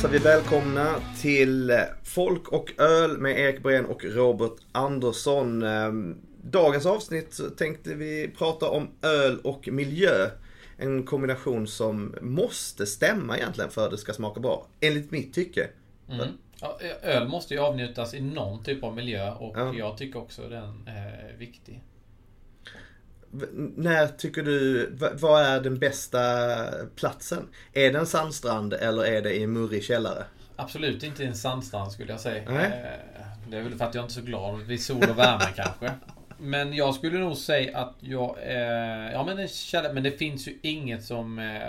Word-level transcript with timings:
hälsar 0.00 0.18
vi 0.18 0.24
välkomna 0.24 0.94
till 1.20 1.72
Folk 2.04 2.48
och 2.48 2.80
öl 2.80 3.18
med 3.18 3.38
Erik 3.38 3.62
Breen 3.62 3.86
och 3.86 4.04
Robert 4.04 4.52
Andersson. 4.72 5.62
Ehm, 5.62 6.16
Dagens 6.42 6.86
avsnitt 6.86 7.40
tänkte 7.58 7.94
vi 7.94 8.30
prata 8.38 8.68
om 8.70 8.88
öl 9.02 9.40
och 9.44 9.68
miljö. 9.68 10.30
En 10.76 11.02
kombination 11.06 11.66
som 11.66 12.14
måste 12.20 12.86
stämma 12.86 13.36
egentligen 13.36 13.70
för 13.70 13.84
att 13.84 13.90
det 13.90 13.98
ska 13.98 14.12
smaka 14.12 14.40
bra. 14.40 14.66
Enligt 14.80 15.10
mitt 15.10 15.34
tycke. 15.34 15.68
Mm. 16.08 16.28
Ja, 16.60 16.78
öl 17.02 17.28
måste 17.28 17.54
ju 17.54 17.60
avnjutas 17.60 18.14
i 18.14 18.20
någon 18.20 18.64
typ 18.64 18.84
av 18.84 18.94
miljö 18.96 19.32
och 19.32 19.58
Ja. 19.58 19.74
jag 19.74 19.96
tycker 19.98 20.18
också 20.18 20.48
den 20.48 20.88
är 20.88 21.36
viktig. 21.38 21.82
När 23.76 24.06
tycker 24.06 24.42
du, 24.42 24.86
vad 25.20 25.42
är 25.42 25.60
den 25.60 25.78
bästa 25.78 26.20
platsen? 26.96 27.48
Är 27.72 27.92
det 27.92 27.98
en 27.98 28.06
sandstrand 28.06 28.72
eller 28.72 29.04
är 29.04 29.22
det 29.22 29.32
i 29.34 29.42
en 29.42 29.52
murrig 29.52 29.84
källare? 29.84 30.24
Absolut 30.56 31.02
inte 31.02 31.24
en 31.24 31.34
sandstrand 31.34 31.92
skulle 31.92 32.12
jag 32.12 32.20
säga. 32.20 32.42
Nej. 32.50 32.64
Eh, 32.64 33.50
Det 33.50 33.56
är 33.56 33.62
väl 33.62 33.74
för 33.74 33.84
att 33.84 33.94
jag 33.94 34.04
inte 34.04 34.12
är 34.12 34.14
så 34.14 34.26
glad 34.26 34.60
vid 34.60 34.82
sol 34.82 35.04
och 35.10 35.18
värme 35.18 35.44
kanske. 35.56 35.90
Men 36.38 36.72
jag 36.72 36.94
skulle 36.94 37.18
nog 37.18 37.36
säga 37.36 37.78
att 37.78 37.94
jag 38.00 38.36
är... 38.42 39.12
Ja 39.12 39.24
men 39.24 39.38
en 39.38 39.48
källa, 39.48 39.92
men 39.92 40.02
det 40.02 40.10
finns 40.10 40.48
ju 40.48 40.58
inget 40.62 41.04
som 41.04 41.38
eh, 41.38 41.60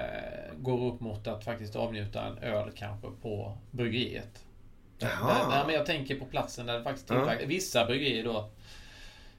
går 0.58 0.94
upp 0.94 1.00
mot 1.00 1.28
att 1.28 1.44
faktiskt 1.44 1.76
avnjuta 1.76 2.24
en 2.26 2.38
öl 2.38 2.72
kanske 2.76 3.08
på 3.22 3.58
bryggeriet. 3.72 4.46
Där, 5.00 5.64
men 5.66 5.76
jag 5.76 5.86
tänker 5.86 6.16
på 6.16 6.26
platsen 6.26 6.66
där 6.66 6.78
det 6.78 6.84
faktiskt 6.84 7.10
Ja. 7.10 7.16
tillverkas. 7.16 7.50
Vissa 7.50 7.86
bryggerier 7.86 8.24
då 8.24 8.50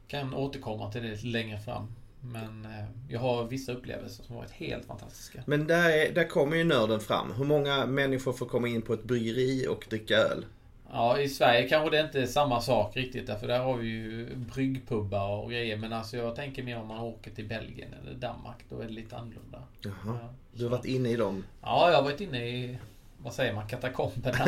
kan 0.09 0.35
återkomma 0.35 0.93
till 0.93 1.02
det 1.02 1.23
längre 1.24 1.59
fram. 1.59 1.95
Men 2.24 2.65
eh, 2.65 2.84
jag 3.09 3.20
har 3.20 3.45
vissa 3.45 3.73
upplevelser 3.73 4.24
som 4.24 4.37
varit 4.37 4.51
helt 4.51 4.84
fantastiska. 4.87 5.42
Men 5.46 5.66
där, 5.66 5.90
är, 5.90 6.12
där 6.12 6.28
kommer 6.28 6.56
ju 6.56 6.65
nörden 6.65 7.01
fram. 7.01 7.32
Hur 7.32 7.45
många 7.45 7.87
människor 7.87 8.32
får 8.32 8.46
komma 8.46 8.68
in 8.68 8.82
på 8.82 8.95
ett 8.95 9.04
bryggeri 9.04 9.66
och 9.68 9.87
dricka 9.90 10.15
öl? 10.15 10.45
Ja, 10.95 11.18
i 11.18 11.28
Sverige 11.28 11.68
kanske 11.68 11.90
det 11.96 12.00
inte 12.00 12.23
är 12.23 12.26
samma 12.26 12.60
sak 12.60 12.96
riktigt. 12.96 13.26
Därför 13.26 13.46
där 13.46 13.59
har 13.59 13.76
vi 13.76 13.88
ju 13.88 14.34
bryggpubbar 14.37 15.37
och 15.43 15.50
grejer. 15.50 15.76
Men 15.76 15.93
alltså 15.93 16.16
jag 16.16 16.37
tänker 16.37 16.62
mer 16.62 16.78
om 16.78 16.87
man 16.87 17.00
åker 17.00 17.30
till 17.30 17.48
Belgien 17.48 17.88
eller 18.02 18.15
Danmark. 18.15 18.56
Då 18.68 18.80
är 18.80 18.84
det 18.87 18.93
lite 18.93 19.16
annorlunda. 19.16 19.62
Jaha. 19.80 19.95
Ja, 20.23 20.34
Du 20.52 20.65
har 20.65 20.70
varit 20.70 20.84
inne 20.84 21.09
i 21.10 21.16
dem? 21.16 21.45
Ja, 21.62 21.90
jag 21.90 21.96
har 21.96 22.02
varit 22.02 22.20
inne 22.20 22.46
i... 22.48 22.78
Vad 23.18 23.32
säger 23.32 23.54
man? 23.54 23.66
Katakomberna. 23.68 24.38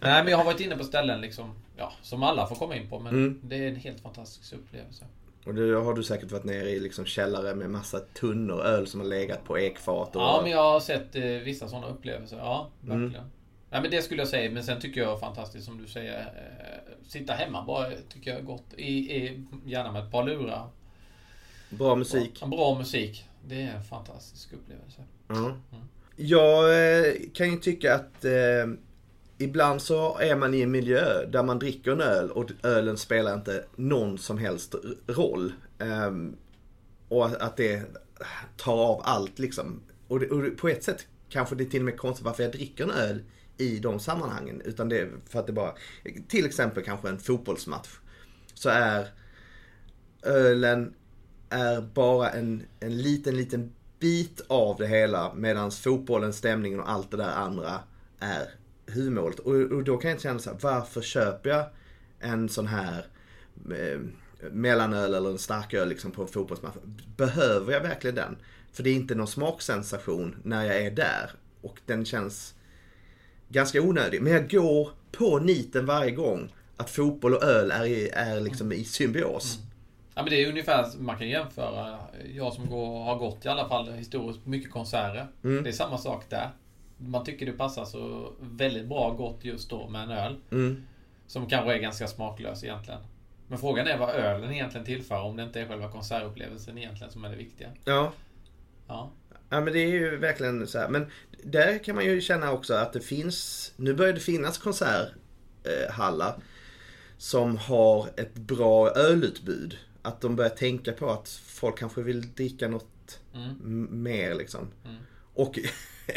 Nej, 0.00 0.22
men 0.24 0.26
jag 0.28 0.36
har 0.36 0.44
varit 0.44 0.60
inne 0.60 0.76
på 0.76 0.84
ställen 0.84 1.20
liksom... 1.20 1.54
Ja, 1.76 1.92
som 2.02 2.22
alla 2.22 2.46
får 2.46 2.56
komma 2.56 2.76
in 2.76 2.88
på. 2.88 2.98
Men 2.98 3.14
Mm. 3.14 3.40
det 3.42 3.56
är 3.56 3.68
en 3.68 3.76
helt 3.76 4.00
fantastisk 4.00 4.52
upplevelse. 4.52 5.04
Och 5.46 5.54
då 5.54 5.80
har 5.80 5.94
du 5.94 6.02
säkert 6.02 6.32
varit 6.32 6.44
nere 6.44 6.70
i 6.70 6.80
liksom 6.80 7.04
källare 7.04 7.54
med 7.54 7.70
massa 7.70 7.98
tunnor 8.00 8.60
öl 8.62 8.86
som 8.86 9.00
har 9.00 9.06
legat 9.06 9.44
på 9.44 9.58
ekfat. 9.58 10.16
Och... 10.16 10.22
Ja, 10.22 10.40
men 10.42 10.50
jag 10.50 10.72
har 10.72 10.80
sett 10.80 11.16
eh, 11.16 11.22
vissa 11.24 11.68
sådana 11.68 11.86
upplevelser. 11.88 12.36
Ja, 12.38 12.70
Mm. 12.84 13.02
verkligen. 13.02 13.24
Ja, 13.70 13.80
men 13.80 13.90
det 13.90 14.02
skulle 14.02 14.20
jag 14.20 14.28
säga. 14.28 14.50
Men 14.50 14.64
sen 14.64 14.80
tycker 14.80 15.00
jag 15.00 15.20
fantastiskt 15.20 15.64
som 15.64 15.78
du 15.82 15.88
säger. 15.88 16.18
Eh, 16.20 16.94
sitta 17.08 17.32
hemma 17.32 17.64
bara 17.64 17.90
tycker 18.08 18.30
jag 18.30 18.40
är 18.40 18.44
gott. 18.44 18.64
I, 18.76 19.16
i, 19.16 19.44
gärna 19.66 19.92
med 19.92 20.04
ett 20.04 20.10
par 20.12 20.24
lurar. 20.24 20.68
Bra 21.70 21.94
musik. 21.96 22.38
Ja, 22.40 22.46
bra 22.46 22.78
musik. 22.78 23.24
Det 23.48 23.62
är 23.62 23.74
en 23.76 23.82
fantastisk 23.84 24.52
upplevelse. 24.52 25.02
Ja. 25.28 25.54
Jag 26.16 26.64
eh, 26.98 27.12
kan 27.34 27.50
ju 27.50 27.56
tycka 27.56 27.94
att 27.94 28.24
eh, 28.24 28.32
ibland 29.40 29.82
så 29.82 30.18
är 30.18 30.36
man 30.36 30.54
i 30.54 30.60
en 30.62 30.70
miljö 30.70 31.26
där 31.26 31.42
man 31.42 31.58
dricker 31.58 31.92
en 31.92 32.00
öl 32.00 32.30
och 32.30 32.50
ölen 32.62 32.96
spelar 32.98 33.34
inte 33.34 33.64
någon 33.76 34.18
som 34.18 34.38
helst 34.38 34.74
roll. 35.06 35.52
Ehm, 35.78 36.36
och 37.08 37.26
att- 37.42 37.56
det 37.56 37.82
tar 38.56 38.76
av 38.76 39.00
allt 39.04 39.38
liksom. 39.38 39.80
Och, 40.08 40.20
det, 40.20 40.28
och 40.30 40.56
på 40.56 40.68
ett 40.68 40.84
sätt 40.84 41.06
kanske 41.28 41.54
det 41.54 41.64
är 41.64 41.68
till 41.70 41.80
och 41.80 41.84
med 41.84 41.98
konstigt 41.98 42.26
varför 42.26 42.42
jag 42.42 42.52
dricker 42.52 42.84
en 42.84 42.90
öl 42.90 43.22
i 43.58 43.78
de 43.78 44.00
sammanhangen. 44.00 44.60
Utan 44.60 44.88
det 44.88 44.98
är 44.98 45.10
för 45.28 45.38
att 45.38 45.46
det 45.46 45.52
bara, 45.52 45.74
till 46.28 46.46
exempel 46.46 46.84
kanske 46.84 47.08
en 47.08 47.18
fotbollsmatch. 47.18 47.88
Så 48.54 48.68
är 48.68 49.08
ölen 50.22 50.94
är 51.50 51.80
bara 51.80 52.30
en, 52.30 52.62
en 52.80 53.02
liten, 53.02 53.36
liten 53.36 53.72
bit 53.98 54.40
av 54.48 54.76
det 54.78 54.86
hela 54.86 55.34
medan 55.34 55.70
fotbollen, 55.70 56.32
stämningen 56.32 56.80
och 56.80 56.90
allt 56.90 57.10
det 57.10 57.16
där 57.16 57.32
andra 57.34 57.80
är 58.18 58.59
huvudmålet. 58.90 59.38
Och, 59.38 59.54
och 59.54 59.84
då 59.84 59.96
kan 59.96 60.10
jag 60.10 60.20
känna 60.20 60.38
så 60.38 60.50
här, 60.50 60.58
varför 60.60 61.00
köper 61.00 61.50
jag 61.50 61.64
en 62.20 62.48
sån 62.48 62.66
här 62.66 63.06
eh, 63.70 64.00
mellanöl 64.50 65.14
eller 65.14 65.30
en 65.30 65.38
starköl 65.38 65.88
liksom 65.88 66.10
på 66.10 66.22
en 66.22 66.28
fotbollsmatch? 66.28 66.76
Behöver 67.16 67.72
jag 67.72 67.80
verkligen 67.80 68.16
den? 68.16 68.36
För 68.72 68.82
det 68.82 68.90
är 68.90 68.94
inte 68.94 69.14
någon 69.14 69.26
smaksensation 69.26 70.36
när 70.42 70.64
jag 70.64 70.76
är 70.76 70.90
där 70.90 71.30
och 71.60 71.80
den 71.86 72.04
känns 72.04 72.54
ganska 73.48 73.82
onödig. 73.82 74.22
Men 74.22 74.32
jag 74.32 74.50
går 74.50 74.90
på 75.12 75.38
niten 75.38 75.86
varje 75.86 76.10
gång 76.10 76.52
att 76.76 76.90
fotboll 76.90 77.34
och 77.34 77.42
öl 77.42 77.70
är, 77.70 77.84
i, 77.84 78.08
är 78.08 78.40
liksom 78.40 78.72
i 78.72 78.84
symbios. 78.84 79.58
Ja, 80.14 80.22
men 80.22 80.30
det 80.30 80.44
är 80.44 80.48
ungefär, 80.48 80.86
man 80.98 81.18
kan 81.18 81.28
jämföra. 81.28 81.98
Jag 82.34 82.52
som 82.52 82.66
går, 82.66 83.04
har 83.04 83.16
gått 83.16 83.44
i 83.44 83.48
alla 83.48 83.68
fall 83.68 83.92
historiskt 83.92 84.46
mycket 84.46 84.70
konserter. 84.70 85.26
Mm. 85.44 85.62
Det 85.62 85.70
är 85.70 85.72
samma 85.72 85.98
sak 85.98 86.24
där. 86.28 86.50
Man 87.02 87.24
tycker 87.24 87.46
det 87.46 87.52
passar 87.52 87.84
så 87.84 88.32
väldigt 88.40 88.86
bra 88.86 89.10
gott 89.10 89.44
just 89.44 89.70
då 89.70 89.88
med 89.88 90.02
en 90.02 90.10
öl. 90.10 90.36
Mm. 90.50 90.82
Som 91.26 91.46
kanske 91.46 91.74
är 91.74 91.78
ganska 91.78 92.06
smaklös 92.08 92.64
egentligen. 92.64 93.00
Men 93.48 93.58
frågan 93.58 93.86
är 93.86 93.98
vad 93.98 94.10
ölen 94.10 94.52
egentligen 94.52 94.86
tillför 94.86 95.22
om 95.22 95.36
det 95.36 95.42
inte 95.42 95.60
är 95.60 95.68
själva 95.68 95.92
konsertupplevelsen 95.92 96.78
egentligen 96.78 97.12
som 97.12 97.24
är 97.24 97.30
det 97.30 97.36
viktiga. 97.36 97.68
Ja. 97.84 98.12
Ja. 98.88 99.10
Ja 99.48 99.60
men 99.60 99.72
det 99.72 99.78
är 99.78 99.88
ju 99.88 100.16
verkligen 100.16 100.66
så 100.66 100.78
här. 100.78 100.88
Men 100.88 101.10
där 101.44 101.84
kan 101.84 101.94
man 101.94 102.04
ju 102.04 102.20
känna 102.20 102.52
också 102.52 102.74
att 102.74 102.92
det 102.92 103.00
finns, 103.00 103.72
nu 103.76 103.94
börjar 103.94 104.12
det 104.12 104.20
finnas 104.20 104.58
konserthallar 104.58 106.34
som 107.18 107.56
har 107.56 108.08
ett 108.16 108.34
bra 108.34 108.90
ölutbud. 108.90 109.78
Att 110.02 110.20
de 110.20 110.36
börjar 110.36 110.50
tänka 110.50 110.92
på 110.92 111.10
att 111.10 111.28
folk 111.28 111.78
kanske 111.78 112.02
vill 112.02 112.34
dricka 112.34 112.68
något 112.68 112.86
Mm. 113.34 114.02
mer 114.02 114.34
liksom. 114.34 114.68
Mm. 114.84 114.96
Och 115.34 115.58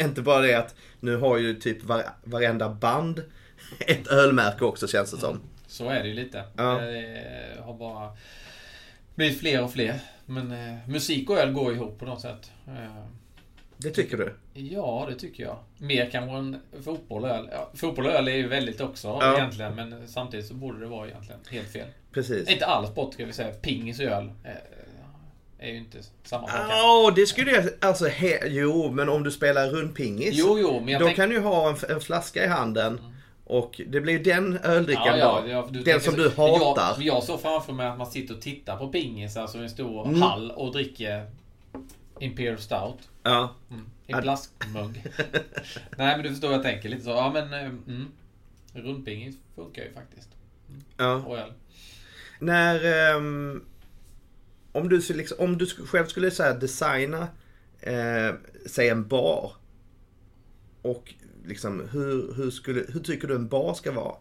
inte 0.00 0.22
bara 0.22 0.40
det 0.40 0.54
att 0.54 0.74
nu 1.00 1.16
har 1.16 1.38
ju 1.38 1.54
typ 1.54 1.84
var, 1.84 2.02
varenda 2.24 2.68
band 2.68 3.22
ett 3.86 4.06
ölmärke 4.06 4.64
också 4.64 4.88
känns 4.88 5.10
det 5.10 5.18
som. 5.18 5.40
Så 5.66 5.88
är 5.88 6.02
det 6.02 6.08
ju 6.08 6.14
lite. 6.14 6.44
Ja. 6.56 6.64
Det 6.80 7.60
har 7.64 7.74
bara 7.74 8.10
blivit 9.14 9.40
fler 9.40 9.62
och 9.62 9.72
fler. 9.72 9.98
Men 10.26 10.52
eh, 10.52 10.88
musik 10.88 11.30
och 11.30 11.38
öl 11.38 11.52
går 11.52 11.72
ihop 11.74 11.98
på 11.98 12.04
något 12.04 12.20
sätt. 12.20 12.50
Eh, 12.66 13.04
Det 13.76 13.90
tycker 13.90 14.16
du? 14.16 14.34
Ja, 14.54 15.06
det 15.10 15.18
tycker 15.18 15.42
jag. 15.42 15.56
Mer 15.78 16.10
kanske 16.10 16.36
än 16.36 16.60
fotboll 16.84 17.22
och 17.24 17.30
öl. 17.30 17.48
Ja, 17.52 17.70
fotboll 17.74 18.06
och 18.06 18.12
öl 18.12 18.28
är 18.28 18.32
ju 18.36 18.48
väldigt 18.48 18.80
också 18.80 19.08
Ja. 19.08 19.36
egentligen. 19.38 19.74
Men 19.74 20.08
samtidigt 20.08 20.46
så 20.46 20.54
borde 20.54 20.80
det 20.80 20.86
vara 20.86 21.08
egentligen 21.08 21.40
helt 21.50 21.68
fel. 21.68 21.86
Precis. 22.12 22.48
Inte 22.48 22.66
all 22.66 22.86
sport 22.86 23.14
ska 23.14 23.24
vi 23.24 23.32
säga. 23.32 23.54
Pingis 23.54 23.98
och 24.00 24.04
öl 24.06 24.30
eh, 24.44 24.50
är 25.64 25.72
ju 25.72 25.78
inte 25.78 25.98
samma 26.24 26.46
sak. 26.48 26.60
Ja, 26.68 27.12
det 27.16 27.26
skulle 27.26 27.50
jag, 27.50 27.64
alltså 27.80 28.06
he, 28.06 28.38
jo 28.48 28.90
men 28.90 29.08
om 29.08 29.22
du 29.22 29.30
spelar 29.30 29.68
rundpingis. 29.68 30.30
Jo, 30.32 30.58
jo, 30.60 30.80
men 30.80 30.88
jag 30.88 31.00
Då 31.00 31.06
tänk- 31.06 31.16
kan 31.16 31.28
du 31.30 31.40
ha 31.40 31.68
en, 31.68 31.76
en 31.90 32.00
flaska 32.00 32.44
i 32.44 32.48
handen 32.48 33.00
och 33.44 33.80
det 33.86 34.00
blir 34.00 34.18
den 34.18 34.58
öldrickan 34.62 35.18
Ja, 35.18 35.40
då. 35.44 35.48
ja, 35.50 35.68
den 35.84 36.00
som 36.00 36.14
så- 36.14 36.20
du 36.20 36.28
hatar. 36.28 36.94
Jag, 36.98 37.16
jag 37.16 37.22
såg 37.22 37.40
framför 37.42 37.72
mig 37.72 37.86
att 37.86 37.98
man 37.98 38.06
sitter 38.10 38.34
och 38.34 38.40
tittar 38.42 38.76
på 38.76 38.88
pingis, 38.88 39.36
alltså 39.36 39.58
i 39.58 39.62
en 39.62 39.70
stor 39.70 40.06
Mm. 40.08 40.22
hall 40.22 40.50
och 40.50 40.72
dricker 40.72 41.30
Imperial 42.20 42.58
Stout. 42.58 42.98
Ja. 43.22 43.54
Mm. 43.70 43.86
I 44.06 44.12
plastmugg. 44.12 45.02
Nej 45.96 46.16
men 46.16 46.22
du 46.22 46.28
förstår 46.28 46.52
jag 46.52 46.62
tänker 46.62 46.88
lite 46.88 47.02
så. 47.04 47.10
Ja 47.10 47.30
men... 47.34 47.52
eh, 47.54 47.60
Mm. 47.60 48.06
Rundpingis 48.76 49.36
funkar 49.56 49.82
ju 49.82 49.92
faktiskt. 49.94 50.28
ja. 50.96 51.14
Och 51.14 51.38
öl. 51.38 51.52
När... 52.38 53.14
ehm, 53.16 53.64
om, 54.74 54.88
du, 54.88 55.00
liksom, 55.14 55.36
om 55.40 55.58
du 55.58 55.66
själv 55.66 56.06
skulle 56.06 56.30
så 56.30 56.52
designa, 56.52 57.28
eh, 57.80 58.34
säg 58.66 58.88
en 58.88 59.08
bar. 59.08 59.52
Och 60.82 61.14
liksom 61.46 61.88
hur, 61.92 62.34
hur, 62.34 62.50
skulle, 62.50 62.84
hur 62.88 63.00
tycker 63.00 63.28
du 63.28 63.34
en 63.34 63.48
bar 63.48 63.74
ska 63.74 63.92
vara? 63.92 64.16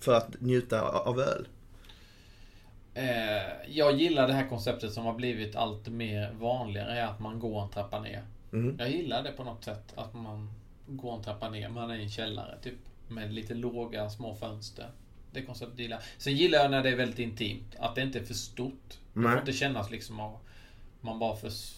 För 0.00 0.14
att 0.14 0.40
njuta 0.40 0.82
av 0.82 1.20
öl? 1.20 1.48
Eh, 2.94 3.68
jag 3.68 4.00
gillar 4.00 4.26
det 4.26 4.32
här 4.32 4.48
konceptet 4.48 4.92
som 4.92 5.04
har 5.04 5.14
blivit 5.14 5.56
allt 5.56 5.88
mer 5.88 6.32
vanligare. 6.32 6.98
Är 6.98 7.06
att 7.06 7.20
man 7.20 7.38
går 7.38 7.62
en 7.62 7.70
trappa 7.70 8.00
ner. 8.00 8.22
Mm. 8.52 8.76
Jag 8.78 8.90
gillar 8.90 9.22
det 9.22 9.32
på 9.32 9.44
något 9.44 9.64
sätt. 9.64 9.92
Att 9.94 10.14
man 10.14 10.50
går 10.86 11.16
en 11.16 11.22
trappa 11.22 11.50
ner. 11.50 11.68
Man 11.68 11.90
är 11.90 11.96
i 11.96 12.02
en 12.02 12.10
källare 12.10 12.58
typ. 12.62 12.78
Med 13.08 13.32
lite 13.32 13.54
låga 13.54 14.10
små 14.10 14.34
fönster. 14.34 14.90
Det 15.32 15.42
konceptet 15.42 15.78
gillar 15.78 15.96
jag. 15.96 16.04
Sen 16.18 16.36
gillar 16.36 16.58
jag 16.58 16.70
när 16.70 16.82
det 16.82 16.90
är 16.90 16.96
väldigt 16.96 17.18
intimt. 17.18 17.76
Att 17.78 17.94
det 17.94 18.02
inte 18.02 18.18
är 18.18 18.24
för 18.24 18.34
stort. 18.34 18.98
Det 19.18 19.24
Nej. 19.24 19.32
får 19.32 19.40
inte 19.40 19.52
kännas 19.52 19.90
liksom 19.90 20.20
att 20.20 20.40
man 21.00 21.18
bara 21.18 21.36
förs 21.36 21.74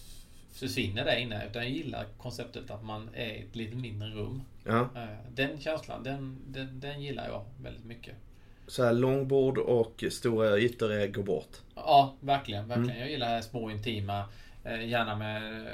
försvinner 0.51 1.05
där 1.05 1.15
inne. 1.17 1.47
Utan 1.47 1.61
jag 1.61 1.71
gillar 1.71 2.05
konceptet 2.17 2.71
att 2.71 2.83
man 2.83 3.09
är 3.13 3.25
i 3.29 3.39
ett 3.43 3.55
lite 3.55 3.75
mindre 3.75 4.09
rum. 4.09 4.41
Ja. 4.65 4.89
Eh, 4.95 5.05
Den 5.35 5.59
känslan, 5.59 6.03
den, 6.03 6.37
den, 6.47 6.79
den 6.79 7.01
gillar 7.01 7.27
jag 7.27 7.45
väldigt 7.63 7.85
mycket. 7.85 8.15
Så 8.67 8.83
här 8.83 8.93
långbord 8.93 9.57
och 9.57 10.03
stora 10.11 10.57
ytor 10.57 11.07
går 11.07 11.23
bort. 11.23 11.57
Ja, 11.75 12.15
verkligen. 12.19 12.67
verkligen. 12.67 12.89
Mm. 12.89 12.99
Jag 12.99 13.11
gillar 13.11 13.41
små 13.41 13.71
intima. 13.71 14.25
eh, 14.63 14.87
Gärna 14.87 15.15
med... 15.15 15.61
eh, 15.67 15.71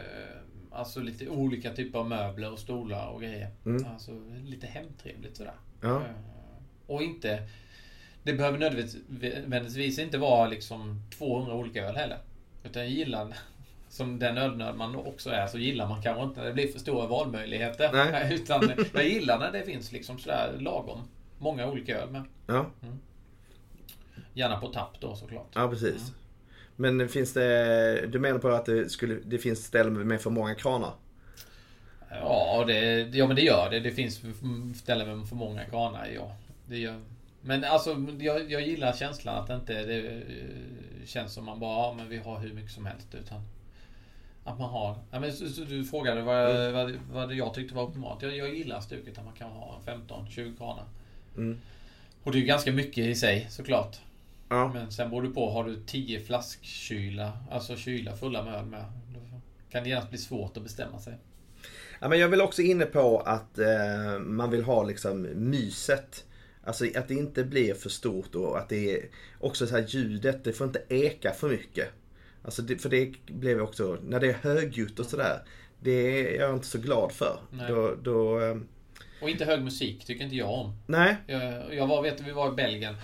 Alltså 0.71 0.99
lite 0.99 1.29
olika 1.29 1.73
typer 1.73 1.99
av 1.99 2.09
möbler 2.09 2.51
och 2.51 2.59
stolar 2.59 3.07
och 3.07 3.21
grejer. 3.21 3.49
Mm. 3.65 3.85
Alltså 3.93 4.11
lite 4.45 4.67
hemtrevligt 4.67 5.37
sådär. 5.37 5.53
Ja. 5.81 6.01
Och 6.87 7.03
inte... 7.03 7.47
Det 8.27 8.33
behöver 8.33 8.57
nödvändigtvis 8.57 10.00
inte 10.00 10.18
vara 10.18 10.47
liksom 10.47 11.01
200 11.18 11.53
olika 11.53 11.85
öl 11.85 11.95
heller. 11.95 12.18
Utan 12.63 12.89
gillar, 12.89 13.33
som 13.89 14.19
den 14.19 14.38
ölnörd 14.38 14.75
man 14.75 14.95
också 14.95 15.29
är, 15.29 15.47
så 15.47 15.57
gillar 15.57 15.88
man 15.88 16.01
kanske 16.01 16.24
inte 16.24 16.39
när 16.39 16.47
det 16.47 16.53
blir 16.53 16.68
för 16.68 16.79
stora 16.79 17.07
valmöjligheter. 17.07 17.89
Nej. 17.94 18.33
Utan 18.35 18.71
jag 18.94 19.06
gillar 19.06 19.39
när 19.39 19.51
det 19.51 19.63
finns 19.63 19.91
liksom 19.91 20.19
sådär 20.19 20.56
lagom 20.59 21.00
många 21.38 21.68
olika 21.68 22.00
öl 22.01 22.09
med. 22.09 22.24
Ja, 22.47 22.65
Gärna 24.33 24.59
på 24.59 24.68
tapp 24.68 25.00
då 25.00 25.15
såklart. 25.15 25.47
ja 25.53 25.69
precis. 25.69 26.12
Men 26.75 27.09
finns 27.09 27.33
det, 27.33 28.07
du 28.07 28.19
menar 28.19 28.39
på 28.39 28.50
att 28.50 28.65
det, 28.65 28.89
skulle, 28.89 29.15
det 29.25 29.38
finns 29.38 29.65
ställen 29.65 30.07
med 30.07 30.21
för 30.21 30.30
många 30.30 30.56
kranar? 30.56 30.94
Ja, 32.09 32.63
det, 32.68 33.00
ja 33.01 33.27
men 33.27 33.35
det 33.35 33.41
gör 33.41 33.69
det. 33.69 33.80
Det 33.80 33.91
finns 33.91 34.21
ställen 34.75 35.19
med 35.19 35.30
för 35.30 35.35
många 35.35 35.65
kranar, 35.65 36.07
ja. 36.15 36.35
Det 36.69 36.77
gör. 36.77 37.01
Men 37.47 37.63
alltså, 37.63 38.05
jag, 38.19 38.51
jag 38.51 38.61
gillar 38.61 38.94
känslan 38.94 39.35
att 39.35 39.47
det 39.47 39.55
inte 39.55 39.83
det 39.83 40.07
eh, 40.07 41.05
känns 41.05 41.33
som 41.33 41.45
man 41.45 41.59
bara, 41.59 41.77
ja 41.77 41.94
men 41.97 42.09
vi 42.09 42.17
har 42.17 42.39
hur 42.39 42.53
mycket 42.53 42.71
som 42.71 42.85
helst. 42.85 43.15
Utan 43.15 43.41
att 44.44 44.59
man 44.59 44.69
har... 44.69 44.97
Ja, 45.11 45.19
men, 45.19 45.31
du 45.67 45.83
frågade 45.83 46.21
vad, 46.21 46.71
vad, 46.71 46.91
vad 47.11 47.33
jag 47.33 47.53
tyckte 47.53 47.75
var 47.75 47.83
optimalt. 47.83 48.21
Jag, 48.21 48.38
jag 48.38 48.55
gillar 48.55 48.81
stuket 48.81 49.17
att 49.17 49.25
man 49.25 49.33
kan 49.33 49.49
ha 49.49 49.79
15-20 49.85 50.57
kranar. 50.57 50.85
Mm. 51.35 51.59
Och 52.23 52.31
det 52.31 52.38
är 52.38 52.39
ju 52.39 52.45
ganska 52.45 52.71
mycket 52.71 53.05
i 53.05 53.15
sig 53.15 53.47
såklart. 53.49 53.97
Ja. 54.49 54.71
Men 54.73 54.91
sen 54.91 55.09
beror 55.09 55.21
det 55.21 55.29
på, 55.29 55.51
har 55.51 55.63
du 55.63 55.83
10 55.85 56.19
flaskkyla, 56.19 57.38
alltså 57.51 57.75
kyla 57.75 58.15
fulla 58.15 58.44
med 58.44 58.53
öl 58.53 58.65
med. 58.65 58.85
Då 59.13 59.19
kan 59.71 59.83
det 59.83 59.89
genast 59.89 60.09
bli 60.09 60.17
svårt 60.17 60.57
att 60.57 60.63
bestämma 60.63 60.99
sig. 60.99 61.13
Ja, 61.99 62.09
men 62.09 62.19
jag 62.19 62.29
vill 62.29 62.41
också 62.41 62.61
inne 62.61 62.85
på 62.85 63.19
att 63.19 63.59
eh, 63.59 64.19
man 64.19 64.51
vill 64.51 64.63
ha 64.63 64.83
liksom 64.83 65.21
myset. 65.21 66.23
Alltså 66.67 66.85
att 66.95 67.07
det 67.07 67.13
inte 67.13 67.43
blir 67.43 67.73
för 67.73 67.89
stort 67.89 68.35
och 68.35 68.57
att 68.57 68.69
det 68.69 68.95
är 68.95 69.05
också 69.39 69.67
så 69.67 69.75
här 69.75 69.85
ljudet, 69.87 70.43
det 70.43 70.53
får 70.53 70.67
inte 70.67 70.83
eka 70.89 71.31
för 71.31 71.49
mycket. 71.49 71.87
Alltså 72.43 72.61
det, 72.61 72.77
för 72.77 72.89
det 72.89 73.13
blev 73.25 73.61
också, 73.61 73.97
när 74.03 74.19
det 74.19 74.27
är 74.27 74.33
högljutt 74.33 74.99
och 74.99 75.05
sådär, 75.05 75.39
det 75.79 75.91
är 75.91 76.39
jag 76.41 76.53
inte 76.53 76.67
så 76.67 76.77
glad 76.77 77.11
för. 77.11 77.39
Nej. 77.51 77.65
Då, 77.71 77.95
då, 78.01 78.41
eh, 78.41 78.57
Och 79.21 79.29
inte 79.29 79.45
hög 79.45 79.61
musik 79.61 80.05
tycker 80.05 80.23
inte 80.23 80.35
jag 80.35 80.49
om. 80.49 80.77
nej, 80.87 81.15
Jag, 81.27 81.75
jag 81.75 81.87
var, 81.87 82.01
vet 82.01 82.21
vi 82.21 82.31
var 82.31 82.53
i 82.53 82.55
Belgien. 82.55 82.95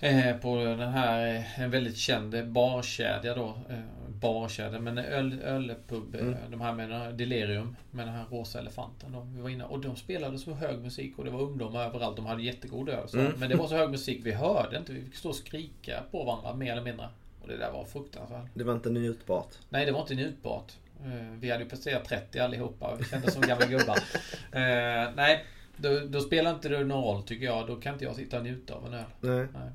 Eh, 0.00 0.36
på 0.36 0.56
den 0.64 0.78
här, 0.92 1.34
eh, 1.36 1.60
en 1.60 1.70
väldigt 1.70 1.96
känd 1.96 2.48
barkedja 2.48 3.34
då. 3.34 3.58
Eh, 3.70 3.78
barkedja, 4.20 4.80
men 4.80 4.98
öl, 4.98 5.40
ölpub. 5.42 6.14
eh, 6.14 6.20
Mm. 6.20 6.34
De 6.50 6.60
här 6.60 6.72
med 6.72 7.14
Delirium. 7.14 7.76
Med 7.90 8.06
den 8.06 8.14
här 8.14 8.24
rosa 8.30 8.58
elefanten. 8.58 9.12
Då. 9.12 9.20
Vi 9.34 9.40
var 9.42 9.48
inne 9.50 9.64
och 9.64 9.80
de 9.80 9.96
spelade 9.96 10.38
så 10.38 10.52
hög 10.52 10.78
musik 10.78 11.18
och 11.18 11.24
det 11.24 11.30
var 11.30 11.40
ungdomar 11.40 11.84
överallt. 11.86 12.16
De 12.16 12.26
hade 12.26 12.42
jättegod 12.42 12.88
öl. 12.88 13.06
Mm. 13.14 13.32
Men 13.36 13.48
det 13.48 13.56
var 13.56 13.66
så 13.66 13.74
hög 13.76 13.90
musik, 13.90 14.20
vi 14.24 14.32
hörde 14.32 14.78
inte. 14.78 14.92
Vi 14.92 15.04
fick 15.04 15.14
stå 15.14 15.28
och 15.28 15.34
skrika 15.36 16.02
på 16.10 16.24
varandra 16.24 16.54
mer 16.54 16.72
eller 16.72 16.82
mindre. 16.82 17.08
Och 17.42 17.48
det 17.48 17.56
där 17.56 17.72
var 17.72 17.84
fruktansvärt. 17.84 18.46
det 18.54 18.64
var 18.64 18.72
inte 18.74 18.90
njutbart. 18.90 19.54
Nej, 19.68 19.86
det 19.86 19.92
var 19.92 20.00
inte 20.00 20.14
njutbart. 20.14 20.72
Eh, 21.04 21.10
Vi 21.40 21.50
hade 21.50 21.62
ju 21.64 21.70
passerat 21.70 22.04
30 22.04 22.38
allihopa. 22.38 22.96
Vi 22.98 23.04
kändes 23.04 23.32
som 23.34 23.42
gamla 23.42 23.66
gubbar. 23.66 23.98
Eh, 24.52 25.10
nej, 25.16 25.44
då, 25.76 26.00
då 26.08 26.20
spelar 26.20 26.54
inte 26.54 26.68
det 26.68 26.84
någon 26.84 27.04
roll 27.04 27.22
tycker 27.22 27.44
jag. 27.46 27.66
Då 27.66 27.76
kan 27.76 27.92
inte 27.92 28.04
jag 28.04 28.16
sitta 28.16 28.36
och 28.38 28.44
njuta 28.44 28.74
av 28.74 28.86
en 28.86 28.94
öl. 28.94 29.04
Nej. 29.20 29.46
Nej. 29.54 29.70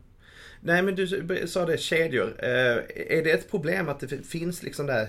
Nej 0.66 0.82
men 0.82 0.96
du 0.96 1.08
sa 1.48 1.66
det, 1.66 1.78
kedjor. 1.78 2.36
Eh, 2.40 2.78
är 3.18 3.24
det 3.24 3.32
ett 3.32 3.52
problem 3.52 3.90
att 3.90 4.00
det 4.00 4.26
finns 4.26 4.64
liksom 4.64 4.86
där 4.86 5.08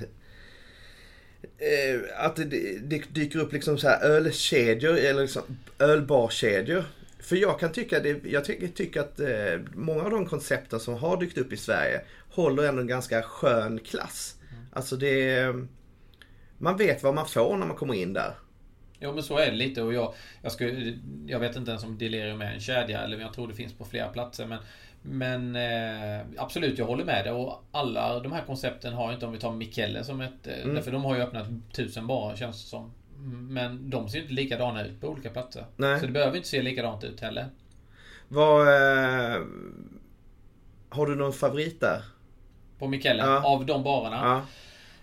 eh, 1.58 2.00
att 2.26 2.36
det, 2.36 2.78
det 2.78 3.14
dyker 3.14 3.38
upp 3.38 3.52
liksom 3.52 3.78
så 3.78 3.88
här 3.88 4.00
ölkedjor 4.00 4.96
eller 4.96 5.22
liksom 5.22 5.42
ölbarkedjor. 5.78 6.84
För 7.18 7.36
jag 7.36 7.60
kan 7.60 7.72
tycka, 7.72 8.00
det, 8.00 8.24
jag 8.24 8.44
tycker, 8.44 8.68
tycker 8.68 9.00
att 9.00 9.20
eh, 9.20 9.60
många 9.74 10.02
av 10.02 10.10
de 10.10 10.26
koncepten 10.26 10.80
som 10.80 10.94
har 10.94 11.16
dykt 11.16 11.38
upp 11.38 11.52
i 11.52 11.56
Sverige 11.56 12.00
håller 12.30 12.62
ändå 12.62 12.80
en 12.80 12.86
ganska 12.86 13.22
skön 13.22 13.78
klass. 13.78 14.36
Alltså 14.72 14.96
det... 14.96 15.54
Man 16.58 16.76
vet 16.76 17.02
vad 17.02 17.14
man 17.14 17.28
får 17.28 17.56
när 17.56 17.66
man 17.66 17.76
kommer 17.76 17.94
in 17.94 18.12
där. 18.12 18.34
Jo 19.00 19.12
men 19.12 19.22
så 19.22 19.38
är 19.38 19.50
det 19.50 19.56
lite 19.56 19.82
och 19.82 19.94
jag, 19.94 20.14
jag, 20.42 20.52
skulle, 20.52 20.98
jag 21.26 21.40
vet 21.40 21.56
inte 21.56 21.70
ens 21.70 21.84
om 21.84 21.98
Delirium 21.98 22.40
är 22.40 22.52
en 22.52 22.60
kedja 22.60 23.00
eller 23.00 23.20
jag 23.20 23.32
tror 23.34 23.48
det 23.48 23.54
finns 23.54 23.72
på 23.72 23.84
flera 23.84 24.08
platser 24.08 24.46
men 24.46 24.58
men 25.08 25.56
eh, 25.56 26.26
absolut, 26.36 26.78
jag 26.78 26.86
håller 26.86 27.04
med 27.04 27.24
dig. 27.24 27.32
Och 27.32 27.62
alla 27.72 28.20
de 28.20 28.32
här 28.32 28.42
koncepten 28.46 28.92
har 28.94 29.12
inte, 29.12 29.26
om 29.26 29.32
vi 29.32 29.38
tar 29.38 29.52
Michele 29.52 30.04
som 30.04 30.20
ett... 30.20 30.46
Eh, 30.46 30.54
Mm. 30.62 30.74
Därför 30.74 30.92
de 30.92 31.04
har 31.04 31.16
ju 31.16 31.22
öppnat 31.22 31.46
tusen 31.72 32.06
barer 32.06 32.36
känns 32.36 32.62
det 32.64 32.68
som. 32.68 32.92
Men 33.50 33.90
de 33.90 34.08
ser 34.08 34.16
ju 34.18 34.22
inte 34.22 34.34
likadana 34.34 34.84
ut 34.86 35.00
på 35.00 35.08
olika 35.08 35.30
platser. 35.30 35.64
Nej. 35.76 36.00
Så 36.00 36.06
det 36.06 36.12
behöver 36.12 36.36
inte 36.36 36.48
se 36.48 36.62
likadant 36.62 37.04
ut 37.04 37.20
heller. 37.20 37.46
Vad... 38.28 38.60
Eh, 38.68 39.40
har 40.88 41.06
du 41.06 41.14
någon 41.16 41.32
favorit 41.32 41.80
där? 41.80 42.02
På 42.78 42.88
Michele, 42.88 43.22
Ja. 43.22 43.46
av 43.46 43.66
de 43.66 43.82
barerna. 43.82 44.16
Ja. 44.16 44.42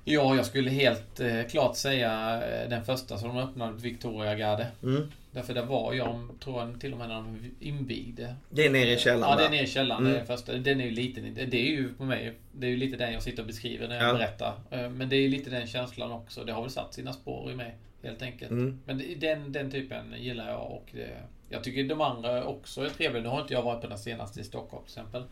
Ja, 0.06 0.36
jag 0.36 0.46
skulle 0.46 0.70
helt 0.70 1.20
eh, 1.20 1.44
klart 1.50 1.76
säga 1.76 2.42
eh, 2.48 2.70
den 2.70 2.86
första 2.86 3.18
som 3.18 3.30
de 3.30 3.38
öppnade, 3.38 3.74
Victoria 3.82 4.36
Garde. 4.36 4.68
Mm. 4.84 5.12
Därför 5.32 5.54
där 5.54 5.66
var 5.66 5.94
jag, 5.94 6.30
tror 6.44 6.60
jag 6.62 6.82
till 6.82 6.92
och 6.94 7.00
med 7.00 7.08
när 7.10 7.16
de 7.16 7.52
invigde. 7.60 8.36
Det 8.50 8.66
är 8.66 8.70
nere 8.70 8.92
i 8.94 8.98
källaren 8.98 9.32
Ja, 9.32 9.38
det 9.38 9.46
är 9.46 9.50
nere 9.50 9.64
i 9.64 9.68
källaren. 9.68 10.02
Mm. 10.02 10.14
Det 10.14 10.20
är 10.20 10.26
första. 10.26 10.54
Den 10.54 10.82
är 10.82 10.86
ju 10.86 10.92
liten. 10.92 11.34
Det 11.36 11.58
är 11.58 11.72
ju 11.72 11.94
på 11.94 12.04
mig, 12.04 12.34
det 12.52 12.68
är 12.68 12.72
ju 12.72 12.78
lite 12.78 12.98
den 12.98 13.14
jag 13.14 13.24
sitter 13.24 13.42
och 13.44 13.48
beskriver 13.48 13.88
när 13.88 13.96
jag 13.96 14.10
Ja. 14.10 14.14
berättar. 14.14 14.54
Eh, 14.72 14.90
Men 14.90 15.10
det 15.10 15.16
är 15.16 15.22
ju 15.22 15.28
lite 15.30 15.50
den 15.50 15.68
känslan 15.68 16.12
också. 16.12 16.44
Det 16.44 16.52
har 16.54 16.62
väl 16.62 16.72
satt 16.72 16.94
sina 16.94 17.14
spår 17.14 17.52
i 17.52 17.56
mig, 17.56 17.76
helt 18.04 18.22
enkelt. 18.22 18.52
Mm. 18.52 18.80
Men 18.86 18.98
det- 18.98 19.16
den, 19.16 19.52
den 19.52 19.72
typen 19.72 20.14
gillar 20.18 20.50
jag 20.50 20.72
och 20.72 20.86
det, 20.92 21.10
jag 21.50 21.64
tycker 21.64 21.84
de 21.84 22.02
andra 22.02 22.44
också 22.44 22.82
är 22.86 22.90
trevliga. 22.90 23.24
Nu 23.24 23.30
har 23.30 23.42
inte 23.42 23.54
jag 23.54 23.62
varit 23.64 23.82
på 23.82 23.88
den 23.88 23.98
senaste 23.98 24.40
i 24.40 24.44
Stockholm 24.44 24.84
till 24.86 24.92
exempel. 24.92 25.24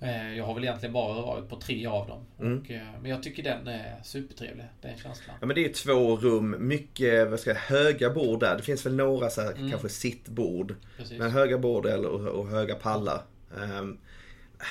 Eh, 0.00 0.36
Jag 0.36 0.44
har 0.44 0.54
väl 0.54 0.64
egentligen 0.64 0.92
bara 0.92 1.22
varit 1.22 1.48
på 1.48 1.56
tre 1.56 1.86
av 1.86 2.08
dem. 2.08 2.20
Mm. 2.40 2.58
Och, 2.60 2.70
eh, 2.70 2.82
men 3.02 3.10
jag 3.10 3.22
tycker 3.22 3.42
den 3.42 3.66
är 3.68 3.94
supertrevlig, 4.04 4.64
den 4.80 4.96
känslan. 4.98 5.36
Ja 5.40 5.46
men 5.46 5.54
det 5.54 5.64
är 5.64 5.72
två 5.72 6.16
rum, 6.16 6.56
mycket 6.58 7.30
vad 7.30 7.40
ska 7.40 7.50
jag, 7.50 7.56
höga 7.56 8.10
bord 8.10 8.40
där. 8.40 8.56
Det 8.56 8.62
finns 8.62 8.86
väl 8.86 8.94
några 8.96 9.30
så 9.30 9.40
här, 9.40 9.52
Mm. 9.52 9.70
kanske 9.70 9.88
sittbord. 9.88 10.74
Precis. 10.96 11.18
Men 11.18 11.30
höga 11.30 11.58
bord 11.58 11.86
och, 11.86 12.20
och 12.28 12.48
höga 12.48 12.74
pallar. 12.74 13.22
Ehm, 13.62 13.98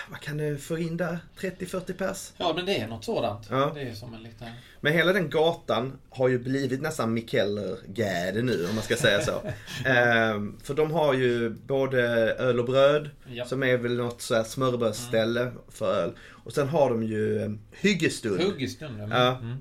vad 0.09 0.19
kan 0.19 0.37
du 0.37 0.57
få 0.57 0.77
in 0.77 0.97
där? 0.97 1.19
30-40 1.39 1.93
pers? 1.93 2.33
Ja, 2.37 2.53
men 2.55 2.65
det 2.65 2.77
är 2.77 2.87
något 2.87 3.05
sådant. 3.05 3.47
Ja. 3.49 3.71
Det 3.75 3.81
är 3.81 3.93
som 3.93 4.13
en 4.13 4.23
liten... 4.23 4.47
Men 4.81 4.93
hela 4.93 5.13
den 5.13 5.29
gatan 5.29 5.97
har 6.09 6.27
ju 6.27 6.39
blivit 6.39 6.81
nästan 6.81 7.13
Mikkeller 7.13 7.77
Gärde 7.95 8.41
nu 8.41 8.65
om 8.69 8.75
man 8.75 8.83
ska 8.83 8.95
säga 8.95 9.21
så. 9.21 9.41
Ehm, 9.85 10.57
för 10.63 10.73
de 10.73 10.91
har 10.91 11.13
ju 11.13 11.49
både 11.49 12.01
öl 12.33 12.59
och 12.59 12.65
bröd. 12.65 13.09
Ja. 13.27 13.45
Som 13.45 13.63
är 13.63 13.77
väl 13.77 13.97
något 13.97 14.21
så 14.21 14.35
här 14.35 14.43
smörgåsställe 14.43 15.51
för 15.69 16.03
öl. 16.03 16.11
Och 16.29 16.53
sen 16.53 16.67
har 16.67 16.89
de 16.89 17.03
ju 17.03 17.57
Hyggestund. 17.71 18.41
Huggestund. 18.41 18.99
Ja. 19.11 19.37
Mm. 19.37 19.57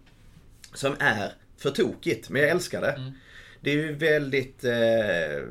Som 0.74 0.94
är 0.98 1.32
för 1.56 1.70
tokigt, 1.70 2.30
men 2.30 2.42
jag 2.42 2.50
älskar 2.50 2.80
det. 2.80 2.92
Mm. 2.92 3.12
Det 3.60 3.70
är 3.70 3.74
ju 3.74 3.94
väldigt, 3.94 4.64
eh, 4.64 5.42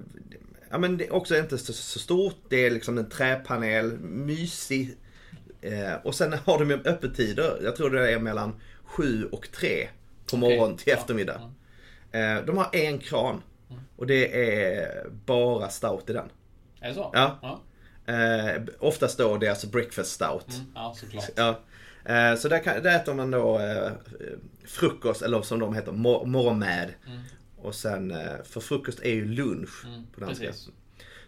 ja 0.75 0.79
men 0.79 0.97
det 0.97 1.05
är 1.07 1.13
också 1.13 1.37
inte 1.37 1.57
så, 1.57 1.73
så 1.73 1.99
stort. 1.99 2.35
Det 2.49 2.65
är 2.65 2.71
liksom 2.71 2.97
en 2.97 3.09
träpanel, 3.09 3.97
mysig. 3.99 4.97
Eh, 5.61 5.93
och 6.03 6.15
sen 6.15 6.33
har 6.45 6.59
de 6.65 6.71
öppettider, 6.73 7.59
jag 7.63 7.75
tror 7.75 7.89
det 7.89 8.11
är 8.11 8.19
mellan 8.19 8.55
7 8.83 9.25
och 9.31 9.47
3 9.51 9.87
på 10.29 10.37
morgon 10.37 10.77
till 10.77 10.87
Ja, 10.87 10.97
eftermiddag. 10.97 11.51
Eh, 12.11 12.45
de 12.45 12.57
har 12.57 12.69
en 12.75 12.97
kran. 12.99 13.41
Och 13.95 14.07
det 14.07 14.49
är 14.67 15.05
bara 15.25 15.69
stout 15.69 16.09
i 16.09 16.13
den. 16.13 16.29
Är 16.81 16.87
det 16.89 16.93
så? 16.95 17.09
Ja. 17.13 17.39
Ja, 17.41 17.61
Eh, 18.13 18.61
oftast 18.79 19.17
då 19.17 19.37
det 19.37 19.45
är 19.45 19.49
alltså 19.49 19.67
breakfast 19.67 20.11
stout. 20.11 20.47
mm. 20.55 20.65
ja 20.75 20.95
såklart. 20.97 21.29
Ja. 21.35 21.59
Eh, 22.13 22.35
Så 22.35 22.49
där, 22.49 22.63
kan, 22.63 22.83
där 22.83 22.95
äter 22.95 23.13
man 23.13 23.31
då 23.31 23.59
eh, 23.59 23.91
frukost, 24.65 25.21
eller 25.21 25.41
som 25.41 25.59
de 25.59 25.75
heter, 25.75 25.91
mor- 25.91 26.25
morgonmad. 26.25 26.89
Mm. 27.07 27.19
Och 27.65 27.75
sen 27.75 28.11
eh, 28.11 28.43
för 28.43 28.59
frukost 28.61 28.99
är 28.99 29.13
ju 29.13 29.25
lunch 29.25 29.85
Mm, 29.85 30.03
på 30.15 30.19
danska. 30.21 30.45
precis. 30.45 30.69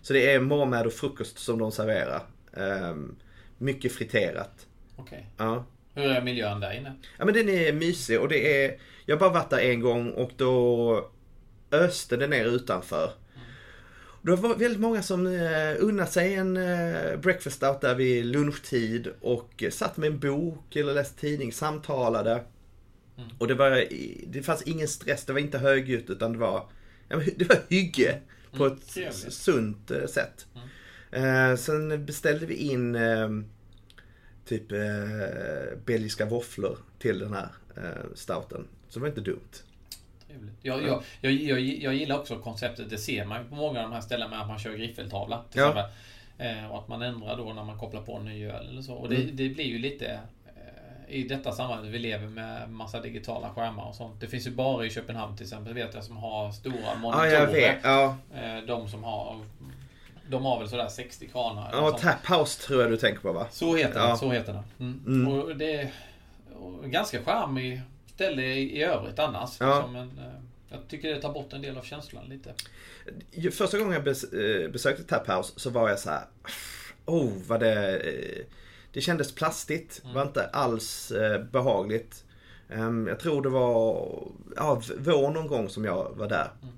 Så 0.01 0.13
det 0.13 0.32
är 0.32 0.39
morgonmad 0.39 0.86
och 0.88 0.94
frukost 0.94 1.39
som 1.39 1.60
de 1.60 1.72
serverar. 1.72 2.22
Ehm, 2.53 3.15
mycket 3.58 3.91
friterat. 3.91 4.67
Okej. 4.96 5.29
Ja. 5.38 5.65
Hur 5.94 6.03
är 6.12 6.22
miljön 6.22 6.60
där 6.60 6.72
inne? 6.77 6.94
ja 7.17 7.25
men 7.25 7.34
den 7.34 7.50
är 7.50 7.74
mysig 7.74 8.20
och 8.20 8.27
det 8.29 8.65
är, 8.65 8.77
jag 9.06 9.15
har 9.15 9.20
bara 9.20 9.29
varit 9.29 9.50
där 9.50 9.60
en 9.60 9.79
gång 9.82 10.12
och 10.12 10.32
då 10.38 11.10
öste 11.72 12.17
det 12.17 12.27
ner 12.27 12.46
utanför. 12.46 13.12
Det 14.22 14.36
var 14.36 14.56
väldigt 14.56 14.79
många 14.79 15.01
som 15.01 15.27
eh, 15.27 15.75
unnade 15.79 16.10
sig 16.12 16.34
en 16.34 16.58
eh, 16.58 17.17
breakfast 17.20 17.63
out 17.63 17.82
där 17.82 17.96
vid 17.96 18.25
lunchtid 18.25 19.08
och 19.22 19.63
satt 19.72 19.98
med 19.98 20.08
en 20.08 20.20
bok 20.20 20.75
eller 20.75 20.94
läste 20.94 21.20
tidning, 21.22 21.51
samtalade. 21.53 22.44
Mm. 23.18 23.30
Och 23.38 23.48
det 23.48 23.54
var, 23.56 23.86
det 24.28 24.44
fanns 24.44 24.62
ingen 24.62 24.88
stress, 24.88 25.26
det 25.26 25.34
var 25.34 25.40
inte 25.40 25.58
högljutt 25.58 26.10
utan 26.10 26.32
det 26.34 26.38
var, 26.40 26.66
det 27.36 27.50
var 27.50 27.58
hygge 27.70 28.20
på 28.52 28.64
Mm, 28.66 28.78
ett 28.78 28.90
trevligt. 28.94 29.34
sunt 29.34 29.92
eh, 29.92 30.06
sätt. 30.08 30.46
Eh, 31.12 31.56
sen 31.56 32.06
beställde 32.06 32.46
vi 32.46 32.56
in 32.56 32.96
eh, 32.96 33.30
typ 34.46 34.72
eh, 34.72 34.78
belgiska 35.86 36.26
våfflor 36.26 36.78
till 37.00 37.20
den 37.20 37.34
här 37.34 37.48
eh, 37.78 37.84
stouten. 38.16 38.68
Så 38.90 39.00
det 39.00 39.02
var 39.02 39.08
inte 39.10 39.22
dumt. 39.22 39.40
Jag, 40.62 40.84
jag, 40.84 41.04
jag, 41.22 41.32
jag, 41.34 41.60
jag 41.62 41.96
gillar 41.96 42.20
också 42.20 42.40
konceptet, 42.40 42.90
det 42.90 42.98
ser 42.98 43.26
man 43.26 43.50
på 43.50 43.56
många 43.56 43.80
av 43.84 43.90
de 43.90 43.94
här 43.96 44.02
ställena 44.02 44.30
med 44.30 44.42
att 44.42 44.48
man 44.48 44.60
kör 44.60 44.74
griffeltavla. 44.74 45.44
Till 45.52 45.62
Ja. 45.62 45.90
och 46.72 46.80
att 46.80 46.88
man 46.88 47.02
ändrar 47.02 47.38
då 47.38 47.54
när 47.54 47.64
man 47.64 47.78
kopplar 47.80 48.02
på 48.02 48.18
en 48.18 48.26
ny 48.26 48.46
öl 48.46 48.68
eller 48.70 48.82
så. 48.82 48.94
Och 48.94 49.10
det, 49.10 49.16
Mm. 49.16 49.36
det 49.36 49.50
blir 49.50 49.66
ju 49.66 49.78
lite 49.80 50.20
i 51.10 51.24
detta 51.24 51.52
samhälle 51.52 51.90
vi 51.90 52.00
lever 52.00 52.28
med 52.28 52.70
massa 52.72 53.02
digitala 53.02 53.50
skärmar 53.50 53.86
och 53.90 53.96
sånt. 53.96 54.20
Det 54.22 54.28
finns 54.28 54.48
ju 54.48 54.52
bara 54.52 54.86
i 54.86 54.90
Köpenhamn 54.90 55.38
till 55.38 55.46
exempel 55.46 55.74
vet 55.74 55.94
jag 55.94 56.04
som 56.04 56.18
har 56.18 56.52
stora 56.52 56.76
Ja, 56.86 56.96
monitorer. 56.96 57.32
jag 57.34 57.48
vet. 57.48 57.78
Ja, 57.84 58.18
Eh, 58.36 58.58
de 58.68 58.90
som 58.90 59.04
har 59.04 59.46
De 60.30 60.46
har 60.46 60.60
väl 60.60 60.70
sådär 60.70 60.88
60 60.88 61.28
kranar 61.28 61.70
ja 61.74 61.90
sånt. 61.90 62.02
Tap 62.02 62.40
House 62.40 62.62
tror 62.68 62.82
jag 62.82 62.92
du 62.92 62.98
tänker 62.98 63.22
på 63.22 63.32
va? 63.34 63.48
Så 63.52 63.76
heter 63.76 64.00
Ja. 64.00 64.08
den. 64.08 64.18
Så 64.18 64.32
heter 64.32 64.54
den. 64.54 64.64
Mm. 64.80 65.04
Mm. 65.08 65.28
Och 65.34 65.56
det 65.58 65.76
är 65.76 65.90
ganska 66.86 67.24
charmig 67.24 67.82
ställe 68.16 68.42
i, 68.44 68.84
övrigt 68.84 69.20
annars. 69.20 69.50
Ja. 69.60 69.82
Som 69.82 69.96
en, 69.96 70.20
eh, 70.20 70.34
jag 70.70 70.80
tycker 70.88 71.10
det 71.16 71.22
tar 71.22 71.34
bort 71.34 71.54
en 71.54 71.62
del 71.62 71.78
av 71.78 71.82
känslan 71.82 72.26
lite. 72.26 72.54
Första 73.52 73.78
gången 73.78 73.94
jag 73.94 74.08
eh, 74.08 74.70
besökte 74.70 75.04
Tap 75.04 75.28
House 75.38 75.54
så 75.60 75.70
var 75.70 75.90
jag 75.90 76.00
så 76.00 76.10
här. 76.10 76.22
Oh, 77.06 77.32
vad 77.48 77.60
det... 77.60 78.02
eh, 78.98 78.98
Det 78.98 79.01
kändes 79.01 79.32
plastigt. 79.32 80.01
Mm. 80.04 80.16
var 80.16 80.22
inte 80.22 80.46
alls 80.46 81.12
eh, 81.12 81.44
behagligt. 81.44 82.24
Ehm, 82.70 83.08
jag 83.08 83.20
tror 83.20 83.42
det 83.42 83.50
var 83.50 84.22
ja, 84.56 84.82
vår 84.98 85.32
någon 85.32 85.48
gång 85.48 85.70
som 85.70 85.86
jag 85.86 86.13
var 86.16 86.30
där. 86.30 86.50
Mm. 86.62 86.74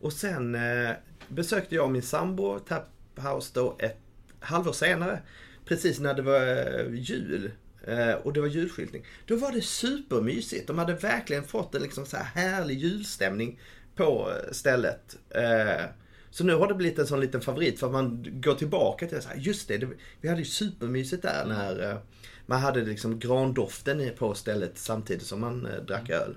Och 0.00 0.12
sen 0.12 0.54
eh, 0.54 0.90
besökte 1.28 1.74
jag 1.74 1.84
och 1.84 1.90
min 1.90 2.02
sambo 2.02 2.58
Tap 2.58 2.84
House 3.16 3.50
då 3.54 3.76
ett 3.78 3.98
halvår 4.40 4.72
senare. 4.72 5.22
Precis 5.64 6.00
när 6.00 6.14
det 6.14 6.22
var 6.22 6.40
eh, 6.40 6.94
jul. 6.94 7.52
Eh, 7.86 8.12
och 8.12 8.32
det 8.32 8.40
var 8.40 8.48
julskyltning. 8.48 9.04
Då 9.26 9.36
var 9.36 9.52
det 9.52 9.62
supermysigt. 9.62 10.66
De 10.66 10.78
hade 10.78 10.94
verkligen 10.94 11.44
fått 11.44 11.74
en 11.74 11.82
liksom 11.82 12.06
så 12.06 12.16
här 12.16 12.24
härlig 12.24 12.78
julstämning 12.78 13.60
på 13.96 14.30
eh, 14.30 14.52
stället. 14.52 15.16
Så 16.30 16.44
nu 16.44 16.54
har 16.54 16.68
det 16.68 16.74
blivit 16.74 16.98
en 16.98 17.06
sån 17.06 17.20
liten 17.20 17.40
favorit 17.40 17.80
för 17.80 17.86
att 17.86 17.92
man 17.92 18.26
går 18.40 18.54
tillbaka 18.54 19.06
till 19.06 19.22
så 19.22 19.28
här, 19.28 19.36
just 19.36 19.68
det, 19.68 19.78
det 19.78 19.88
vi 20.20 20.28
hade 20.28 20.40
ju 20.40 20.46
supermysigt 20.46 21.22
där 21.22 21.46
när 21.46 21.90
eh, 21.90 21.98
man 22.46 22.60
hade 22.60 22.84
liksom 22.84 23.18
grandoften 23.18 24.10
på 24.18 24.34
stället 24.34 24.78
samtidigt 24.78 25.26
som 25.26 25.40
man 25.40 25.66
eh, 25.66 25.82
drack 25.82 26.10
öl. 26.10 26.36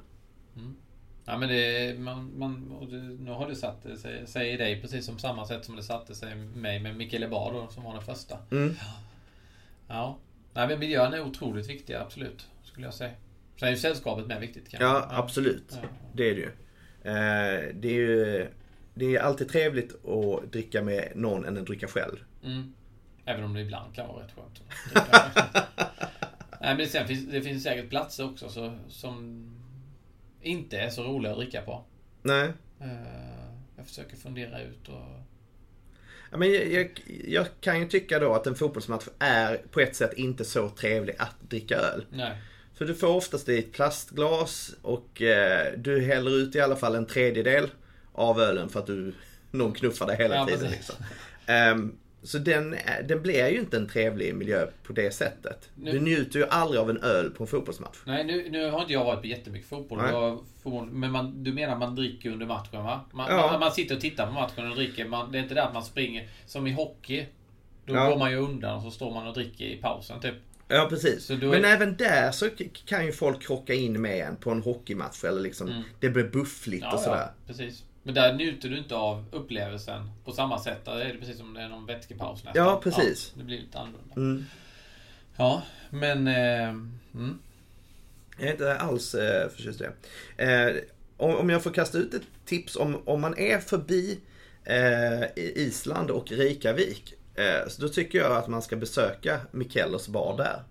Ja 1.25 1.37
men 1.37 1.49
det, 1.49 1.99
man, 1.99 2.31
man, 2.37 2.69
det, 2.89 2.97
nu 2.97 3.31
har 3.31 3.49
det 3.49 3.55
satt 3.55 3.83
sig, 3.99 4.27
sig 4.27 4.53
i 4.53 4.57
dig 4.57 4.81
precis 4.81 5.05
som 5.05 5.19
samma 5.19 5.45
sätt 5.45 5.65
som 5.65 5.75
det 5.75 5.83
satte 5.83 6.15
sig 6.15 6.31
i 6.31 6.35
mig 6.35 6.79
med 6.79 6.95
Michele 6.95 7.27
Bar 7.27 7.67
som 7.71 7.83
var 7.83 7.93
den 7.93 8.03
första. 8.03 8.37
Mm. 8.51 8.75
Ja. 9.87 10.17
Nej 10.53 10.67
men 10.67 10.79
miljön 10.79 11.13
är 11.13 11.21
otroligt 11.21 11.69
viktig, 11.69 11.93
absolut. 11.93 12.47
Skulle 12.63 12.87
jag 12.87 12.93
säga. 12.93 13.11
Sen 13.59 13.67
är 13.67 13.71
ju 13.71 13.77
sällskapet 13.77 14.27
med 14.27 14.41
viktigt 14.41 14.69
kanske. 14.69 14.85
Ja, 14.85 15.07
absolut. 15.09 15.77
Ja. 15.81 15.87
Det 16.13 16.29
är 16.29 16.35
det 16.35 16.41
ju. 16.41 16.51
Eh, 17.03 17.75
det 17.75 17.87
är 17.87 17.93
ju 17.93 18.47
det 18.93 19.15
är 19.15 19.19
alltid 19.19 19.49
trevligt 19.49 20.05
att 20.05 20.51
dricka 20.51 20.81
med 20.81 21.11
någon 21.15 21.45
än 21.45 21.57
att 21.57 21.65
dricka 21.65 21.87
själv. 21.87 22.17
Mm. 22.43 22.73
Även 23.25 23.43
om 23.43 23.53
det 23.53 23.61
ibland 23.61 23.95
kan 23.95 24.07
vara 24.07 24.23
rätt 24.23 24.31
skönt. 24.35 24.61
Nej 26.61 26.77
men 26.77 26.87
sen 26.87 27.07
finns, 27.07 27.31
det 27.31 27.41
finns 27.41 27.63
säkert 27.63 27.89
platser 27.89 28.25
också 28.25 28.49
så, 28.49 28.77
som 28.89 29.45
inte 30.41 30.77
är 30.79 30.89
så 30.89 31.03
roliga 31.03 31.31
att 31.31 31.37
dricka 31.37 31.61
på. 31.61 31.83
Nej. 32.21 32.53
Eh, 32.79 32.87
Jag 33.77 33.85
försöker 33.87 34.17
fundera 34.17 34.61
ut 34.61 34.87
och... 34.87 35.19
Ja, 36.31 36.37
men 36.37 36.53
jag, 36.53 36.65
jag, 36.67 36.89
jag 37.27 37.45
kan 37.61 37.79
ju 37.79 37.87
tycka 37.87 38.19
då 38.19 38.33
att 38.33 38.47
en 38.47 38.55
fotbollsmatch 38.55 39.07
är 39.19 39.57
på 39.71 39.79
ett 39.79 39.95
sätt 39.95 40.13
inte 40.13 40.45
så 40.45 40.69
trevlig 40.69 41.15
att 41.19 41.35
dricka 41.49 41.75
öl. 41.75 42.05
Nej. 42.09 42.37
För 42.73 42.85
du 42.85 42.95
får 42.95 43.07
oftast 43.07 43.49
i 43.49 43.59
ett 43.59 43.71
plastglas 43.71 44.75
och 44.81 45.21
eh, 45.21 45.73
du 45.77 46.01
häller 46.01 46.31
ut 46.31 46.55
i 46.55 46.61
alla 46.61 46.75
fall 46.75 46.95
en 46.95 47.05
tredjedel 47.05 47.69
av 48.13 48.39
ölen 48.41 48.69
för 48.69 48.79
att 48.79 48.87
du, 48.87 49.13
någon 49.51 49.73
knuffar 49.73 50.07
dig 50.07 50.17
hela 50.17 50.35
Ja, 50.35 50.45
tiden. 50.45 50.71
Liksom. 50.71 50.95
Ehm, 51.45 51.97
så 52.23 52.37
den, 52.37 52.73
är- 52.73 53.03
den 53.03 53.21
blir 53.21 53.47
ju 53.49 53.59
inte 53.59 53.77
en 53.77 53.87
trevlig 53.89 54.35
miljö 54.35 54.67
på 54.83 54.93
det 54.93 55.11
sättet. 55.13 55.69
Nu- 55.75 55.91
Du 55.91 55.99
njuter 55.99 56.39
ju 56.39 56.45
aldrig 56.45 56.81
av 56.81 56.89
en 56.89 56.97
öl 56.97 57.29
på 57.29 57.43
en 57.43 57.47
fotbollsmatch. 57.47 57.97
Nej, 58.05 58.23
nu, 58.23 58.49
nu 58.49 58.69
har 58.71 58.81
inte 58.81 58.93
jag 58.93 59.05
varit 59.05 59.21
på 59.21 59.27
jättemycket 59.27 59.69
fotboll. 59.69 59.99
Jag, 60.11 60.43
men 60.91 61.11
man, 61.11 61.43
du 61.43 61.53
menar 61.53 61.77
man 61.77 61.95
dricker 61.95 62.29
under 62.31 62.45
matchen 62.45 62.83
va? 62.83 63.01
Man, 63.13 63.27
Ja. 63.31 63.47
man, 63.51 63.59
man 63.59 63.71
sitter 63.71 63.95
och 63.95 64.01
tittar 64.01 64.27
på 64.27 64.33
matchen 64.33 64.69
och 64.69 64.75
dricker. 64.75 65.05
Man, 65.05 65.31
det 65.31 65.37
är 65.37 65.43
inte 65.43 65.55
det 65.55 65.63
att 65.63 65.73
man 65.73 65.83
springer 65.83 66.27
som 66.45 66.67
i 66.67 66.71
hockey. 66.71 67.25
Då 67.85 67.93
Ja. 67.95 68.09
går 68.09 68.17
man 68.17 68.31
ju 68.31 68.37
undan 68.37 68.75
och 68.75 68.81
så 68.83 68.91
står 68.91 69.13
man 69.13 69.27
och 69.27 69.33
dricker 69.33 69.65
i 69.65 69.77
pausen 69.77 70.19
typ. 70.19 70.35
Ja, 70.67 70.85
precis. 70.89 71.27
Då 71.27 71.35
Men 71.35 71.65
är- 71.65 71.75
även 71.75 71.97
där 71.97 72.31
så 72.31 72.49
kan 72.85 73.05
ju 73.05 73.11
folk 73.11 73.41
krocka 73.41 73.73
in 73.73 74.01
med 74.01 74.19
en 74.27 74.35
på 74.35 74.51
en 74.51 74.61
hockeymatch 74.61 75.23
eller 75.23 75.41
liksom, 75.41 75.67
Mm. 75.69 75.83
det 75.99 76.09
blir 76.09 76.23
buffligt 76.23 76.85
och 76.93 76.99
sådär. 76.99 77.27
precis. 77.47 77.83
Men 78.03 78.15
där 78.15 78.33
njuter 78.33 78.69
du 78.69 78.77
inte 78.77 78.95
av 78.95 79.25
upplevelsen 79.31 80.11
på 80.25 80.31
samma 80.31 80.59
sätt. 80.59 80.85
Där 80.85 80.99
är 80.99 81.13
det 81.13 81.19
precis 81.19 81.37
som 81.37 81.53
det 81.53 81.61
är 81.61 81.69
någon 81.69 81.85
vätskepaus 81.85 82.43
nästan. 82.43 82.65
Ja, 82.65 82.79
precis. 82.83 83.31
Ja, 83.33 83.39
det 83.39 83.45
blir 83.45 83.59
lite 83.59 83.79
annorlunda. 83.79 84.15
Mm. 84.15 84.45
Ja, 85.35 85.63
men... 85.89 86.27
Eh, 86.27 86.69
mm. 87.13 87.39
Jag 88.37 88.47
är 88.47 88.51
inte 88.51 88.77
alls 88.77 89.15
eh, 89.15 89.49
förtjust 89.49 89.81
i 89.81 89.85
det. 90.37 90.43
Eh, 90.43 90.75
om, 91.17 91.35
om 91.35 91.49
jag 91.49 91.63
får 91.63 91.71
kasta 91.71 91.97
ut 91.97 92.13
ett 92.13 92.27
tips 92.45 92.75
om, 92.75 93.01
om 93.05 93.21
man 93.21 93.37
är 93.37 93.59
förbi 93.59 94.19
eh, 94.63 95.23
Island 95.37 96.11
och 96.11 96.31
Reykjavik. 96.31 97.13
Eh, 97.35 97.67
så 97.67 97.81
då 97.81 97.89
tycker 97.89 98.19
jag 98.19 98.31
att 98.31 98.47
man 98.47 98.61
ska 98.61 98.75
besöka 98.75 99.39
Mikellers 99.51 100.07
bar 100.07 100.37
där. 100.37 100.63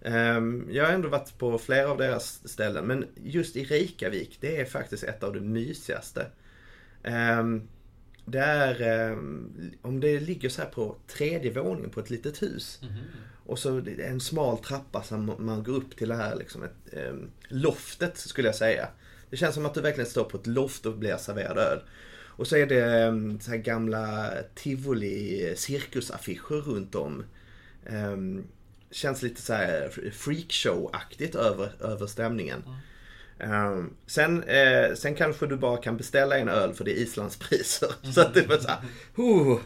Eh, 0.00 0.42
jag 0.70 0.84
har 0.84 0.92
ändå 0.92 1.08
varit 1.08 1.38
på 1.38 1.58
flera 1.58 1.90
av 1.90 1.98
deras 1.98 2.48
ställen 2.48 2.84
men 2.84 3.06
just 3.24 3.56
i 3.56 3.64
Reykjavik 3.64 4.38
det 4.40 4.60
är 4.60 4.64
faktiskt 4.64 5.04
ett 5.04 5.22
av 5.22 5.34
de 5.34 5.40
mysigaste. 5.40 6.26
Eh, 7.04 7.44
det 8.24 8.38
är, 8.38 9.10
eh, 9.10 9.18
om 9.82 10.00
det 10.00 10.20
ligger 10.20 10.48
så 10.48 10.62
här 10.62 10.68
på 10.68 10.96
tredje 11.06 11.52
våningen 11.52 11.90
på 11.90 12.00
ett 12.00 12.10
litet 12.10 12.42
hus. 12.42 12.80
Mhm. 12.82 12.98
Och 13.46 13.58
så 13.58 13.82
en 13.98 14.20
smal 14.20 14.58
trappa 14.58 15.02
som 15.02 15.34
man 15.38 15.62
går 15.62 15.72
upp 15.72 15.96
till 15.96 16.08
det 16.08 16.14
här 16.14 16.36
liksom 16.36 16.62
ett, 16.62 16.92
eh, 16.92 17.14
loftet 17.48 18.18
skulle 18.18 18.48
jag 18.48 18.54
säga. 18.54 18.88
Det 19.30 19.36
känns 19.36 19.54
som 19.54 19.66
att 19.66 19.74
du 19.74 19.80
verkligen 19.80 20.10
står 20.10 20.24
på 20.24 20.36
ett 20.36 20.46
loft 20.46 20.86
och 20.86 20.98
blir 20.98 21.16
serverad 21.16 21.58
öl. 21.58 21.78
Och 22.36 22.46
så 22.46 22.56
är 22.56 22.66
det 22.66 23.12
så 23.42 23.50
här 23.50 23.58
gamla 23.58 24.30
tivoli 24.54 25.52
cirkusaffischer 25.56 26.54
runt 26.54 26.94
om. 26.94 27.24
Känns 28.90 29.22
lite 29.22 29.42
så 29.42 29.52
här 29.52 29.88
freakshow-aktigt 30.12 31.36
över, 31.36 31.72
över 31.80 32.06
stämningen. 32.06 32.62
Eh, 33.38 33.82
sen, 34.06 34.42
eh, 34.42 34.94
sen 34.94 35.14
kanske 35.14 35.46
du 35.46 35.56
bara 35.56 35.76
kan 35.76 35.96
beställa 35.96 36.38
en 36.38 36.48
öl 36.48 36.74
för 36.74 36.84
det 36.84 36.90
är 36.92 36.96
islandspriser. 37.02 37.88
Så 38.12 38.20
att 38.20 38.34
det 38.34 38.46
var 38.48 38.56
så 38.58 38.68
här, 38.68 38.78
"Huh." 39.16 39.58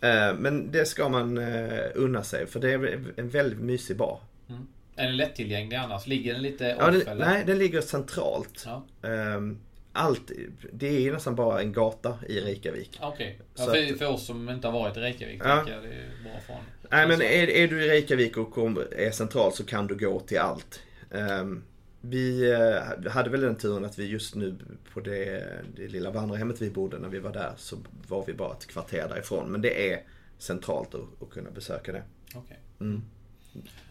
Eh, 0.00 0.34
Men 0.38 0.70
det 0.72 0.84
ska 0.84 1.08
man 1.08 1.38
eh, 1.38 1.80
unna 1.94 2.22
sig 2.22 2.46
för 2.46 2.60
det 2.60 2.70
är 2.72 3.04
en 3.16 3.28
väldigt 3.28 3.58
mysig 3.60 3.96
bar. 3.96 4.20
Mm. 4.48 4.66
Är 4.96 5.06
den 5.06 5.16
lättillgänglig 5.16 5.76
annars? 5.76 6.06
Ligger 6.06 6.32
den 6.32 6.42
lite 6.42 6.64
Ja, 6.78 6.88
off 6.88 7.08
eller? 7.08 7.26
nej, 7.26 7.44
den 7.46 7.58
ligger 7.58 7.80
centralt. 7.80 8.66
Ja, 8.66 8.86
Ehm, 9.08 9.58
Allt, 9.92 10.30
det 10.72 11.06
är 11.08 11.12
nästan 11.12 11.34
bara 11.34 11.60
en 11.60 11.72
gata 11.72 12.18
i 12.28 12.40
Reykjavik. 12.40 12.98
okej. 13.02 13.38
Ja, 13.56 13.64
Så 13.64 13.70
för, 13.72 13.98
för 13.98 14.06
oss 14.06 14.26
som 14.26 14.48
inte 14.48 14.66
har 14.68 14.72
varit 14.72 14.96
i 14.96 15.00
Reykjavik 15.00 15.40
Ja. 15.44 15.64
jag 15.68 15.82
det 15.82 15.88
är 15.88 16.22
bra 16.24 16.32
från. 16.46 16.56
Nej 16.90 17.08
men 17.08 17.22
är, 17.22 17.50
är 17.50 17.68
du 17.68 17.84
i 17.84 17.88
Reykjavik 17.88 18.36
och 18.36 18.58
är 18.96 19.10
central 19.10 19.52
så 19.52 19.64
kan 19.64 19.86
du 19.86 19.96
gå 19.96 20.20
till 20.20 20.38
allt. 20.38 20.80
Ehm, 21.10 21.62
vi 22.00 22.52
eh, 22.52 23.10
hade 23.10 23.30
väl 23.30 23.40
den 23.40 23.56
turen 23.56 23.84
att 23.84 23.98
vi 23.98 24.06
just 24.06 24.34
nu 24.34 24.56
på 24.92 25.00
det, 25.00 25.44
det 25.76 25.88
lilla 25.88 26.10
vandrarhemmet 26.10 26.62
vi 26.62 26.70
bodde 26.70 26.98
när 26.98 27.08
vi 27.08 27.18
var 27.18 27.32
där 27.32 27.52
så 27.56 27.76
var 28.08 28.24
vi 28.26 28.34
bara 28.34 28.52
ett 28.52 28.66
kvarter 28.66 29.08
därifrån. 29.08 29.52
Men 29.52 29.62
det 29.62 29.92
är 29.92 30.02
centralt 30.38 30.94
att, 30.94 31.22
att 31.22 31.30
kunna 31.30 31.50
besöka 31.50 31.92
det. 31.92 32.02
Okej. 32.34 32.58
Mm. 32.80 33.02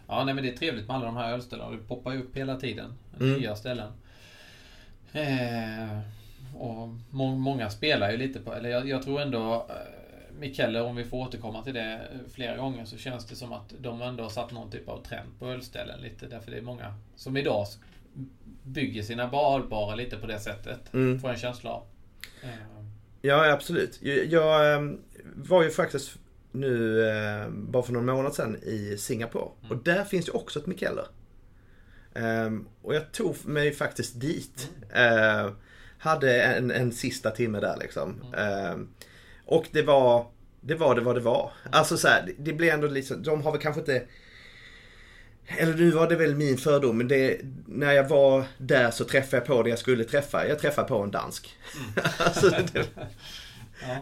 Ja, 0.07 0.23
nej 0.23 0.33
men 0.33 0.43
det 0.43 0.53
är 0.53 0.57
trevligt 0.57 0.87
med 0.87 0.95
alla 0.95 1.05
de 1.05 1.15
här 1.15 1.33
ölställena. 1.33 1.71
Det 1.71 1.77
poppar 1.77 2.13
ju 2.13 2.19
upp 2.19 2.37
hela 2.37 2.55
tiden. 2.55 2.93
Mm. 3.19 3.39
Nya 3.39 3.55
ställen. 3.55 3.91
Eh, 5.11 5.99
och 6.55 6.89
må, 7.09 7.35
många 7.35 7.69
spelar 7.69 8.11
ju 8.11 8.17
lite 8.17 8.39
på, 8.39 8.53
eller 8.53 8.69
jag, 8.69 8.89
jag 8.89 9.03
tror 9.03 9.21
ändå 9.21 9.67
eh, 9.69 10.39
Mikkeller, 10.39 10.83
om 10.83 10.95
vi 10.95 11.03
får 11.03 11.17
återkomma 11.17 11.63
till 11.63 11.73
det 11.73 12.01
flera 12.33 12.57
gånger, 12.57 12.85
så 12.85 12.97
känns 12.97 13.25
det 13.25 13.35
som 13.35 13.53
att 13.53 13.73
de 13.79 14.01
ändå 14.01 14.23
har 14.23 14.29
satt 14.29 14.51
någon 14.51 14.71
typ 14.71 14.89
av 14.89 15.03
trend 15.03 15.29
på 15.39 15.47
ölställen 15.47 16.01
lite. 16.01 16.27
Därför 16.27 16.51
det 16.51 16.57
är 16.57 16.61
många 16.61 16.93
som 17.15 17.37
idag 17.37 17.67
bygger 18.63 19.03
sina 19.03 19.27
barbarer 19.27 19.95
lite 19.95 20.17
på 20.17 20.27
det 20.27 20.39
sättet. 20.39 20.93
Mm. 20.93 21.19
Får 21.19 21.29
jag 21.29 21.35
en 21.35 21.41
känsla 21.41 21.69
av. 21.69 21.83
Ja, 23.21 23.51
absolut. 23.51 23.99
Jag, 24.01 24.25
jag 24.25 24.75
ehm, 24.75 24.99
var 25.35 25.63
ju 25.63 25.69
faktiskt 25.69 26.17
nu, 26.51 27.03
eh, 27.09 27.49
bara 27.49 27.83
för 27.83 27.93
någon 27.93 28.05
månad 28.05 28.35
sedan, 28.35 28.55
i 28.63 28.97
Singapore. 28.97 29.51
Och 29.69 29.83
där 29.83 30.03
finns 30.03 30.27
ju 30.27 30.31
också 30.31 30.59
ett 30.59 30.65
Mikkeller. 30.65 31.05
Ehm, 32.13 32.67
och 32.81 32.95
jag 32.95 33.11
tog 33.11 33.35
mig 33.45 33.73
faktiskt 33.73 34.21
dit. 34.21 34.71
Eh, 34.93 35.51
hade 35.97 36.41
en, 36.41 36.71
en 36.71 36.91
sista 36.91 37.31
timme 37.31 37.59
där 37.59 37.77
liksom. 37.79 38.33
Ehm, 38.37 38.89
och 39.45 39.65
det 39.71 39.81
var, 39.81 40.27
det 40.61 40.75
var 40.75 40.95
det 40.95 41.01
vad 41.01 41.15
det 41.15 41.21
var. 41.21 41.51
Alltså 41.71 41.97
så 41.97 42.07
här, 42.07 42.23
det, 42.25 42.33
det 42.37 42.53
blir 42.53 42.73
ändå 42.73 42.87
liksom, 42.87 43.23
de 43.23 43.41
har 43.41 43.51
väl 43.51 43.61
kanske 43.61 43.79
inte 43.79 44.03
Eller 45.57 45.73
nu 45.73 45.91
var 45.91 46.09
det 46.09 46.15
väl 46.15 46.35
min 46.35 46.57
fördom, 46.57 46.97
men 46.97 47.07
det, 47.07 47.41
när 47.65 47.91
jag 47.91 48.09
var 48.09 48.43
där 48.57 48.91
så 48.91 49.03
träffade 49.03 49.37
jag 49.37 49.45
på 49.45 49.63
det 49.63 49.69
jag 49.69 49.79
skulle 49.79 50.03
träffa. 50.03 50.47
Jag 50.47 50.59
träffade 50.59 50.87
på 50.87 50.97
en 50.97 51.11
dansk. 51.11 51.57
alltså, 52.17 52.49
det, 52.49 52.79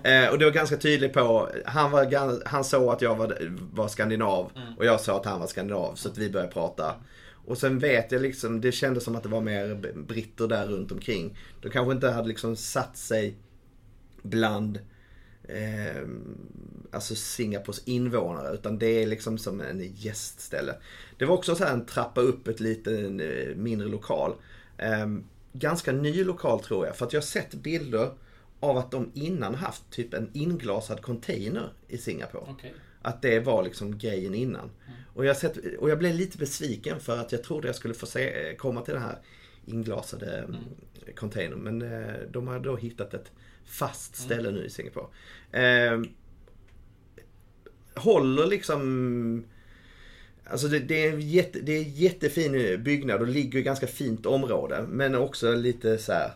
eh, 0.10 0.30
och 0.30 0.40
det 0.40 0.46
var 0.46 0.52
ganska 0.52 0.78
tydligt 0.78 1.14
på, 1.14 1.50
han, 1.66 1.92
var, 1.92 2.48
han 2.48 2.64
såg 2.64 2.94
att 2.94 3.02
jag 3.02 3.16
var, 3.16 3.38
var 3.74 3.88
skandinav 3.88 4.52
och 4.78 4.86
jag 4.86 5.02
sa 5.02 5.20
att 5.20 5.26
han 5.26 5.40
var 5.40 5.48
skandinav. 5.48 5.96
Så 5.96 6.10
att 6.10 6.18
vi 6.18 6.30
började 6.30 6.52
prata. 6.52 6.96
Och 7.46 7.58
sen 7.58 7.80
vet 7.80 8.12
jag 8.12 8.22
liksom, 8.22 8.62
det 8.62 8.72
kändes 8.72 9.04
som 9.04 9.16
att 9.16 9.24
det 9.24 9.30
var 9.30 9.42
mer 9.42 9.76
britter 9.96 10.48
där 10.48 10.68
runt 10.68 10.92
omkring. 10.92 11.38
De 11.62 11.70
kanske 11.70 11.94
inte 11.94 12.10
hade 12.10 12.28
liksom 12.28 12.56
satt 12.56 12.98
sig 12.98 13.36
bland 14.22 14.80
eh, 15.44 16.02
alltså 16.92 17.16
Singapores 17.16 17.82
invånare. 17.86 18.54
Utan 18.54 18.80
det 18.80 19.04
är 19.04 19.08
liksom 19.08 19.38
som 19.38 19.62
en 19.62 19.94
gästställe. 19.96 20.76
Det 21.18 21.26
var 21.26 21.36
också 21.36 21.56
så 21.56 21.64
här 21.64 21.74
en 21.74 21.86
trappa 21.86 22.22
upp 22.22 22.48
ett 22.48 22.60
lite 22.60 23.00
eh, 23.02 23.56
mindre 23.56 23.88
lokal. 23.88 24.36
Eh, 24.78 25.08
ganska 25.54 25.92
ny 25.92 26.24
lokal 26.24 26.60
tror 26.60 26.86
jag. 26.86 26.96
För 26.96 27.06
att 27.06 27.14
jag 27.14 27.22
har 27.22 27.26
sett 27.26 27.54
bilder 27.54 28.12
av 28.60 28.78
att 28.78 28.92
de 28.92 29.12
innan 29.14 29.56
haft 29.56 29.90
typ 29.90 30.14
en 30.14 30.30
inglasad 30.34 31.02
container 31.02 31.70
i 31.88 31.98
Singapore. 31.98 32.44
Okej. 32.48 32.74
Att 33.02 33.22
det 33.22 33.40
var 33.40 33.64
liksom 33.64 33.98
grejen 33.98 34.36
innan. 34.36 34.70
Och, 35.14 35.26
jag 35.26 35.38
sett, 35.38 35.58
och 35.80 35.90
jag 35.90 36.00
blev 36.00 36.16
lite 36.16 36.38
besviken 36.38 37.00
för 37.00 37.18
att 37.18 37.32
jag 37.32 37.44
trodde 37.44 37.68
jag 37.68 37.76
skulle 37.76 37.94
få 37.94 38.06
se, 38.06 38.56
komma 38.58 38.82
till 38.82 38.94
den 38.94 39.04
här 39.04 39.18
inglasade 39.66 40.38
mm. 40.38 40.56
containern. 41.16 41.60
Men 41.60 41.82
eh, 41.82 42.16
de 42.32 42.48
har 42.48 42.60
då 42.60 42.76
hittat 42.76 43.14
ett 43.14 43.32
fast 43.66 44.16
ställe 44.16 44.52
nu 44.52 44.66
i 44.66 44.70
Singapore. 44.70 45.06
Håller 47.98 48.46
liksom 48.46 49.44
Alltså 50.50 50.68
det, 50.68 50.80
det, 50.80 51.06
är 51.06 51.14
en 51.14 51.22
jätte, 51.22 51.60
det 51.60 51.72
är 51.72 51.84
en 51.84 51.94
jättefin 51.94 52.84
byggnad 52.84 53.22
och 53.22 53.28
ligger 53.28 53.60
i 53.60 53.62
ganska 53.62 53.88
fint 53.88 54.26
område. 54.26 54.86
Men 54.88 55.16
också 55.16 55.56
lite 55.56 55.98
så 55.98 56.12
här. 56.12 56.32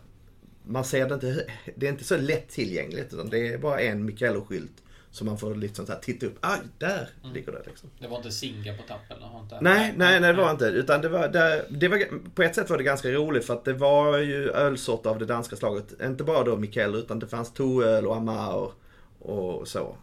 Man 0.64 0.86
ser 0.86 1.08
det 1.08 1.14
inte, 1.14 1.46
det 1.76 1.88
är 1.88 1.92
inte 1.92 2.04
så 2.04 2.18
lätt 2.18 2.50
tillgängligt. 2.50 3.14
Utan 3.14 3.30
det 3.30 3.48
är 3.48 3.58
bara 3.58 3.80
en 3.80 4.06
Michello-skylt. 4.06 4.84
Så 5.12 5.26
man 5.26 5.38
får 5.38 5.56
liksom 5.56 5.86
så 5.86 5.92
här 5.92 6.00
titta 6.00 6.26
upp. 6.26 6.38
Ah, 6.42 6.58
där 6.78 7.10
ligger 7.34 7.52
det 7.52 7.62
liksom. 7.66 7.90
Det 8.00 8.08
var 8.08 8.18
inte 8.18 8.32
Singa 8.32 8.78
på 8.78 8.84
tappen? 8.84 9.18
Inte... 9.42 9.62
Nej, 9.62 9.94
nej, 9.98 10.20
nej, 10.20 10.34
det 10.34 10.42
var 10.42 10.52
inte. 10.52 10.66
Utan 10.66 11.02
det 11.02 11.10
var, 11.10 11.28
det, 11.28 11.66
det 11.70 11.88
var, 11.88 12.30
på 12.36 12.44
ett 12.44 12.56
sätt 12.56 12.70
var 12.70 12.78
det 12.78 12.84
ganska 12.84 13.12
roligt 13.12 13.46
för 13.46 13.54
att 13.54 13.66
det 13.66 13.74
var 13.74 14.18
ju 14.18 14.50
ölsort 14.50 15.06
av 15.06 15.20
det 15.20 15.26
danska 15.26 15.56
slaget. 15.56 16.02
Inte 16.02 16.24
bara 16.24 16.44
då 16.44 16.58
Mikkel 16.58 16.96
utan 16.96 17.20
det 17.20 17.28
fanns 17.28 17.54
Toöl 17.54 18.08
och 18.08 18.16
Amar 18.16 18.54
och, 18.54 18.74
och 19.20 19.68
så. 19.68 19.98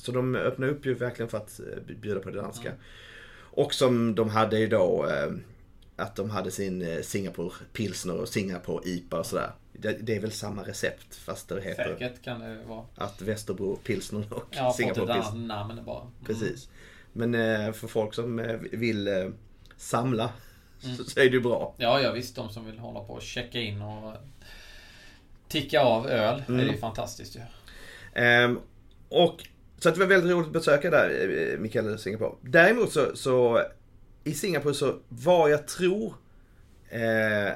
Så 0.00 0.12
de 0.12 0.34
öppnade 0.34 0.72
upp 0.72 0.86
ju 0.86 0.94
verkligen 0.94 1.28
för 1.28 1.38
att 1.38 1.60
eh, 1.60 1.94
bjuda 2.00 2.20
på 2.20 2.30
det 2.30 2.40
danska. 2.40 2.68
Mm. 2.68 2.80
Och 3.52 3.74
som 3.74 4.14
de 4.14 4.30
hade 4.30 4.58
ju 4.58 4.66
då 4.68 5.06
eh, 5.06 5.32
att 5.96 6.16
de 6.16 6.30
hade 6.30 6.50
sin 6.50 6.82
eh, 6.82 7.00
Singapore 7.00 7.50
pilsner 7.72 8.16
och 8.16 8.28
Singapore 8.28 8.88
IPA 8.88 9.18
och 9.18 9.26
sådär. 9.26 9.52
Det, 9.72 10.16
är 10.16 10.20
väl 10.20 10.32
samma 10.32 10.62
recept 10.62 11.16
fast 11.16 11.48
det 11.48 11.60
heter 11.62 11.84
Säkert 11.98 12.22
kan 12.22 12.40
det 12.40 12.58
vara. 12.66 12.84
att 12.94 13.22
Västerbro 13.22 13.76
pilsner 13.76 14.24
och 14.30 14.56
ett 14.56 14.74
Singapore 14.74 15.14
pilsner. 15.14 15.40
namn 15.40 15.84
bara. 15.84 16.00
Mm. 16.00 16.12
Precis. 16.26 16.68
Men 17.12 17.32
för 17.74 17.88
folk 17.88 18.14
som 18.14 18.58
vill 18.72 19.32
samla 19.76 20.30
Mm. 20.84 20.96
så, 20.96 21.20
är 21.20 21.24
det 21.24 21.30
ju 21.30 21.40
bra. 21.40 21.74
Ja, 21.76 22.00
ja 22.00 22.12
visst. 22.12 22.36
De 22.36 22.50
som 22.50 22.66
vill 22.66 22.78
hålla 22.78 23.00
på 23.00 23.12
och 23.12 23.22
checka 23.22 23.60
in 23.60 23.82
och 23.82 24.14
ticka 25.48 25.80
av 25.80 26.06
öl. 26.08 26.42
Mm. 26.48 26.66
Det 26.66 26.72
är 26.72 26.76
fantastiskt 26.76 27.36
ju. 27.36 27.40
Ehm, 28.14 28.60
och 29.08 29.48
så 29.80 29.88
att 29.88 29.94
det 29.94 30.00
var 30.00 30.06
väldigt 30.06 30.32
roligt 30.32 30.46
att 30.46 30.52
besöka 30.52 30.90
där, 30.90 31.50
eh, 31.52 31.58
Mikael 31.58 31.98
Singapore. 31.98 32.32
Däremot 32.42 32.92
så, 32.92 33.16
så 33.16 33.62
i 34.24 34.34
Singapore 34.34 34.74
så 34.74 34.98
var 35.08 35.48
jag 35.48 35.68
tror 35.68 36.14
eh, 36.88 37.52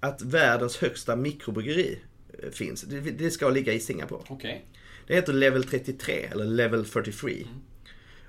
att 0.00 0.22
världens 0.22 0.76
högsta 0.76 1.16
mikrobryggeri 1.16 1.98
eh, 2.42 2.50
finns. 2.50 2.82
Det, 2.82 3.00
det 3.00 3.30
ska 3.30 3.48
ligga 3.48 3.72
i 3.72 3.80
Singapore. 3.80 4.22
Okej. 4.28 4.64
Det 5.06 5.14
heter 5.14 5.32
Level 5.32 5.64
33 5.64 6.28
eller 6.32 6.44
Level 6.44 6.84
33. 6.84 7.46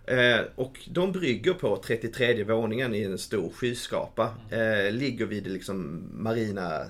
Eh, 0.06 0.40
och 0.56 0.80
de 0.92 1.12
brygger 1.12 1.54
på 1.54 1.82
33 1.86 2.44
våningen 2.44 2.96
i 2.96 3.04
en 3.04 3.18
stor 3.18 3.52
skyskrapa. 3.52 4.36
Eh, 4.50 4.92
ligger 4.92 5.26
vid 5.26 5.48
liksom 5.48 6.08
marina 6.12 6.86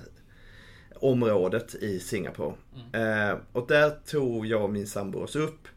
området 0.94 1.74
i 1.74 2.00
Singapore. 2.00 2.54
Eh, 2.92 3.38
och 3.52 3.66
där 3.68 3.90
tog 3.90 4.46
jag 4.46 4.62
och 4.62 4.70
min 4.70 4.86
sambo 4.86 5.18
oss 5.18 5.36
upp. 5.36 5.68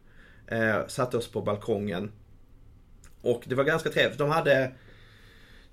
Eh, 0.48 0.88
satte 0.88 1.18
oss 1.18 1.32
på 1.32 1.42
balkongen. 1.42 2.12
Och 3.22 3.44
det 3.46 3.56
var 3.56 3.64
ganska 3.64 3.90
trevligt. 3.90 4.18
De 4.18 4.30
hade 4.30 4.72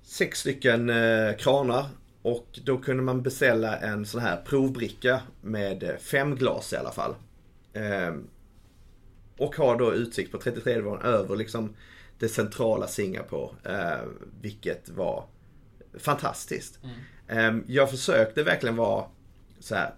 sex 0.01 0.39
stycken 0.39 0.89
eh, 0.89 1.35
kranar. 1.35 1.85
Och 2.21 2.59
då 2.63 2.77
kunde 2.77 3.03
man 3.03 3.21
beställa 3.21 3.77
en 3.77 4.05
sån 4.05 4.21
här 4.21 4.41
provbricka 4.45 5.21
med 5.41 5.83
eh, 5.83 5.95
fem 5.97 6.35
glas 6.35 6.73
i 6.73 6.75
alla 6.75 6.91
fall. 6.91 7.15
Eh, 7.73 8.13
och 9.37 9.55
har 9.55 9.77
då 9.77 9.93
utsikt 9.93 10.31
på 10.31 10.37
33 10.37 10.81
våningen 10.81 11.05
över 11.05 11.35
liksom 11.35 11.75
det 12.19 12.29
centrala 12.29 12.87
Singapore. 12.87 13.49
Eh, 13.63 14.07
vilket 14.41 14.89
var 14.89 15.25
fantastiskt. 15.99 16.79
Eh, 17.27 17.57
jag 17.67 17.89
försökte 17.89 18.43
verkligen 18.43 18.75
vara 18.75 19.05
så 19.59 19.75
här, 19.75 19.93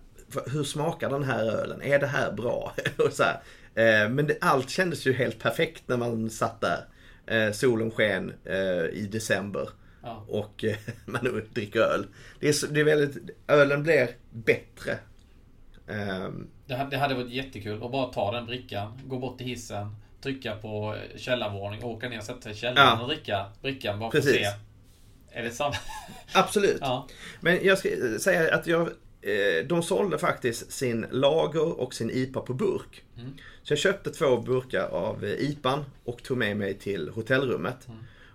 hur 0.46 0.64
smakar 0.64 1.10
den 1.10 1.24
här 1.24 1.46
ölen? 1.46 1.82
Är 1.82 2.00
det 2.00 2.08
här 2.08 2.32
bra? 2.32 2.74
och 2.98 3.14
så 3.14 3.24
här. 3.24 3.42
Eh, 3.78 4.10
men 4.10 4.28
det, 4.28 4.38
allt 4.42 4.70
kändes 4.70 5.08
ju 5.08 5.14
helt 5.14 5.40
perfekt 5.40 5.84
när 5.88 5.98
man 5.98 6.30
satt 6.30 6.62
där. 6.62 6.86
Eh, 7.28 7.52
solen 7.52 7.92
sken 7.92 8.34
eh, 8.46 8.86
i 8.86 9.10
december. 9.12 9.70
Ja. 10.04 10.26
Och 10.28 10.66
man 11.06 11.42
dricker 11.54 11.80
öl. 11.80 12.06
Det 12.40 12.48
är, 12.50 12.68
det 12.74 12.80
är 12.80 12.84
väldigt, 12.84 13.30
ölen 13.48 13.84
blir 13.84 14.10
bättre. 14.32 14.98
Ehm, 15.90 16.48
Det, 16.66 16.76
hade- 16.76 17.16
varit 17.16 17.30
jättekul 17.32 17.84
att 17.84 17.92
bara 17.92 18.14
ta 18.14 18.32
den 18.32 18.46
brickan, 18.46 19.00
gå 19.06 19.20
bort 19.20 19.38
till 19.38 19.48
hissen, 19.48 19.96
trycka 20.22 20.56
på 20.56 20.96
källarvåning, 21.16 21.84
åka 21.84 22.10
ner, 22.10 22.20
sätta 22.20 22.42
sig 22.42 22.52
i 22.52 22.56
källaren 22.56 22.98
Ja. 22.98 23.02
och 23.02 23.08
dricka 23.10 23.46
brickan 23.62 24.00
bara 24.00 24.12
för 24.12 24.18
att 24.18 24.24
se. 24.24 24.46
Är 25.32 25.44
det 25.44 25.52
samma? 25.52 25.76
absolut. 26.34 26.78
Ja. 26.82 27.08
Men 27.42 27.60
jag 27.66 27.78
ska 27.78 27.90
säga 28.20 28.56
att 28.56 28.68
jag, 28.68 28.90
de 29.68 29.84
sålde 29.84 30.18
faktiskt 30.18 30.72
sin 30.72 31.06
lager 31.12 31.80
och 31.80 31.94
sin 31.94 32.10
IPA 32.10 32.42
på 32.42 32.54
burk. 32.54 33.04
Så 33.64 33.72
jag 33.74 33.80
köpte 33.80 34.10
två 34.12 34.38
burkar 34.42 34.88
av 34.88 35.24
eh, 35.26 35.32
IPAn 35.32 35.84
och 36.04 36.24
tog 36.24 36.38
med 36.38 36.58
mig 36.58 36.74
till 36.74 37.10
hotellrummet. 37.10 37.88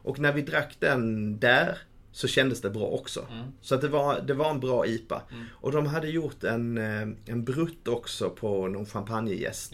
Och 0.04 0.18
när 0.18 0.32
vi 0.32 0.42
drack 0.42 0.76
den 0.78 1.38
där 1.38 1.78
så 2.12 2.28
kändes 2.28 2.60
det 2.60 2.70
bra 2.70 2.86
också. 2.86 3.26
Så 3.60 3.74
att 3.74 3.80
det 3.80 3.88
var, 3.88 4.20
det 4.20 4.34
var 4.34 4.50
en 4.50 4.60
bra 4.60 4.86
IPA. 4.86 5.22
Och 5.52 5.72
de 5.72 5.86
hade 5.86 6.08
gjort 6.08 6.44
en, 6.44 6.78
eh, 6.78 7.08
en 7.26 7.44
brutt 7.44 7.88
också 7.88 8.30
på 8.30 8.68
någon 8.68 8.86
champagnegäst. 8.86 9.72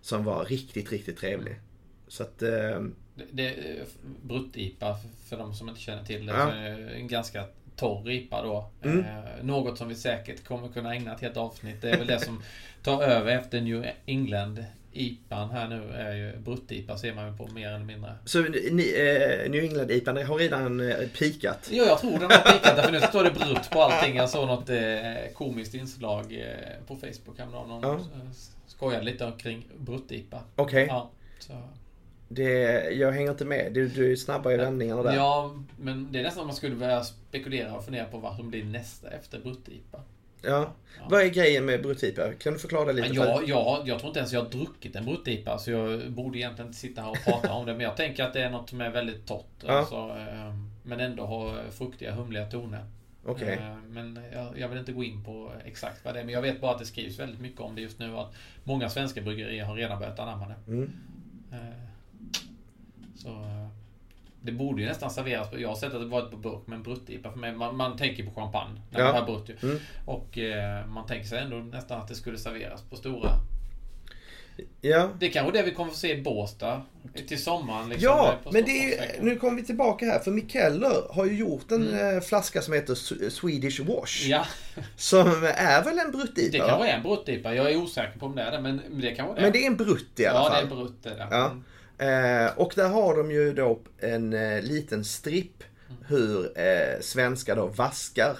Som 0.00 0.24
var 0.24 0.44
riktigt, 0.44 0.92
riktigt 0.92 1.18
trevlig. 1.18 1.60
Så 2.08 2.22
att, 2.22 2.42
eh, 2.42 2.48
Det, 3.14 3.26
det 3.32 3.54
Brutt-IPA 4.22 4.96
för- 5.28 5.36
de 5.36 5.54
som 5.54 5.68
inte 5.68 5.80
känner 5.80 6.04
till 6.04 6.26
det. 6.26 6.32
Ja. 6.32 6.52
är 6.52 6.78
En 6.94 7.08
ganska 7.08 7.44
torr 7.78 8.10
IPA 8.10 8.42
då. 8.42 8.70
Mm. 8.84 8.98
Eh, 9.00 9.04
något 9.42 9.78
som 9.78 9.88
vi 9.88 9.94
säkert 9.94 10.44
kommer 10.44 10.68
kunna 10.68 10.94
ägna 10.94 11.14
ett 11.14 11.20
helt 11.20 11.36
avsnitt. 11.36 11.82
Det 11.82 11.90
är 11.90 11.98
väl 11.98 12.06
det 12.06 12.20
som 12.20 12.42
tar 12.82 13.02
över 13.02 13.36
efter 13.38 13.60
New 13.60 13.86
England. 14.06 14.64
IPAn 14.92 15.50
här 15.50 15.68
nu 15.68 15.92
är 15.92 16.14
ju 16.14 16.36
Brutt-IPA 16.38 16.96
ser 16.98 17.14
man 17.14 17.30
ju 17.30 17.36
på 17.36 17.46
mer 17.46 17.68
eller 17.68 17.84
mindre. 17.84 18.14
så 18.24 18.40
ni, 18.42 18.94
eh, 19.44 19.50
New 19.50 19.64
England 19.64 19.90
IPAn 19.90 20.16
har 20.16 20.38
redan 20.38 20.90
eh, 20.90 20.96
pikat. 21.18 21.68
Ja, 21.72 21.84
jag 21.84 22.00
tror 22.00 22.10
den 22.12 22.22
har 22.22 22.52
pikat 22.52 22.84
för 22.84 22.92
nu 22.92 23.00
står 23.00 23.24
det 23.24 23.30
brutt 23.30 23.70
på 23.70 23.82
allting. 23.82 24.16
Jag 24.16 24.30
såg 24.30 24.46
något 24.46 24.70
eh, 24.70 24.78
komiskt 25.34 25.74
inslag 25.74 26.24
eh, 26.32 26.86
på 26.86 26.96
Facebook 26.96 27.38
häromdagen. 27.38 27.68
Någon 27.68 27.82
Ja. 27.82 27.98
skojade 28.66 29.04
lite 29.04 29.32
kring 29.38 29.66
brutt-IPA. 29.78 30.40
Okej, 30.56 30.86
Ja, 30.88 31.10
så. 31.38 31.52
Det, 32.28 32.82
jag 32.90 33.12
hänger 33.12 33.30
inte 33.30 33.44
med. 33.44 33.72
Du, 33.72 33.88
du 33.88 34.12
är 34.12 34.16
snabbare 34.16 34.54
i 34.54 34.56
vändningarna 34.56 35.02
där. 35.02 35.14
ja, 35.16 35.54
men 35.78 36.12
det 36.12 36.18
är 36.18 36.22
nästan 36.22 36.46
man 36.46 36.56
skulle 36.56 36.76
börja 36.76 37.04
spekulera 37.04 37.74
och 37.74 37.84
fundera 37.84 38.04
på 38.04 38.18
vad 38.18 38.36
som 38.36 38.50
blir 38.50 38.64
nästa 38.64 39.10
efter 39.10 39.40
brutt-IPA. 39.40 40.00
Ja. 40.42 40.72
Vad 41.10 41.22
är 41.22 41.28
grejen 41.28 41.64
med 41.64 41.82
Brutipa? 41.82 42.32
Kan 42.32 42.52
du 42.52 42.58
förklara 42.58 42.84
det 42.84 42.92
lite? 42.92 43.08
Ja, 43.14 43.24
jag, 43.24 43.48
jag, 43.48 43.88
jag 43.88 43.98
tror 43.98 44.08
inte 44.08 44.18
ens 44.18 44.32
jag 44.32 44.42
har 44.42 44.50
druckit 44.50 44.96
en 44.96 45.04
brutt-IPA, 45.04 45.58
så 45.58 45.70
jag 45.70 46.12
borde 46.12 46.38
egentligen 46.38 46.66
inte 46.66 46.78
sitta 46.78 47.02
här 47.02 47.10
och 47.10 47.18
prata 47.24 47.52
om 47.52 47.66
det. 47.66 47.72
Men 47.72 47.80
jag 47.80 47.96
tänker 47.96 48.24
att 48.24 48.32
det 48.32 48.42
är 48.42 48.50
något 48.50 48.70
som 48.70 48.80
är 48.80 48.90
väldigt 48.90 49.26
torrt. 49.26 49.44
Ja. 49.66 49.72
Alltså, 49.72 49.94
eh, 49.96 50.54
men 50.82 51.00
ändå 51.00 51.26
har 51.26 51.70
fruktiga, 51.70 52.12
humliga 52.12 52.46
toner. 52.46 52.84
Okej. 53.24 53.54
Eh, 53.62 53.76
Men 53.88 54.20
jag, 54.32 54.58
jag 54.58 54.68
vill 54.68 54.78
inte 54.78 54.92
gå 54.92 55.04
in 55.04 55.24
på 55.24 55.52
exakt 55.64 56.04
vad 56.04 56.14
det 56.14 56.20
är. 56.20 56.24
Men 56.24 56.34
jag 56.34 56.42
vet 56.42 56.60
bara 56.60 56.72
att 56.72 56.78
det 56.78 56.86
skrivs 56.86 57.18
väldigt 57.18 57.40
mycket 57.40 57.60
om 57.60 57.74
det 57.74 57.80
just 57.80 57.98
nu. 57.98 58.16
Att 58.16 58.34
många 58.64 58.88
svenska 58.88 59.20
bryggerier 59.20 59.64
har 59.64 59.74
redan 59.76 59.98
börjat 59.98 60.18
anamma 60.18 60.46
det. 60.48 60.72
Mm. 60.72 60.92
Eh, 63.18 63.22
Så 63.22 63.28
eh, 63.28 63.68
det 64.42 64.52
borde 64.52 64.82
ju 64.82 64.88
nästan 64.88 65.10
serveras 65.10 65.50
på... 65.50 65.60
Jag 65.60 65.68
har 65.68 65.76
sett 65.76 65.94
att 65.94 66.00
det 66.00 66.06
varit 66.06 66.30
på 66.30 66.36
burk, 66.36 66.62
men 66.66 66.82
brutt-IPA 66.82 67.30
för 67.32 67.38
mig... 67.38 67.52
Man, 67.52 67.76
man 67.76 67.96
tänker 67.96 68.24
på 68.26 68.40
champagne 68.40 68.80
när 68.90 69.00
Ja. 69.00 69.06
man 69.06 69.14
hör 69.14 69.24
brutt. 69.24 69.62
Mm. 69.62 69.78
Och 70.06 70.38
eh, 70.38 70.86
man 70.86 71.06
tänker 71.06 71.26
sig 71.28 71.38
ändå 71.38 71.56
nästan 71.56 72.00
att 72.00 72.08
det 72.08 72.14
skulle 72.14 72.38
serveras 72.38 72.82
på 72.82 72.96
stora... 72.96 73.30
Ja. 74.80 75.10
Det 75.18 75.26
är 75.26 75.30
kanske 75.30 75.58
det 75.58 75.62
vi 75.62 75.70
kommer 75.74 75.90
få 75.90 75.96
se 75.96 76.12
i 76.18 76.22
Båstad 76.22 76.82
till 77.28 77.42
sommaren. 77.42 77.88
Liksom, 77.88 78.04
Ja, 78.04 78.34
på 78.44 78.52
men 78.52 78.64
det 78.64 78.94
är, 78.94 79.22
nu 79.22 79.36
kommer 79.36 79.56
vi 79.60 79.66
tillbaka 79.66 80.06
här. 80.06 80.18
För 80.18 80.30
Mikeller 80.30 81.02
har 81.14 81.24
ju 81.24 81.36
gjort 81.38 81.70
en 81.72 82.14
eh, 82.14 82.20
flaska 82.20 82.62
som 82.62 82.74
heter 82.74 82.94
Swedish 83.30 83.80
Wash. 83.80 84.28
Ja, 84.28 84.44
Som 84.96 85.28
är 85.56 85.84
väl 85.84 85.98
en 85.98 86.12
bruttipa? 86.12 86.52
det 86.52 86.70
kanske 86.70 86.88
är 86.88 86.96
en 86.96 87.02
bruttdipa. 87.02 87.54
Jag 87.54 87.72
är 87.72 87.76
osäker 87.76 88.18
på 88.18 88.26
om 88.26 88.34
det 88.36 88.42
är 88.42 88.50
det, 88.52 88.60
men 88.60 88.80
det 88.90 89.14
kanske 89.14 89.32
är 89.32 89.36
det. 89.36 89.42
Men 89.42 89.52
det 89.52 89.62
är 89.62 89.66
en 89.66 89.76
brutt 89.76 90.20
i 90.20 90.26
alla 90.26 90.38
Ja, 90.38 90.44
det 90.44 90.50
fall. 90.50 90.58
är 90.58 90.62
en 90.62 90.76
brutt 90.76 91.02
det 91.02 91.10
där. 91.10 91.28
Ja. 91.30 91.56
Eh, 91.98 92.58
och 92.58 92.72
där 92.76 92.88
har 92.88 93.16
de 93.16 93.30
ju 93.30 93.52
då 93.52 93.80
en 93.98 94.32
eh, 94.32 94.62
liten 94.62 95.04
stripp 95.04 95.64
hur 96.06 96.58
eh, 96.58 97.00
svenskar 97.00 97.56
då 97.56 97.66
vaskar. 97.66 98.38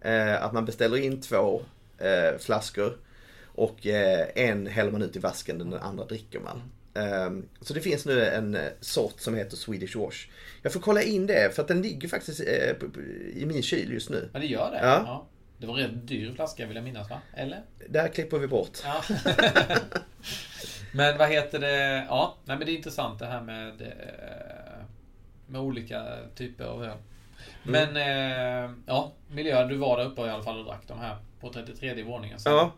Eh, 0.00 0.42
att 0.44 0.52
man 0.52 0.64
beställer 0.64 0.96
in 0.96 1.20
två 1.20 1.62
eh, 1.98 2.38
flaskor 2.38 2.96
och 3.44 3.86
eh, 3.86 4.26
en 4.34 4.66
häller 4.66 4.92
man 4.92 5.02
ut 5.02 5.16
i 5.16 5.18
vasken, 5.18 5.58
den 5.58 5.74
andra 5.74 6.04
dricker 6.04 6.40
man. 6.40 6.62
Eh, 6.94 7.30
så 7.60 7.74
det 7.74 7.80
finns 7.80 8.06
nu 8.06 8.24
en 8.24 8.58
sort 8.80 9.20
som 9.20 9.34
heter 9.34 9.56
Swedish 9.56 9.96
Wash. 9.96 10.26
Jag 10.62 10.72
får 10.72 10.80
kolla 10.80 11.02
in 11.02 11.26
det 11.26 11.54
för 11.54 11.62
att 11.62 11.68
den 11.68 11.82
ligger 11.82 12.08
faktiskt 12.08 12.40
i 12.40 13.44
min 13.46 13.62
kyl 13.62 13.92
just 13.92 14.10
nu. 14.10 14.28
Men 14.32 14.40
det 14.40 14.46
gör 14.46 14.70
det? 14.70 14.78
Ja. 14.82 15.26
Det 15.58 15.66
var 15.66 15.78
en 15.78 15.90
rätt 15.90 16.08
dyr 16.08 16.32
flaska 16.34 16.66
vill 16.66 16.76
jag 16.76 16.84
minnas 16.84 17.10
va? 17.10 17.22
Eller? 17.34 17.62
Där 17.88 18.08
klipper 18.08 18.38
vi 18.38 18.46
bort. 18.46 18.78
Ja. 18.84 19.04
men 20.92 21.18
vad 21.18 21.28
heter 21.28 21.58
det? 21.58 22.06
Ja, 22.08 22.36
nej 22.44 22.56
men 22.56 22.66
det 22.66 22.72
är 22.72 22.76
intressant 22.76 23.18
det 23.18 23.26
här 23.26 23.40
med, 23.40 23.80
eh, 23.82 24.84
med 25.46 25.60
olika 25.60 26.02
typer 26.36 26.64
av 26.64 26.84
öl. 26.84 26.96
Men 27.62 27.96
eh, 27.96 28.70
ja, 28.86 29.12
miljö. 29.28 29.66
Du 29.66 29.76
var 29.76 29.98
där 29.98 30.04
uppe 30.04 30.20
i 30.22 30.30
alla 30.30 30.42
fall 30.42 30.58
och 30.58 30.64
drack 30.64 30.82
de 30.86 30.98
här 30.98 31.16
på 31.40 31.52
33 31.52 32.02
våningen. 32.02 32.40
Så 32.40 32.48
Ja. 32.48 32.72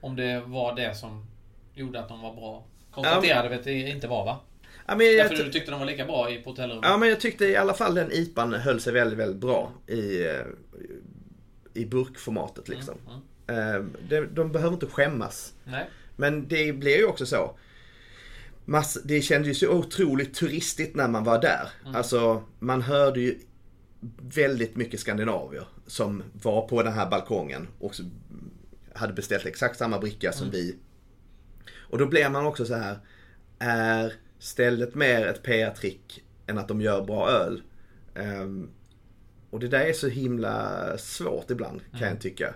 Om 0.00 0.16
det 0.16 0.40
var 0.46 0.74
det 0.76 0.94
som 0.96 1.26
gjorde 1.74 2.00
att 2.00 2.08
de 2.08 2.20
var 2.20 2.34
bra. 2.34 2.64
Konstaterade 2.90 3.48
vi 3.48 3.54
att 3.54 3.64
det 3.64 3.72
inte 3.72 4.08
var 4.08 4.24
va? 4.24 4.38
Ja, 4.86 4.94
men 4.96 5.06
jag, 5.06 5.16
Därför 5.30 5.44
du 5.44 5.52
tyckte 5.52 5.70
de 5.70 5.80
var 5.80 5.86
lika 5.86 6.04
bra 6.06 6.30
i 6.30 6.38
på 6.38 6.50
hotellrummet? 6.50 6.84
Ja 6.84 6.96
men 6.96 7.08
jag 7.08 7.20
tyckte 7.20 7.44
i 7.44 7.56
alla 7.56 7.74
fall 7.74 7.94
den 7.94 8.12
IPan 8.12 8.54
höll 8.54 8.80
sig 8.80 8.92
väldigt, 8.92 9.18
väldigt 9.18 9.40
bra 9.40 9.72
i, 9.86 10.26
eh, 10.26 10.34
i 11.74 11.86
burkformatet 11.86 12.68
liksom. 12.68 12.94
Mm, 13.08 13.20
Eh, 13.48 13.84
De, 14.08 14.20
de 14.34 14.52
behöver 14.52 14.72
inte 14.74 14.86
skämmas. 14.86 15.54
Nej. 15.64 15.84
Men 16.16 16.48
det 16.48 16.72
blev 16.72 16.96
ju 16.96 17.06
också 17.06 17.26
så. 17.26 17.58
Mass, 18.64 18.98
det 19.04 19.22
kändes 19.22 19.48
ju 19.48 19.54
så 19.54 19.68
otroligt 19.72 20.34
turistigt 20.34 20.96
när 20.96 21.08
man 21.08 21.24
var 21.24 21.40
där. 21.40 21.68
Alltså 21.94 22.42
man 22.58 22.82
hörde 22.82 23.20
ju 23.20 23.38
väldigt 24.20 24.76
mycket 24.76 25.00
skandinavier 25.00 25.68
som 25.86 26.22
var 26.32 26.68
på 26.68 26.82
den 26.82 26.92
här 26.92 27.10
balkongen 27.10 27.68
och 27.78 27.94
hade 28.94 29.12
beställt 29.12 29.46
exakt 29.46 29.78
samma 29.78 29.98
bricka 29.98 30.32
som 30.32 30.50
vi. 30.50 30.76
Och 31.76 31.98
då 31.98 32.06
blev 32.06 32.30
man 32.30 32.46
också 32.46 32.64
så 32.64 32.74
här. 32.74 32.98
Är 33.58 34.12
stället 34.38 34.94
mer 34.94 35.26
ett 35.26 35.42
PR-trick 35.42 36.24
än 36.46 36.58
att 36.58 36.68
de 36.68 36.80
gör 36.80 37.04
bra 37.04 37.28
öl? 37.30 37.62
Ehm, 38.14 38.70
och 39.50 39.60
det 39.60 39.68
där 39.68 39.80
är 39.80 39.92
så 39.92 40.08
himla 40.08 40.98
svårt 40.98 41.50
ibland 41.50 41.80
kan 41.98 42.08
jag 42.08 42.20
tycka. 42.20 42.54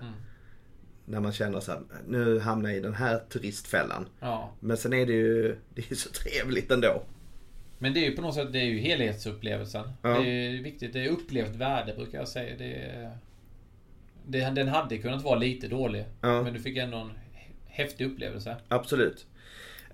När 1.10 1.20
man 1.20 1.32
känner 1.32 1.60
så 1.60 1.72
här, 1.72 1.80
nu 2.08 2.38
hamnar 2.38 2.70
jag 2.70 2.78
i 2.78 2.80
den 2.80 2.94
här 2.94 3.18
turistfällan. 3.18 4.08
Ja. 4.20 4.50
Men 4.60 4.76
sen 4.76 4.92
är 4.92 5.06
det 5.06 5.12
ju, 5.12 5.56
det 5.74 5.82
är 5.82 5.90
ju 5.90 5.96
så 5.96 6.10
trevligt 6.10 6.70
ändå. 6.70 7.02
Men 7.78 7.94
det 7.94 8.00
är 8.00 8.10
ju 8.10 8.16
på 8.16 8.22
något 8.22 8.34
sätt, 8.34 8.52
det 8.52 8.58
är 8.58 8.64
ju 8.64 8.78
helhetsupplevelsen. 8.78 9.92
Ja. 10.02 10.08
Det 10.08 10.28
är 10.28 10.62
viktigt. 10.62 10.92
Det 10.92 11.04
är 11.04 11.08
upplevt 11.08 11.56
värde 11.56 11.94
brukar 11.96 12.18
jag 12.18 12.28
säga. 12.28 12.56
Det 12.58 12.74
är, 12.74 13.10
det, 14.26 14.50
den 14.50 14.68
hade 14.68 14.98
kunnat 14.98 15.22
vara 15.22 15.38
lite 15.38 15.68
dålig. 15.68 16.04
Ja. 16.20 16.42
Men 16.42 16.52
du 16.52 16.60
fick 16.60 16.76
ändå 16.76 16.98
en 16.98 17.12
häftig 17.66 18.06
upplevelse. 18.06 18.56
Absolut. 18.68 19.26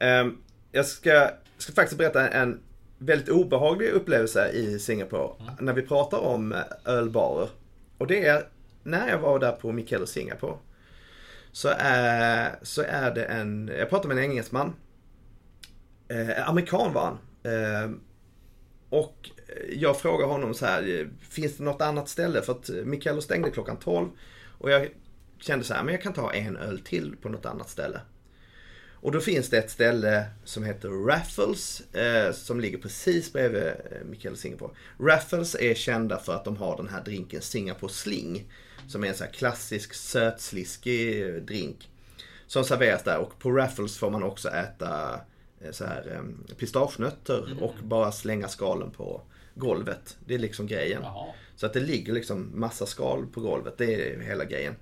Ehm, 0.00 0.38
jag 0.72 0.86
ska, 0.86 1.30
ska 1.58 1.72
faktiskt 1.72 1.98
berätta 1.98 2.28
en 2.28 2.60
väldigt 2.98 3.28
obehaglig 3.28 3.88
upplevelse 3.88 4.50
i 4.50 4.78
Singapore. 4.78 5.32
När 5.60 5.72
vi 5.72 5.82
pratar 5.82 6.18
om 6.18 6.52
eh, 6.52 6.58
ölbarer. 6.84 7.48
Och 7.98 8.06
det 8.06 8.26
är 8.26 8.48
när 8.82 9.08
jag 9.08 9.18
var 9.18 9.38
där 9.38 9.52
på 9.52 9.72
Mikkeller 9.72 10.06
Singapore. 10.06 10.54
Så 11.56 11.68
är, 11.78 12.58
så 12.62 12.82
är 12.82 13.14
det 13.14 13.24
en, 13.24 13.70
jag 13.78 13.90
pratade 13.90 14.14
med 14.14 14.24
en 14.24 14.30
engelsman. 14.30 14.74
Eh, 16.08 16.48
amerikan 16.48 16.92
var 16.92 17.04
han. 17.04 17.18
Eh, 17.52 17.90
och 18.88 19.30
jag 19.68 20.00
frågar 20.00 20.26
honom 20.26 20.54
så 20.54 20.66
här, 20.66 21.10
finns 21.20 21.56
det 21.56 21.64
något 21.64 21.80
annat 21.80 22.08
ställe? 22.08 22.42
För 22.42 22.52
att 22.52 22.68
Mikaelo 22.68 23.20
stängde 23.20 23.50
klockan 23.50 23.76
12. 23.76 24.08
Och 24.58 24.70
jag 24.70 24.88
kände 25.40 25.64
så 25.64 25.74
här, 25.74 25.82
men 25.82 25.94
jag 25.94 26.02
kan 26.02 26.12
ta 26.12 26.32
en 26.32 26.56
öl 26.56 26.80
till 26.80 27.16
på 27.22 27.28
något 27.28 27.46
annat 27.46 27.70
ställe. 27.70 28.00
Och 28.92 29.12
då 29.12 29.20
finns 29.20 29.50
det 29.50 29.58
ett 29.58 29.70
ställe 29.70 30.24
som 30.44 30.64
heter 30.64 30.88
Raffles 30.88 31.94
eh, 31.94 32.32
som 32.32 32.60
ligger 32.60 32.78
precis 32.78 33.32
bredvid 33.32 33.62
eh, 33.62 34.04
Mikael 34.04 34.36
Singapore. 34.36 34.74
Raffles 35.00 35.54
är 35.54 35.74
kända 35.74 36.18
för 36.18 36.34
att 36.34 36.44
de 36.44 36.56
har 36.56 36.76
den 36.76 36.88
här 36.88 37.04
drinken 37.04 37.42
Singapore 37.42 37.92
Sling. 37.92 38.46
Som 38.88 39.04
är 39.04 39.08
en 39.08 39.14
sån 39.14 39.24
här 39.26 39.34
klassisk 39.34 39.94
sötsliskig 39.94 41.22
eh, 41.28 41.34
drink. 41.34 41.90
Som 42.46 42.64
serveras 42.64 43.02
där 43.02 43.18
och 43.18 43.38
på 43.38 43.50
Raffles 43.52 43.98
får 43.98 44.10
man 44.10 44.22
också 44.22 44.48
äta 44.48 45.20
eh, 45.60 45.70
så 45.70 45.84
här 45.84 46.12
eh, 46.12 46.54
pistagenötter 46.56 47.56
och 47.62 47.74
bara 47.82 48.12
slänga 48.12 48.48
skalen 48.48 48.90
på 48.90 49.20
golvet. 49.54 50.16
Det 50.26 50.34
är 50.34 50.38
liksom 50.38 50.66
grejen. 50.66 51.02
Jaha. 51.02 51.26
Så 51.56 51.66
att 51.66 51.72
det 51.72 51.80
ligger 51.80 52.12
liksom 52.12 52.50
massa 52.54 52.86
skal 52.86 53.26
på 53.26 53.40
golvet. 53.40 53.74
Det 53.78 53.94
är 53.94 54.20
hela 54.20 54.44
grejen. 54.44 54.74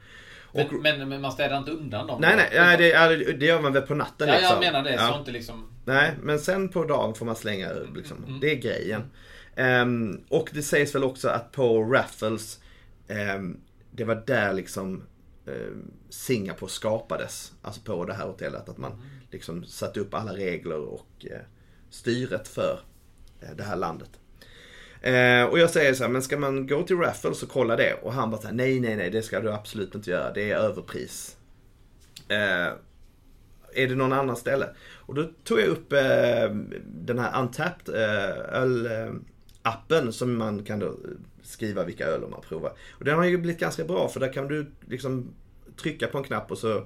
Och, 0.55 0.73
Men, 0.73 0.99
men, 0.99 1.09
men 1.09 1.21
man 1.21 1.33
städar 1.33 1.59
inte 1.59 1.71
undan 1.71 2.07
dem? 2.07 2.21
nej, 2.21 2.37
nej, 2.37 2.49
nej 2.53 2.77
det, 3.17 3.33
det 3.33 3.47
gör 3.47 3.61
man 3.61 3.73
väl 3.73 3.83
på 3.83 3.95
natten 3.95 4.29
Ja, 4.29 4.35
liksom. 4.35 4.63
jag 4.63 4.73
menar 4.73 4.83
det. 4.83 4.95
Ja. 4.95 5.13
Så 5.13 5.19
inte 5.19 5.31
liksom... 5.31 5.69
Nej, 5.85 6.13
men 6.23 6.39
sen 6.39 6.69
på 6.69 6.85
dagen 6.85 7.15
får 7.15 7.27
man 7.27 7.37
slänga 7.37 7.69
liksom. 7.95 8.25
Mm. 8.25 8.41
Det 8.41 8.51
är 8.51 8.55
grejen. 8.57 9.03
Ehm, 9.57 10.21
och 10.29 10.51
det 10.53 10.63
sägs 10.63 10.95
väl 10.95 11.05
också 11.05 11.29
att 11.29 11.53
på 11.53 11.83
Raffles, 11.83 12.61
ehm, 13.09 13.61
det 13.97 14.05
var 14.05 14.23
där 14.27 14.53
liksom 14.53 15.03
um, 15.47 15.91
Singapore 16.11 16.71
skapades. 16.71 17.53
Alltså 17.63 17.81
på 17.81 18.05
det 18.05 18.15
här 18.15 18.27
hotellet. 18.27 18.69
Att 18.69 18.79
man 18.79 18.93
Mm. 18.93 19.05
liksom 19.31 19.65
satte 19.65 20.01
upp 20.01 20.15
alla 20.15 20.33
regler 20.33 20.79
och 20.79 21.27
eh, 21.31 21.41
styret 21.91 22.49
för 22.49 22.81
eh, 23.41 23.57
det 23.57 23.63
här 23.63 23.77
landet. 23.77 24.11
Eh, 25.01 25.45
och 25.45 25.59
jag 25.59 25.71
säger 25.71 25.95
så 25.95 26.03
här, 26.05 26.11
men 26.11 26.23
ska 26.23 26.39
man 26.39 26.67
gå 26.67 26.83
till 26.83 26.97
Raffles 26.97 27.43
och 27.43 27.49
kolla 27.49 27.77
det? 27.77 27.95
Och 28.03 28.13
han 28.13 28.31
bara 28.31 28.41
så 28.41 28.47
här, 28.47 28.55
nej, 28.55 28.81
nej, 28.81 28.97
nej, 28.97 29.11
det 29.11 29.23
ska 29.23 29.41
du 29.41 29.53
absolut 29.53 29.95
inte 29.95 30.11
göra. 30.11 30.33
Det 30.33 30.51
är 30.51 30.57
överpris. 30.57 31.37
Eh, 32.29 32.73
är 33.77 33.89
det 33.89 33.95
någon 33.95 34.13
annan 34.13 34.37
ställe? 34.37 34.69
Och 34.95 35.15
då 35.15 35.31
tog 35.45 35.61
jag 35.61 35.69
upp 35.69 35.93
eh, 35.93 36.51
den 36.85 37.19
här 37.19 37.41
Untapped 37.43 37.95
eh, 37.95 38.61
öl-appen 38.63 40.11
som 40.13 40.37
man 40.37 40.65
kan 40.65 40.79
då 40.79 40.97
skriva 41.47 41.85
vilka 41.85 42.07
öl 42.07 42.21
man 42.31 42.41
provar. 42.41 42.73
Och 42.93 43.05
den 43.05 43.19
har 43.19 43.25
ju 43.25 43.39
blivit 43.39 43.61
ganska 43.61 43.85
bra 43.85 44.09
för 44.09 44.21
där 44.21 44.33
kan 44.33 44.49
du 44.49 44.73
liksom 44.89 45.35
trycka 45.83 46.07
på 46.07 46.19
en 46.19 46.25
knapp 46.25 46.51
och 46.51 46.59
så 46.59 46.85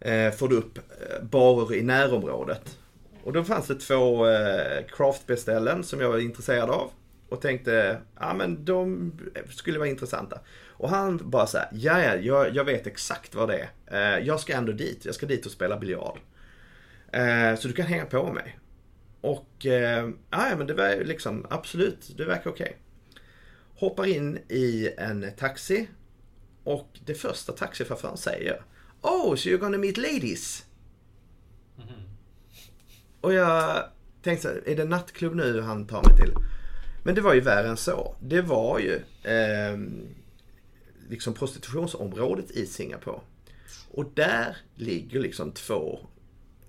eh, 0.00 0.32
får 0.32 0.48
du 0.48 0.56
upp 0.56 0.78
eh, 0.78 1.24
barer 1.24 1.74
i 1.74 1.82
närområdet. 1.82 2.78
Och 3.22 3.32
då 3.32 3.44
fanns 3.44 3.66
det 3.66 3.74
två 3.74 4.26
eh, 4.26 5.82
som 5.82 6.00
jag 6.00 6.08
var 6.08 6.18
intresserad 6.18 6.70
av. 6.70 6.90
Och 7.28 7.40
tänkte, 7.40 7.98
ja 8.20 8.34
men 8.34 8.64
de 8.64 9.12
skulle 9.50 9.78
vara 9.78 9.88
intressanta. 9.88 10.40
Och 10.68 10.88
han 10.88 11.30
bara 11.30 11.46
såhär, 11.46 11.68
ja 11.72 12.02
ja, 12.02 12.16
jag, 12.16 12.54
jag 12.54 12.64
vet 12.64 12.86
exakt 12.86 13.34
vad 13.34 13.48
det 13.48 13.68
är. 13.86 14.18
Eh, 14.18 14.26
jag 14.26 14.40
ska 14.40 14.54
ändå 14.54 14.72
dit, 14.72 15.04
jag 15.04 15.14
ska 15.14 15.26
dit 15.26 15.46
och 15.46 15.52
spela 15.52 15.78
biljard. 15.78 16.18
Eh, 17.12 17.54
så 17.58 17.68
du 17.68 17.74
kan 17.74 17.86
hänga 17.86 18.04
på 18.04 18.32
mig. 18.32 18.58
Och, 19.20 19.66
eh, 19.66 20.08
ja 20.30 20.56
men 20.58 20.66
det 20.66 20.74
var 20.74 20.88
ju 20.88 21.04
liksom, 21.04 21.46
absolut, 21.50 22.16
det 22.16 22.24
verkar 22.24 22.50
okej. 22.50 22.76
Hoppar 23.78 24.06
in 24.06 24.38
i 24.48 24.90
en 24.98 25.32
taxi. 25.38 25.88
Och 26.64 26.98
det 27.06 27.14
första 27.14 27.52
taxichauffören 27.52 28.16
säger, 28.16 28.62
Oh, 29.02 29.34
so 29.36 29.48
you're 29.48 29.58
gonna 29.58 29.78
meet 29.78 29.96
ladies? 29.96 30.64
Och 33.20 33.32
jag 33.32 33.84
tänkte 34.22 34.48
så 34.48 34.70
är 34.70 34.76
det 34.76 34.84
nattklubb 34.84 35.34
nu 35.34 35.60
han 35.60 35.86
tar 35.86 36.02
mig 36.02 36.16
till? 36.16 36.34
Men 37.04 37.14
det 37.14 37.20
var 37.20 37.34
ju 37.34 37.40
värre 37.40 37.68
än 37.68 37.76
så. 37.76 38.16
Det 38.20 38.42
var 38.42 38.78
ju 38.78 38.94
eh, 39.32 39.78
liksom 41.08 41.34
prostitutionsområdet 41.34 42.50
i 42.50 42.66
Singapore. 42.66 43.20
Och 43.90 44.04
där 44.14 44.56
ligger 44.74 45.20
liksom 45.20 45.52
två 45.52 46.00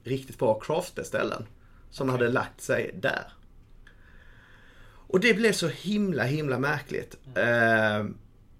riktigt 0.03 0.39
bra 0.39 0.59
craftställen 0.59 1.45
som 1.89 2.09
hade 2.09 2.29
lagt 2.29 2.61
sig 2.61 2.91
där. 3.01 3.31
Och 5.09 5.19
det 5.19 5.33
blev 5.33 5.51
så 5.51 5.67
himla, 5.67 6.23
himla 6.23 6.59
märkligt. 6.59 7.17
Eh, 7.35 8.05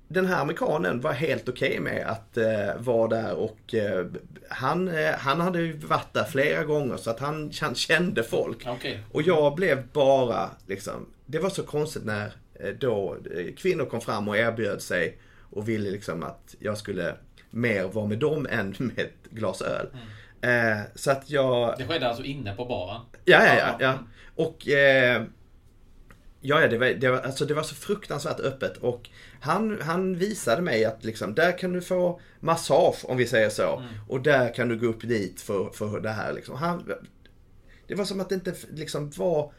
den 0.08 0.26
här 0.26 0.42
amerikanen 0.42 1.02
var 1.02 1.14
helt 1.14 1.50
okej 1.50 1.80
med 1.80 2.08
att 2.08 2.38
eh, 2.38 2.78
vara 2.78 3.08
där 3.08 3.34
och 3.34 3.74
eh, 3.74 4.06
han, 4.50 4.92
han 5.18 5.42
hade 5.42 5.62
ju 5.62 5.78
varit 5.78 6.14
där 6.14 6.24
flera 6.24 6.64
gånger 6.64 6.98
så 6.98 7.10
att 7.10 7.20
han, 7.20 7.52
han 7.62 7.76
kände 7.76 8.24
folk. 8.24 8.68
Okej. 8.68 9.04
Och 9.12 9.22
jag 9.22 9.56
blev 9.56 9.88
bara 9.88 10.50
liksom, 10.68 11.06
det 11.26 11.40
var 11.40 11.50
så 11.50 11.64
konstigt 11.64 12.06
när 12.06 12.32
då 12.80 13.18
kvinnor 13.58 13.86
kom 13.86 14.02
fram 14.02 14.28
och 14.28 14.38
erbjöd 14.38 14.82
sig 14.82 15.18
och 15.50 15.70
ville 15.70 15.90
liksom 15.90 16.24
att 16.24 16.56
jag 16.60 16.78
skulle 16.78 17.16
mer 17.50 17.84
vara 17.84 18.06
med 18.06 18.20
dem 18.20 18.48
än 18.52 18.76
med 18.80 19.00
ett 19.00 19.30
glas 19.30 19.62
öl. 19.62 19.88
Eh, 20.42 20.82
så 20.96 21.12
att 21.12 21.30
jag... 21.30 21.78
Det 21.78 21.88
skedde 21.88 22.08
alltså 22.08 22.24
inne 22.24 22.56
på 22.56 22.66
baren? 22.66 23.02
Ja, 23.26 23.46
ja, 23.46 23.56
ja. 23.58 23.78
ja. 23.80 23.98
Och... 24.36 24.68
Eh, 24.68 25.24
ja, 26.42 26.68
det 26.68 26.78
var, 26.78 26.88
det, 26.88 27.12
var, 27.12 27.20
alltså 27.20 27.46
det 27.46 27.54
var 27.54 27.64
så 27.64 27.76
fruktansvärt 27.76 28.40
öppet 28.40 28.78
och 28.78 29.10
han, 29.42 29.82
han 29.82 30.16
visade 30.16 30.62
mig 30.62 30.86
att 30.86 31.04
liksom, 31.04 31.36
där 31.36 31.58
kan 31.58 31.74
du 31.74 31.82
få 31.82 32.22
massage 32.40 33.06
om 33.06 33.18
vi 33.18 33.28
säger 33.28 33.50
så. 33.50 33.78
Mm. 33.78 33.90
Och 34.08 34.22
där 34.22 34.54
kan 34.54 34.68
du 34.68 34.78
gå 34.80 34.88
upp 34.88 35.02
dit 35.02 35.42
för, 35.42 35.70
för 35.70 36.00
det 36.00 36.10
här 36.10 36.34
liksom. 36.34 36.56
Han, 36.56 36.92
det 37.88 37.96
var 37.96 38.06
som 38.06 38.20
att 38.20 38.30
det 38.30 38.36
inte 38.36 38.56
liksom 38.70 39.10
var 39.10 39.54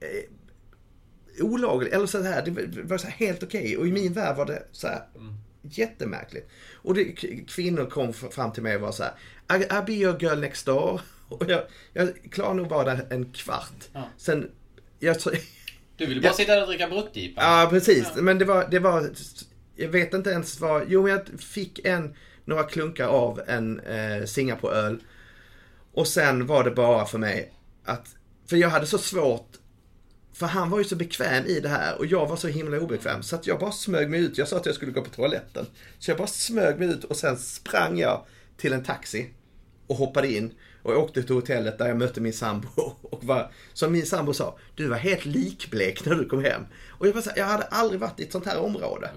eh, 0.00 1.44
olagligt. 1.44 1.94
Eller 1.94 2.06
så 2.06 2.22
här, 2.22 2.42
det 2.42 2.82
var 2.82 2.98
så 2.98 3.06
helt 3.06 3.42
okej. 3.42 3.60
Okay. 3.60 3.76
Och 3.76 3.86
i 3.86 3.92
min 3.92 4.12
värld 4.12 4.36
var 4.36 4.46
det 4.46 4.62
så 4.72 4.86
här 4.86 5.02
mm. 5.14 5.34
jättemärkligt. 5.62 6.50
Och 6.74 6.94
det, 6.94 7.04
kvinnor 7.48 7.90
kom 7.90 8.12
fram 8.12 8.52
till 8.52 8.62
mig 8.62 8.76
och 8.76 8.82
var 8.82 8.92
så 8.92 9.02
här. 9.02 9.12
I'll 9.48 9.86
be 9.86 9.92
your 9.92 10.22
girl 10.22 10.40
next 10.40 10.66
door. 10.66 11.00
Och 11.28 11.50
jag, 11.50 11.62
jag 11.92 12.12
klarade 12.30 12.54
nog 12.54 12.68
bara 12.68 12.84
där 12.84 13.06
en 13.10 13.32
kvart. 13.32 13.88
Ja. 13.92 14.08
Sen, 14.16 14.50
jag. 14.98 15.16
Du 15.96 16.06
ville 16.06 16.20
bara 16.20 16.28
jag, 16.28 16.34
sitta 16.36 16.54
där 16.54 16.62
och 16.62 16.68
dricka 16.68 16.88
bruttjipa. 16.88 17.42
Ja, 17.42 17.66
precis. 17.70 18.06
Ja. 18.16 18.22
Men 18.22 18.38
det 18.38 18.44
var, 18.44 18.68
det 18.70 18.78
var... 18.78 19.10
Jag 19.76 19.88
vet 19.88 20.14
inte 20.14 20.30
ens 20.30 20.60
vad... 20.60 20.84
Jo, 20.88 21.02
men 21.02 21.12
jag 21.12 21.40
fick 21.40 21.86
en, 21.86 22.14
några 22.44 22.62
klunkar 22.62 23.06
av 23.08 23.40
en 23.46 23.80
eh, 23.80 24.24
Singapore-öl. 24.24 24.98
Och 25.92 26.08
sen 26.08 26.46
var 26.46 26.64
det 26.64 26.70
bara 26.70 27.06
för 27.06 27.18
mig 27.18 27.52
att... 27.84 28.06
För 28.46 28.56
jag 28.56 28.68
hade 28.68 28.86
så 28.86 28.98
svårt 28.98 29.50
för 30.34 30.46
han 30.46 30.70
var 30.70 30.78
ju 30.78 30.84
så 30.84 30.96
bekväm 30.96 31.46
i 31.46 31.60
det 31.60 31.68
här 31.68 31.98
och 31.98 32.06
jag 32.06 32.26
var 32.26 32.36
så 32.36 32.48
himla 32.48 32.80
obekväm 32.80 33.22
så 33.22 33.36
att 33.36 33.46
jag 33.46 33.58
bara 33.58 33.72
smög 33.72 34.10
mig 34.10 34.20
ut. 34.20 34.38
Jag 34.38 34.48
sa 34.48 34.56
att 34.56 34.66
jag 34.66 34.74
skulle 34.74 34.92
gå 34.92 35.02
på 35.02 35.10
toaletten. 35.10 35.66
Så 35.98 36.10
jag 36.10 36.18
bara 36.18 36.26
smög 36.26 36.78
mig 36.78 36.88
ut 36.88 37.04
och 37.04 37.16
sen 37.16 37.36
sprang 37.36 37.98
jag 37.98 38.24
till 38.56 38.72
en 38.72 38.84
taxi 38.84 39.30
och 39.86 39.96
hoppade 39.96 40.32
in 40.32 40.54
och 40.84 40.98
åkte 40.98 41.22
till 41.22 41.34
hotellet 41.34 41.78
där 41.78 41.88
jag 41.88 41.96
mötte 41.96 42.20
min 42.20 42.32
sambo. 42.32 42.68
Och 43.02 43.24
var, 43.24 43.50
som 43.72 43.92
min 43.92 44.06
sambo 44.06 44.34
sa, 44.34 44.58
du 44.74 44.88
var 44.88 44.96
helt 44.96 45.24
likblek 45.24 46.04
när 46.04 46.14
du 46.14 46.28
kom 46.28 46.44
hem. 46.44 46.66
Och 46.90 47.06
jag, 47.06 47.14
bara, 47.14 47.24
jag 47.36 47.44
hade 47.44 47.64
aldrig 47.64 48.00
varit 48.00 48.20
i 48.20 48.22
ett 48.22 48.32
sånt 48.32 48.46
här 48.46 48.58
område. 48.58 49.10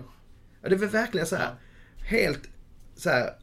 Det 0.61 0.75
var 0.75 0.87
verkligen 0.87 1.27
så 1.27 1.35
här, 1.35 1.49
helt 1.99 2.49
så 2.95 3.09
här, 3.09 3.33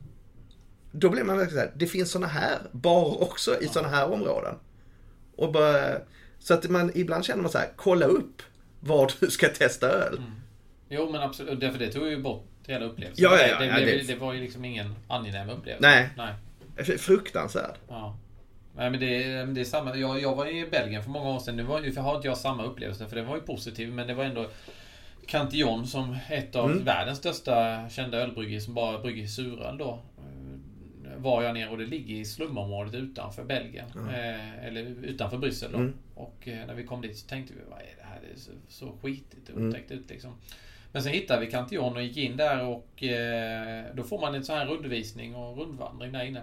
Då 0.92 1.10
blev 1.10 1.26
man 1.26 1.38
verkligen 1.38 1.62
så 1.62 1.68
här, 1.68 1.76
det 1.76 1.86
finns 1.86 2.10
såna 2.10 2.26
här 2.26 2.58
barer 2.72 3.22
också 3.22 3.60
i 3.60 3.68
såna 3.68 3.88
här 3.88 4.12
områden. 4.12 4.54
Och 5.36 5.52
bara, 5.52 5.98
så 6.38 6.54
att 6.54 6.70
man, 6.70 6.92
ibland 6.94 7.24
känner 7.24 7.42
man 7.42 7.52
så 7.52 7.58
här, 7.58 7.68
kolla 7.76 8.06
upp 8.06 8.42
var 8.80 9.12
du 9.20 9.30
ska 9.30 9.48
testa 9.48 9.88
öl. 9.88 10.16
Mm. 10.18 10.30
Jo 10.88 11.10
men 11.12 11.20
absolut, 11.20 11.60
därför 11.60 11.78
det 11.78 11.92
tog 11.92 12.08
ju 12.08 12.22
bort 12.22 12.46
hela 12.66 12.84
upplevelsen. 12.84 13.24
Ja, 13.24 13.38
ja, 13.40 13.46
ja, 13.48 13.58
det, 13.58 13.66
det, 13.66 13.82
blev, 13.82 14.06
det, 14.06 14.16
var 14.16 14.32
ju 14.32 14.40
liksom 14.40 14.64
ingen 14.64 14.94
angenäm 15.08 15.50
upplevelse. 15.50 15.88
Nej. 15.88 16.08
Nej. 16.16 16.34
Fruktansvärd. 16.98 17.74
Ja. 17.88 18.16
Nej 18.76 18.90
men 18.90 19.00
det, 19.00 19.44
det 19.44 19.60
är 19.60 19.64
samma. 19.64 19.96
Jag, 19.96 20.20
jag 20.20 20.34
var 20.34 20.46
i 20.46 20.66
Belgien 20.70 21.02
för 21.02 21.10
många 21.10 21.30
år 21.30 21.38
sedan. 21.38 21.56
Nu 21.56 21.62
var, 21.62 21.90
för 21.90 22.00
har 22.00 22.16
inte 22.16 22.28
jag 22.28 22.36
samma 22.36 22.64
upplevelse 22.64 23.06
för 23.06 23.16
det 23.16 23.22
var 23.22 23.36
ju 23.36 23.42
positiv 23.42 23.92
men 23.92 24.06
det 24.06 24.14
var 24.14 24.24
ändå 24.24 24.46
Cantillon 25.26 25.86
som 25.86 26.16
ett 26.30 26.56
av 26.56 26.70
mm. 26.70 26.84
världens 26.84 27.18
största 27.18 27.88
kända 27.88 28.18
ölbryggerier 28.18 28.60
som 28.60 28.74
bara 28.74 28.98
brygger 28.98 29.26
suröl 29.26 29.78
då 29.78 29.98
var 31.24 31.42
jag 31.42 31.54
nere 31.54 31.70
och 31.70 31.78
det 31.78 31.86
ligger 31.86 32.14
i 32.14 32.24
slumområdet 32.24 32.94
utanför 32.94 33.44
Belgien. 33.44 33.86
Mm. 33.94 34.08
Eh, 34.08 34.66
eller 34.66 34.82
utanför 34.82 35.38
Bryssel 35.38 35.72
då. 35.72 35.78
Mm. 35.78 35.94
Och 36.14 36.48
eh, 36.48 36.66
när 36.66 36.74
vi 36.74 36.84
kom 36.84 37.00
dit 37.00 37.18
så 37.18 37.28
tänkte 37.28 37.54
vi, 37.54 37.60
vad 37.70 37.78
är 37.78 37.94
det 37.96 38.04
här? 38.04 38.20
Det 38.26 38.32
är 38.32 38.38
så, 38.38 38.50
så 38.68 38.96
skitigt 39.02 39.48
och 39.48 39.60
otäckt 39.60 39.90
mm. 39.90 40.02
ut 40.02 40.10
liksom. 40.10 40.32
Men 40.92 41.02
sen 41.02 41.12
hittade 41.12 41.40
vi 41.40 41.50
Cantillon 41.50 41.96
och 41.96 42.02
gick 42.02 42.16
in 42.16 42.36
där 42.36 42.64
och 42.64 43.02
eh, 43.02 43.84
då 43.94 44.02
får 44.02 44.20
man 44.20 44.34
en 44.34 44.44
sån 44.44 44.56
här 44.56 44.66
rundvisning 44.66 45.34
och 45.34 45.58
rundvandring 45.58 46.12
där 46.12 46.24
inne. 46.24 46.42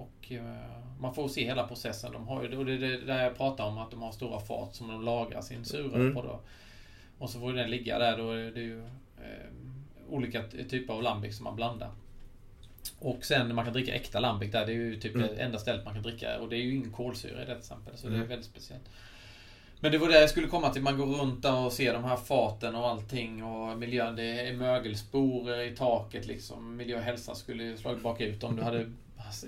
Och 0.00 0.32
eh, 0.32 1.00
man 1.00 1.14
får 1.14 1.28
se 1.28 1.44
hela 1.44 1.66
processen. 1.66 2.12
De 2.12 2.28
har 2.28 2.56
och 2.56 2.66
det 2.66 2.72
är 2.72 2.78
det 2.78 2.96
där 2.96 3.24
jag 3.24 3.36
pratar 3.36 3.64
om 3.64 3.78
att 3.78 3.90
de 3.90 4.02
har 4.02 4.12
stora 4.12 4.40
fat 4.40 4.74
som 4.74 4.88
de 4.88 5.04
lagrar 5.04 5.40
sin 5.40 5.64
suröl 5.64 6.00
mm. 6.00 6.14
på 6.14 6.22
då. 6.22 6.40
Och 7.18 7.30
så 7.30 7.40
får 7.40 7.52
den 7.52 7.70
ligga 7.70 7.98
där 7.98 8.18
då. 8.18 8.32
Det 8.32 8.60
är 8.60 8.64
ju 8.64 8.80
eh, 9.18 9.50
olika 10.08 10.42
typer 10.42 10.94
av 10.94 11.02
lambic 11.02 11.36
som 11.36 11.44
man 11.44 11.56
blandar. 11.56 11.90
Och 12.98 13.24
sen 13.24 13.54
man 13.54 13.64
kan 13.64 13.74
dricka 13.74 13.94
äkta 13.94 14.20
lambic 14.20 14.52
där. 14.52 14.66
Det 14.66 14.72
är 14.72 14.76
ju 14.76 15.00
typ 15.00 15.14
mm. 15.14 15.28
det 15.28 15.42
enda 15.42 15.58
stället 15.58 15.84
man 15.84 15.94
kan 15.94 16.02
dricka. 16.02 16.38
Och 16.38 16.48
det 16.48 16.56
är 16.56 16.60
ju 16.60 16.74
ingen 16.74 16.92
kolsyra 16.92 17.36
i 17.36 17.38
det 17.40 17.46
till 17.46 17.58
exempel. 17.58 17.96
Så 17.96 18.06
mm. 18.06 18.18
det 18.18 18.24
är 18.24 18.28
väldigt 18.28 18.46
speciellt. 18.46 18.84
Men 19.80 19.92
det 19.92 19.98
var 19.98 20.08
det 20.08 20.20
jag 20.20 20.30
skulle 20.30 20.46
komma 20.46 20.70
till. 20.70 20.82
Man 20.82 20.98
går 20.98 21.06
runt 21.06 21.42
där 21.42 21.56
och 21.56 21.72
ser 21.72 21.92
de 21.92 22.04
här 22.04 22.16
faten 22.16 22.74
och 22.74 22.88
allting. 22.88 23.44
Och 23.44 23.78
miljön. 23.78 24.16
Det 24.16 24.48
är 24.48 24.52
mögelspor 24.52 25.60
i 25.60 25.76
taket 25.76 26.26
liksom. 26.26 26.76
Miljö 26.76 26.96
och 26.96 27.02
hälsa 27.02 27.34
skulle 27.34 27.76
slagit 27.76 28.02
bakut 28.02 28.44
om 28.44 28.56
du 28.56 28.62
hade 28.62 28.92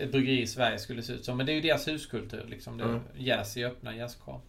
ett 0.00 0.12
bryggeri 0.12 0.40
i 0.40 0.46
Sverige 0.46 0.78
skulle 0.78 1.02
se 1.02 1.12
ut 1.12 1.24
så. 1.24 1.34
Men 1.34 1.46
det 1.46 1.52
är 1.52 1.54
ju 1.54 1.60
deras 1.60 1.88
huskultur 1.88 2.46
liksom. 2.48 2.78
Det 2.78 2.84
mm. 2.84 3.00
jäs 3.16 3.56
i 3.56 3.64
öppna 3.64 3.96
jäskar. 3.96 4.40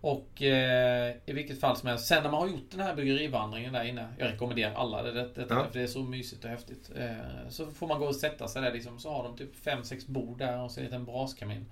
Och 0.00 0.42
eh, 0.42 1.14
i 1.26 1.32
vilket 1.32 1.60
fall 1.60 1.76
som 1.76 1.88
helst. 1.88 2.06
Sen 2.06 2.22
när 2.22 2.30
man 2.30 2.40
har 2.40 2.48
gjort 2.48 2.70
den 2.70 2.80
här 2.80 2.94
bryggerivandringen 2.94 3.72
där 3.72 3.84
inne. 3.84 4.08
Jag 4.18 4.32
rekommenderar 4.32 4.74
alla 4.74 5.02
det, 5.02 5.12
det, 5.12 5.28
det 5.34 5.46
ja. 5.48 5.64
för 5.64 5.78
det 5.78 5.82
är 5.82 5.86
så 5.86 6.02
mysigt 6.02 6.44
och 6.44 6.50
häftigt. 6.50 6.90
Eh, 6.96 7.48
så 7.48 7.66
får 7.66 7.86
man 7.86 8.00
gå 8.00 8.06
och 8.06 8.16
sätta 8.16 8.48
sig 8.48 8.62
där 8.62 8.72
liksom. 8.72 8.98
Så 8.98 9.10
har 9.10 9.22
de 9.24 9.36
typ 9.36 9.66
5-6 9.66 10.10
bord 10.10 10.38
där 10.38 10.60
och 10.60 10.70
så 10.70 10.80
en 10.80 10.86
liten 10.86 11.04
braskamin. 11.04 11.66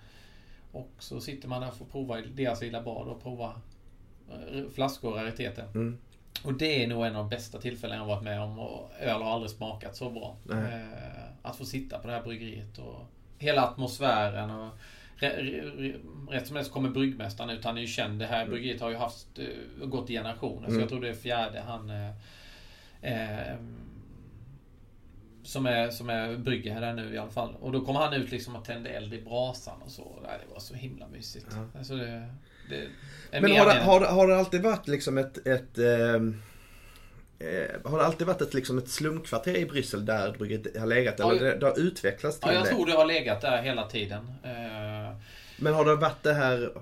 Och 0.72 0.90
så 0.98 1.20
sitter 1.20 1.48
man 1.48 1.60
där 1.60 1.68
och 1.68 1.76
får 1.76 1.84
prova 1.84 2.18
i 2.18 2.22
deras 2.22 2.60
lilla 2.60 2.82
bad 2.82 3.08
och 3.08 3.22
prova 3.22 3.60
eh, 4.30 4.64
flaskor 4.74 5.10
och 5.10 5.16
rariteter. 5.16 5.64
Mm. 5.74 5.98
Och 6.44 6.54
det 6.54 6.84
är 6.84 6.88
nog 6.88 7.06
en 7.06 7.16
av 7.16 7.24
de 7.24 7.28
bästa 7.28 7.58
tillfällen 7.58 7.98
jag 7.98 8.06
varit 8.06 8.24
med 8.24 8.40
om. 8.40 8.58
Och 8.58 8.90
öl 9.00 9.22
har 9.22 9.30
aldrig 9.30 9.50
smakat 9.50 9.96
så 9.96 10.10
bra. 10.10 10.36
Eh, 10.50 11.31
att 11.42 11.56
få 11.56 11.64
sitta 11.64 11.98
på 11.98 12.06
det 12.06 12.12
här 12.12 12.22
bryggeriet 12.22 12.78
och 12.78 13.06
hela 13.38 13.62
atmosfären. 13.62 14.50
och 14.50 14.70
Rätt 16.30 16.46
som 16.46 16.56
helst 16.56 16.72
kommer 16.72 16.90
bryggmästaren 16.90 17.50
ut. 17.50 17.64
Han 17.64 17.76
är 17.76 17.80
ju 17.80 17.86
känd. 17.86 18.18
Det 18.18 18.26
här 18.26 18.46
bryggeriet 18.46 18.80
har 18.80 18.90
ju 18.90 18.96
haft, 18.96 19.38
uh, 19.38 19.86
gått 19.86 20.10
i 20.10 20.12
generationer. 20.12 20.68
Mm. 20.68 20.74
Så 20.74 20.80
jag 20.80 20.88
tror 20.88 21.00
det 21.00 21.08
är 21.08 21.14
fjärde 21.14 21.60
han 21.66 21.90
uh, 21.90 22.10
uh, 23.04 23.56
som 25.42 25.66
är, 25.66 25.90
som 25.90 26.10
är 26.10 26.36
brygger 26.36 26.74
här 26.74 26.94
nu 26.94 27.14
i 27.14 27.18
alla 27.18 27.30
fall. 27.30 27.56
Och 27.60 27.72
då 27.72 27.84
kommer 27.84 28.00
han 28.00 28.12
ut 28.14 28.30
liksom 28.30 28.56
och 28.56 28.64
tände 28.64 28.90
eld 28.90 29.14
i 29.14 29.22
brasan 29.22 29.82
och 29.82 29.90
så. 29.90 30.18
Det 30.22 30.52
var 30.52 30.60
så 30.60 30.74
himla 30.74 31.08
mysigt. 31.08 31.46
Ja. 31.50 31.78
Alltså 31.78 31.94
det, 31.94 32.28
det 32.68 33.40
Men 33.40 33.50
har 33.50 33.66
det, 33.66 33.80
har, 33.80 34.00
har 34.00 34.28
det 34.28 34.36
alltid 34.36 34.62
varit 34.62 34.88
liksom 34.88 35.18
ett, 35.18 35.46
ett 35.46 35.78
ehm, 35.78 36.42
Eh, 37.42 37.90
har 37.90 37.98
det 37.98 38.04
alltid 38.04 38.26
varit 38.26 38.40
ett, 38.42 38.54
liksom 38.54 38.78
ett 38.78 38.88
slumkvarter 38.88 39.56
i 39.56 39.66
Bryssel 39.66 40.06
där 40.06 40.32
bryggeriet 40.38 40.78
har 40.78 40.86
legat? 40.86 41.20
Eller 41.20 41.34
ja, 41.34 41.42
det, 41.42 41.58
det 41.58 41.66
har 41.66 41.78
utvecklats 41.78 42.40
till 42.40 42.48
Ja, 42.48 42.54
jag 42.54 42.64
det? 42.64 42.70
tror 42.70 42.86
det 42.86 42.92
har 42.92 43.06
legat 43.06 43.40
där 43.40 43.62
hela 43.62 43.86
tiden. 43.88 44.32
Eh, 44.42 45.16
Men 45.56 45.74
har 45.74 45.84
det 45.84 45.96
varit 45.96 46.22
det 46.22 46.32
här 46.34 46.72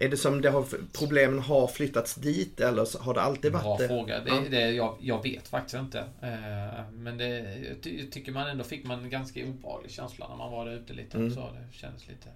är 0.00 0.08
det 0.08 0.16
som 0.16 0.42
det 0.42 0.50
har, 0.50 0.64
problemen 0.98 1.38
har 1.38 1.66
flyttats 1.66 2.14
dit 2.14 2.60
eller 2.60 3.02
har 3.02 3.14
det 3.14 3.20
alltid 3.20 3.52
varit 3.52 3.62
Bra 3.62 3.76
det? 3.76 3.88
fråga. 3.88 4.20
Det, 4.20 4.30
ja. 4.30 4.42
det, 4.50 4.70
jag, 4.70 4.96
jag, 5.00 5.22
vet 5.22 5.48
faktiskt 5.48 5.74
inte. 5.74 5.98
Eh, 5.98 6.90
men 6.92 7.18
det 7.18 7.56
jag 7.82 8.12
tycker 8.12 8.32
man 8.32 8.48
ändå 8.48 8.64
fick 8.64 8.84
man 8.84 9.04
en 9.04 9.10
ganska 9.10 9.44
obehaglig 9.44 9.90
känsla 9.90 10.28
när 10.28 10.36
man 10.36 10.52
var 10.52 10.66
där 10.66 10.72
ute 10.72 10.92
lite. 10.92 11.16
Mm. 11.16 11.34
Så 11.34 11.40
det 11.40 11.76
kändes 11.78 12.08
lite... 12.08 12.28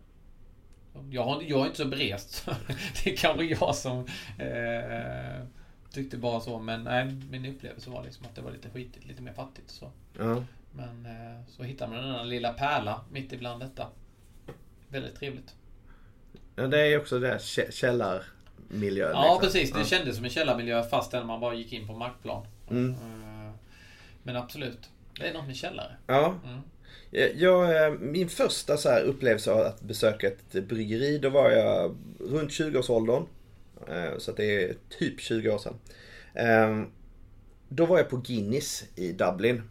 Jag, 1.11 1.25
har, 1.25 1.42
jag 1.42 1.61
är 1.61 1.66
inte 1.66 1.77
så 1.77 1.85
berest. 1.85 2.46
det 3.05 3.12
är 3.12 3.16
kanske 3.16 3.44
jag 3.44 3.75
som... 3.75 4.07
Eh, 4.38 5.46
tyckte 5.92 6.16
bara 6.16 6.40
så. 6.40 6.59
Men 6.59 6.85
nej, 6.85 7.16
min 7.31 7.46
upplevelse 7.46 7.90
var 7.90 8.05
liksom 8.05 8.26
att 8.26 8.35
det 8.35 8.42
var 8.42 8.50
lite 8.50 8.70
skitigt, 8.70 9.07
lite 9.07 9.22
mer 9.22 9.33
fattigt. 9.33 9.70
Så. 9.70 9.90
Ja. 10.18 10.44
Men 10.72 11.07
eh, 11.07 11.46
så 11.48 11.62
hittar 11.62 11.88
man 11.88 11.96
den 11.96 12.12
där 12.12 12.24
lilla 12.24 12.52
pärla 12.52 13.00
mitt 13.12 13.33
ibland 13.33 13.62
detta. 13.62 13.87
Väldigt 14.88 15.16
trevligt. 15.16 15.55
Ja, 16.57 16.66
det 16.66 16.81
är 16.81 16.98
också 16.98 17.18
det 17.18 17.40
källarmiljö. 17.70 19.11
Ja, 19.11 19.22
liksom. 19.22 19.40
precis. 19.40 19.72
Det 19.72 19.78
ja. 19.78 19.85
kändes 19.85 20.16
som 20.16 20.24
en 20.24 20.31
källarmiljö 20.31 20.83
fastän 20.83 21.26
man 21.26 21.40
bara 21.40 21.55
gick 21.55 21.72
in 21.72 21.87
på 21.87 21.92
markplan. 21.92 22.46
Mm. 22.70 22.90
Eh, 22.90 23.52
men 24.22 24.37
absolut. 24.37 24.90
Det 25.18 25.28
är 25.28 25.35
något 25.35 25.46
med 25.46 25.57
källare. 25.57 25.96
Ja. 26.07 26.35
Mm. 26.44 26.61
Jag, 27.35 27.87
eh, 27.87 27.92
min 27.98 28.28
första 28.28 28.76
så 28.76 28.98
upplevelse 28.98 29.52
av 29.52 29.59
att 29.59 29.81
besöka 29.81 30.26
ett 30.26 30.68
bryggeri, 30.68 31.18
då 31.18 31.31
var 31.31 31.50
jag 31.50 31.96
runt 32.20 32.50
20-årsåldern. 32.50 33.26
Eh, 33.88 34.18
så 34.18 34.33
det 34.33 34.64
är 34.64 34.77
typ 34.99 35.21
20 35.21 35.51
år 35.51 35.59
sedan. 35.59 35.75
Ehm, 36.35 36.87
då 37.68 37.87
var 37.87 37.99
jag 37.99 38.09
på 38.09 38.16
Guinness 38.16 38.85
i 38.95 39.12
Dublin. 39.12 39.62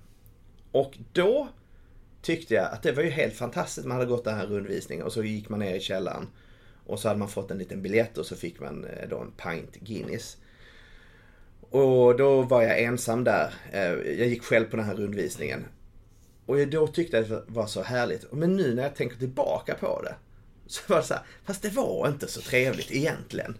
Och 0.72 0.98
då 1.14 1.48
tyckte 2.22 2.54
jag 2.54 2.66
att 2.74 2.84
det 2.84 2.92
var 2.92 3.04
ju 3.04 3.10
helt 3.10 3.34
fantastiskt. 3.34 3.88
Man 3.88 3.98
hade 3.98 4.10
gått 4.10 4.24
den 4.24 4.38
här 4.38 4.48
rundvisningen 4.48 5.06
och 5.06 5.14
så 5.14 5.24
gick 5.24 5.50
man 5.50 5.60
ner 5.60 5.76
i 5.76 5.80
källaren. 5.80 6.28
Och 6.86 7.00
så 7.00 7.08
hade 7.08 7.20
man 7.20 7.30
fått 7.30 7.52
en 7.52 7.58
liten 7.58 7.82
biljett 7.82 8.18
och 8.18 8.26
så 8.26 8.36
fick 8.36 8.60
man 8.60 8.86
eh, 8.86 9.10
då 9.10 9.20
en 9.20 9.32
pint 9.32 9.76
Guinness. 9.76 10.38
Och 11.62 12.18
då 12.18 12.42
var 12.42 12.62
jag 12.62 12.82
ensam 12.82 13.24
där. 13.24 13.54
Eh, 13.72 13.92
jag 13.92 14.28
gick 14.28 14.44
själv 14.44 14.66
på 14.66 14.78
den 14.78 14.86
här 14.86 14.96
rundvisningen. 14.96 15.66
Och 16.46 16.68
då 16.68 16.88
tyckte 16.88 17.18
jag 17.18 17.24
att 17.24 17.48
det 17.48 17.54
var 17.54 17.68
så 17.68 17.82
härligt. 17.82 18.32
Men 18.32 18.56
nu 18.56 18.76
när 18.76 18.84
jag 18.84 18.96
tänker 18.96 19.18
tillbaka 19.18 19.76
på 19.76 20.02
det. 20.02 20.16
Så 20.68 20.82
var 20.88 20.98
det 20.98 21.04
så 21.04 21.14
här, 21.14 21.24
fast 21.46 21.62
det 21.62 21.70
var 21.70 22.08
inte 22.08 22.28
så 22.28 22.42
trevligt 22.42 22.92
egentligen. 22.92 23.58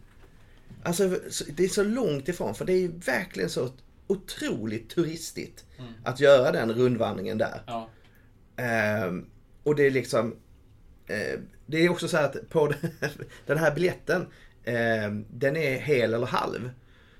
Alltså 0.84 1.18
det 1.48 1.64
är 1.64 1.68
så 1.68 1.84
långt 1.84 2.28
ifrån 2.28 2.56
för 2.56 2.66
det 2.66 2.74
är 2.74 2.80
ju 2.80 2.92
verkligen 3.00 3.50
så 3.50 3.70
otroligt 4.08 4.90
turistigt 4.90 5.66
mm. 5.80 5.94
att 6.04 6.20
göra 6.20 6.52
den 6.52 6.74
rundvandringen 6.74 7.38
där. 7.38 7.62
Ja. 7.68 7.90
Um, 9.08 9.30
och 9.64 9.76
det 9.76 9.88
är 9.88 9.92
liksom 9.92 10.36
eh, 11.08 11.40
det 11.72 11.86
är 11.86 11.90
också 11.90 12.08
så 12.08 12.18
här 12.18 12.24
att 12.24 12.50
på 12.50 12.74
den 13.46 13.58
här 13.58 13.76
biljetten, 13.76 14.28
eh, 14.64 15.12
den 15.30 15.58
är 15.58 15.80
hel 15.80 16.14
eller 16.14 16.28
halv. 16.28 16.70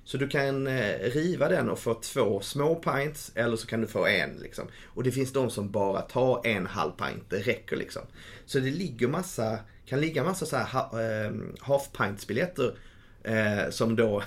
Så 0.04 0.18
du 0.18 0.28
kan 0.28 0.68
eh, 0.68 1.00
riva 1.00 1.50
den 1.50 1.70
och 1.70 1.80
få 1.80 1.94
två 1.94 2.42
små 2.42 2.76
pints 2.76 3.32
eller 3.36 3.58
så 3.58 3.68
kan 3.68 3.82
du 3.82 3.88
få 3.88 4.08
en. 4.08 4.38
Liksom. 4.38 4.68
Och 4.86 5.04
det 5.04 5.12
finns 5.12 5.34
de 5.34 5.50
som 5.50 5.72
bara 5.72 6.02
tar 6.02 6.48
en 6.48 6.68
halv 6.68 6.92
pint, 6.92 7.30
det 7.30 7.40
räcker 7.40 7.76
liksom. 7.76 8.02
Så 8.46 8.60
det 8.60 8.72
ligger 8.72 9.08
massa, 9.08 9.60
kan 9.86 10.02
ligga 10.02 10.24
massa 10.24 10.46
så 10.46 10.56
här 10.56 10.66
ha, 10.66 11.02
eh, 11.02 11.32
half 11.60 11.92
pints 11.92 12.28
biljetter 12.28 12.76
eh, 13.24 13.70
som 13.70 13.96
då 13.96 14.24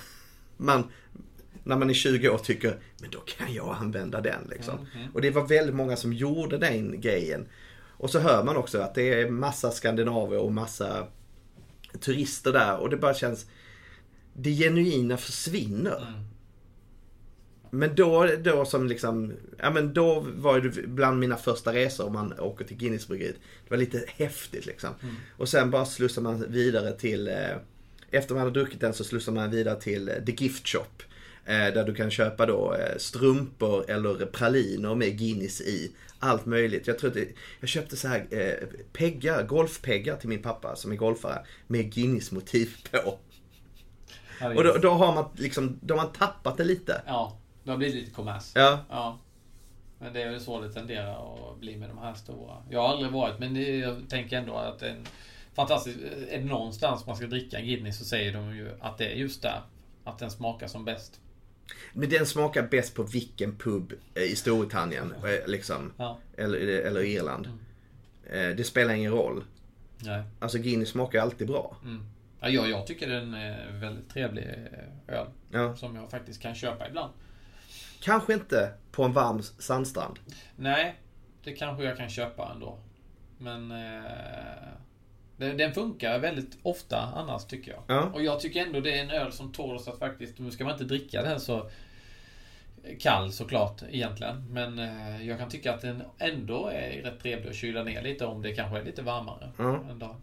man 0.57 0.85
när 1.65 1.77
man 1.77 1.91
är 1.91 1.95
20 1.95 2.29
år 2.29 2.39
tycker, 2.39 2.79
men 3.01 3.11
då 3.11 3.19
kan 3.19 3.55
jag 3.55 3.77
använda 3.81 4.21
den 4.21 4.49
liksom. 4.51 4.87
Mm, 4.95 5.13
Och 5.15 5.21
det 5.21 5.31
var 5.31 5.47
väldigt 5.47 5.75
många 5.75 5.97
som 5.97 6.13
gjorde 6.13 6.59
den 6.59 7.01
grejen. 7.01 7.47
Och 7.97 8.11
så 8.11 8.19
hör 8.19 8.45
man 8.45 8.57
också 8.57 8.79
att 8.79 8.95
det 8.95 9.21
är 9.21 9.31
massa 9.31 9.71
skandinaver 9.71 10.39
och 10.39 10.53
massa 10.53 11.07
turister 12.01 12.53
där 12.53 12.79
och 12.79 12.91
det 12.91 12.97
bara 12.97 13.15
känns, 13.15 13.47
det 14.33 14.51
genuina 14.51 15.17
försvinner. 15.17 16.07
Mm. 16.09 16.25
Men 17.71 17.95
då, 17.95 18.29
då 18.43 18.65
som 18.65 18.87
liksom, 18.87 19.33
ja 19.59 19.71
men 19.71 19.93
då 19.93 20.27
var 20.37 20.61
det 20.61 20.87
bland 20.87 21.19
mina 21.19 21.37
första 21.37 21.73
resor 21.73 22.07
om 22.07 22.13
man 22.13 22.41
åker 22.41 22.65
till 22.65 22.77
Guinnessbryggeriet. 22.77 23.37
Det 23.65 23.71
var 23.71 23.79
lite 23.79 24.05
häftigt 24.07 24.67
liksom. 24.67 24.91
Mm. 25.03 25.15
Och 25.37 25.49
sen 25.49 25.71
bara 25.71 25.85
slussar 25.85 26.23
man 26.23 26.45
vidare 26.49 26.93
till, 26.93 27.29
eh, 27.29 27.57
efter 28.15 28.35
man 28.35 28.45
hade 28.45 28.61
druckit 28.61 28.81
den 28.81 28.95
så 28.95 29.05
slussar 29.05 29.33
man 29.33 29.51
vidare 29.51 29.81
till 29.81 30.09
eh, 30.09 30.15
The 30.15 30.33
Gift 30.33 30.69
Shop. 30.69 31.03
Eh, 31.47 31.75
där 31.75 31.85
du 31.85 31.95
kan 31.95 32.11
köpa 32.11 32.47
då 32.47 32.75
eh, 32.75 32.97
strumpor 32.99 33.91
eller 33.91 34.27
praliner 34.27 34.95
med 34.95 35.19
Guinness 35.19 35.61
i. 35.61 35.93
Allt 36.19 36.47
möjligt. 36.47 36.87
Jag 36.87 36.99
tror 36.99 37.11
att 37.11 37.15
det, 37.15 37.29
jag 37.61 37.69
köpte 37.69 37.97
så 37.97 38.09
här 38.09 38.27
peggar, 38.93 39.43
golfpeggar 39.43 40.17
till 40.17 40.29
min 40.29 40.43
pappa 40.43 40.77
som 40.77 40.93
är 40.93 40.97
golfare. 40.97 41.47
Med 41.67 41.93
Guinness-motiv 41.93 42.77
på. 42.91 43.19
Ja, 44.41 44.55
Och 44.55 44.65
då, 44.65 44.77
då 44.77 44.91
har 44.91 45.15
man 45.15 45.25
liksom, 45.37 45.79
då 45.83 45.95
har 45.95 46.03
man 46.03 46.13
tappat 46.13 46.57
det 46.57 46.65
lite. 46.65 47.03
Ja, 47.07 47.39
det 47.65 47.71
har 47.71 47.79
blivit 47.79 47.95
lite 47.95 48.11
kommers. 48.11 48.53
Ja. 48.55 48.79
Ja. 48.91 49.19
Men 49.99 50.13
det 50.13 50.23
är 50.23 50.31
väl 50.31 50.41
så 50.41 50.61
det 50.61 50.73
tenderar 50.73 51.53
att 51.53 51.61
bli 51.61 51.77
med 51.77 51.89
de 51.89 51.99
här 51.99 52.15
stora. 52.15 52.63
Jag 52.71 52.81
har 52.81 52.89
aldrig 52.89 53.13
varit, 53.13 53.39
men 53.39 53.55
det, 53.55 53.77
jag 53.77 54.09
tänker 54.09 54.39
ändå 54.39 54.55
att 54.57 54.83
en 54.83 55.07
fantastisk... 55.55 55.99
Är 56.31 56.39
det 56.39 56.45
någonstans 56.45 57.07
man 57.07 57.17
ska 57.17 57.27
dricka 57.27 57.59
en 57.59 57.67
Guinness 57.67 57.99
så 57.99 58.05
säger 58.05 58.33
de 58.33 58.57
ju 58.57 58.71
att 58.81 58.99
det 58.99 59.07
är 59.07 59.15
just 59.15 59.43
där. 59.43 59.63
Att 60.05 60.19
den 60.19 60.31
smakar 60.31 60.67
som 60.67 60.85
bäst. 60.85 61.21
Men 61.93 62.09
den 62.09 62.27
smakar 62.27 62.63
bäst 62.63 62.95
på 62.95 63.03
vilken 63.03 63.57
pub 63.59 63.93
eh, 64.15 64.23
i 64.23 64.37
Storbritannien, 64.37 65.15
eh, 65.25 65.51
liksom. 65.51 65.93
Ja. 65.97 66.19
Eller, 66.37 66.59
eller 66.59 67.01
Irland. 67.05 67.47
Eh, 68.27 68.49
Det 68.57 68.65
spelar 68.67 68.95
ingen 68.95 69.13
roll. 69.13 69.45
Nej. 69.99 70.23
Alltså 70.41 70.59
Guinness 70.59 70.89
smakar 70.89 71.21
alltid 71.21 71.47
bra. 71.47 71.77
Mm. 71.83 72.07
Ja, 72.41 72.49
jag, 72.49 72.71
jag 72.71 72.87
tycker 72.87 73.09
den 73.09 73.35
är 73.35 73.67
en 73.67 73.81
väldigt 73.81 74.11
trevlig 74.11 74.45
öl. 75.09 75.27
Ja. 75.51 75.77
Som 75.77 75.97
jag 75.97 76.11
faktiskt 76.11 76.43
kan 76.43 76.55
köpa 76.55 76.89
ibland. 76.89 77.13
Kanske 78.01 78.35
inte 78.35 78.73
på 78.93 79.05
en 79.05 79.13
varm 79.13 79.43
sandstrand. 79.43 80.19
Nej, 80.57 81.01
det 81.45 81.53
kanske 81.53 81.85
jag 81.85 81.97
kan 81.97 82.11
köpa 82.11 82.51
ändå. 82.55 82.79
Men... 83.39 83.71
Eh, 83.71 84.05
den, 85.37 85.75
funkar 85.75 86.19
väldigt 86.19 86.59
ofta 86.63 87.01
annars 87.01 87.45
tycker 87.45 87.73
jag. 87.73 87.83
Ja. 87.87 88.11
Och 88.15 88.23
jag 88.23 88.41
tycker 88.41 88.67
ändå 88.67 88.81
det 88.81 88.99
är 88.99 89.03
en 89.05 89.11
öl 89.11 89.33
som 89.33 89.53
tåls 89.53 89.89
att 89.89 89.99
faktiskt... 89.99 90.39
Nu 90.39 90.51
ska 90.51 90.65
man 90.65 90.73
inte 90.73 90.85
dricka 90.85 91.23
den 91.23 91.41
så 91.41 91.71
kall 93.01 93.33
såklart 93.33 93.83
egentligen. 93.91 94.53
Men 94.53 94.79
eh, 94.79 95.27
jag 95.29 95.39
kan 95.39 95.49
tycka 95.49 95.75
att 95.75 95.81
den 95.81 96.03
ändå 96.19 96.67
är 96.67 97.03
rätt 97.03 97.21
trevlig 97.21 97.51
att 97.51 97.57
kyla 97.57 97.83
ner 97.83 98.03
lite 98.03 98.27
om 98.27 98.43
det 98.43 98.55
kanske 98.55 98.79
är 98.79 98.85
lite 98.85 99.03
varmare 99.03 99.51
Ja. 99.59 99.85
en 99.91 99.99
dag. 99.99 100.17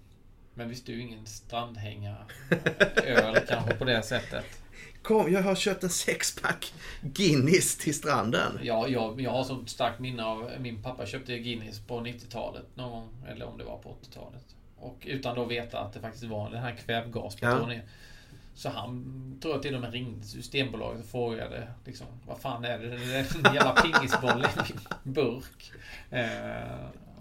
Men 0.54 0.70
visst, 0.70 0.86
det 0.86 0.94
är 0.94 0.98
ingen 0.98 1.26
strandhängar-öl 1.26 3.40
kanske 3.50 3.74
på 3.74 3.86
det 3.86 4.04
sättet. 4.04 4.46
Kom, 5.02 5.34
jag 5.34 5.42
har 5.44 5.56
köpt 5.56 5.84
en 5.84 5.90
sexpack 5.90 6.74
Guinness 7.02 7.78
till 7.78 7.96
stranden. 7.96 8.60
Ja, 8.64 8.88
jag, 8.88 9.22
jag 9.22 9.32
har 9.32 9.44
så 9.44 9.66
starkt 9.66 10.00
minne 10.00 10.26
av 10.26 10.52
min 10.60 10.84
pappa 10.84 11.06
köpte 11.06 11.38
Guinness 11.40 11.80
på 11.80 12.00
90-talet 12.00 12.66
någon 12.76 12.92
gång. 12.92 13.10
Eller 13.30 13.46
om 13.46 13.58
det 13.58 13.64
var 13.64 13.78
på 13.78 13.90
80-talet. 14.02 14.46
Och 14.82 14.98
utan 15.06 15.36
då 15.36 15.46
veta 15.46 15.80
att 15.80 15.94
det 15.94 16.00
faktiskt 16.00 16.24
var 16.24 16.50
den 16.50 16.62
här 16.62 16.76
kvävgaspatron 16.86 17.72
Ja. 17.72 17.80
Så 18.56 18.70
han 18.70 19.38
tror 19.42 19.54
jag 19.54 19.62
till 19.62 19.76
och 19.76 19.82
med 19.82 19.92
ringde 19.94 20.26
Systembolaget 20.28 21.04
och 21.04 21.10
frågade 21.10 21.68
liksom, 21.86 22.08
vad 22.28 22.40
fan 22.40 22.66
är 22.66 22.80
det? 22.80 22.88
Det 22.88 22.96
är 23.16 23.48
en 23.48 23.54
jävla 23.56 23.72
pingisboll 23.82 24.46
i 24.46 24.48
min 25.04 25.14
burk. 25.14 25.72
Eh, 26.10 26.20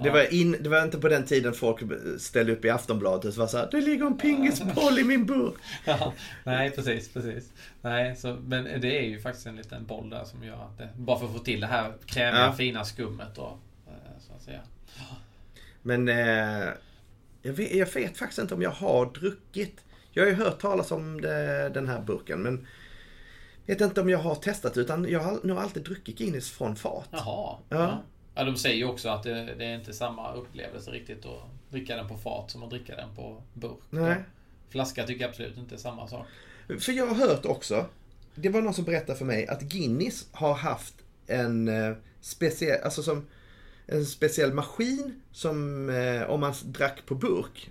Det 0.02 0.06
ja. 0.08 0.12
var, 0.12 0.34
in, 0.34 0.56
det 0.60 0.68
var 0.68 0.82
inte 0.82 0.98
på 0.98 1.08
den 1.08 1.24
tiden 1.24 1.52
folk 1.52 1.78
ställde 2.18 2.52
upp 2.52 2.64
i 2.64 2.70
Aftonbladet 2.70 3.24
och 3.24 3.36
var 3.36 3.46
så 3.46 3.58
här, 3.58 3.68
det 3.70 3.80
ligger 3.80 4.06
en 4.06 4.18
pingisboll 4.18 4.98
i 4.98 5.04
min 5.04 5.26
burk. 5.26 5.54
Ja, 5.84 6.12
nej, 6.44 6.70
precis, 6.70 7.12
precis. 7.12 7.52
Nej, 7.82 8.16
så, 8.16 8.36
men 8.46 8.64
det 8.80 8.98
är 8.98 9.02
ju 9.08 9.20
faktiskt 9.20 9.46
en 9.46 9.56
liten 9.56 9.86
boll 9.86 10.10
där 10.10 10.24
som 10.24 10.44
gör 10.44 10.54
att 10.64 10.78
det, 10.78 10.88
bara 10.96 11.18
för 11.18 11.26
att 11.26 11.32
få 11.32 11.38
till 11.38 11.60
det 11.60 11.66
här 11.66 11.92
krämiga, 12.06 12.44
Ja. 12.46 12.52
fina 12.52 12.84
skummet 12.84 13.34
då, 13.34 13.58
eh, 13.86 14.20
så 14.26 14.32
att 14.32 14.42
säga. 14.42 14.60
Men 15.82 16.08
eh, 16.08 16.68
jag, 17.42 17.52
vet, 17.52 17.74
jag 17.74 17.94
vet 17.94 18.18
faktiskt 18.18 18.38
inte 18.38 18.54
om 18.54 18.62
jag 18.62 18.70
har 18.70 19.06
druckit. 19.06 19.80
Jag 20.12 20.22
har 20.22 20.30
ju 20.30 20.36
hört 20.36 20.60
talas 20.60 20.90
om 20.90 21.20
det, 21.20 21.68
den 21.68 21.88
här 21.88 22.00
burken 22.00 22.42
men 22.42 22.66
vet 23.70 23.80
inte 23.80 24.00
om 24.00 24.10
jag 24.10 24.18
har 24.18 24.34
testat 24.34 24.76
utan 24.76 25.08
jag 25.08 25.20
har 25.20 25.38
nog 25.42 25.58
alltid 25.58 25.82
druckit 25.82 26.18
Guinness 26.18 26.50
från 26.50 26.76
fat. 26.76 27.08
Jaha. 27.10 27.56
Ja. 27.68 28.02
Ja. 28.34 28.44
de 28.44 28.56
säger 28.56 28.76
ju 28.76 28.84
också 28.84 29.08
att 29.08 29.22
det, 29.22 29.54
det 29.58 29.64
är 29.64 29.74
inte 29.74 29.92
samma 29.92 30.34
upplevelse 30.34 30.90
riktigt 30.90 31.26
att 31.26 31.42
dricka 31.70 31.96
den 31.96 32.08
på 32.08 32.16
fat 32.16 32.50
som 32.50 32.62
att 32.62 32.70
dricka 32.70 32.96
den 32.96 33.16
på 33.16 33.42
burk. 33.54 33.78
Nej. 33.90 34.16
Flaska 34.68 35.06
tycker 35.06 35.20
jag 35.20 35.28
absolut 35.28 35.56
inte 35.56 35.74
är 35.74 35.78
samma 35.78 36.08
sak. 36.08 36.26
För 36.80 36.92
jag 36.92 37.06
har 37.06 37.14
hört 37.14 37.46
också, 37.46 37.86
det 38.34 38.48
var 38.48 38.62
någon 38.62 38.74
som 38.74 38.84
berättade 38.84 39.18
för 39.18 39.24
mig 39.24 39.46
att 39.46 39.60
Guinness 39.60 40.28
har 40.32 40.54
haft 40.54 40.94
en 41.26 41.68
eh, 41.68 41.96
speciell, 42.20 42.82
alltså 42.84 43.02
som 43.02 43.26
en 43.90 44.06
speciell 44.06 44.52
maskin 44.54 45.20
som 45.32 45.88
eh, 45.90 46.30
om 46.30 46.40
man 46.40 46.54
drack 46.64 47.06
på 47.06 47.14
burk 47.14 47.70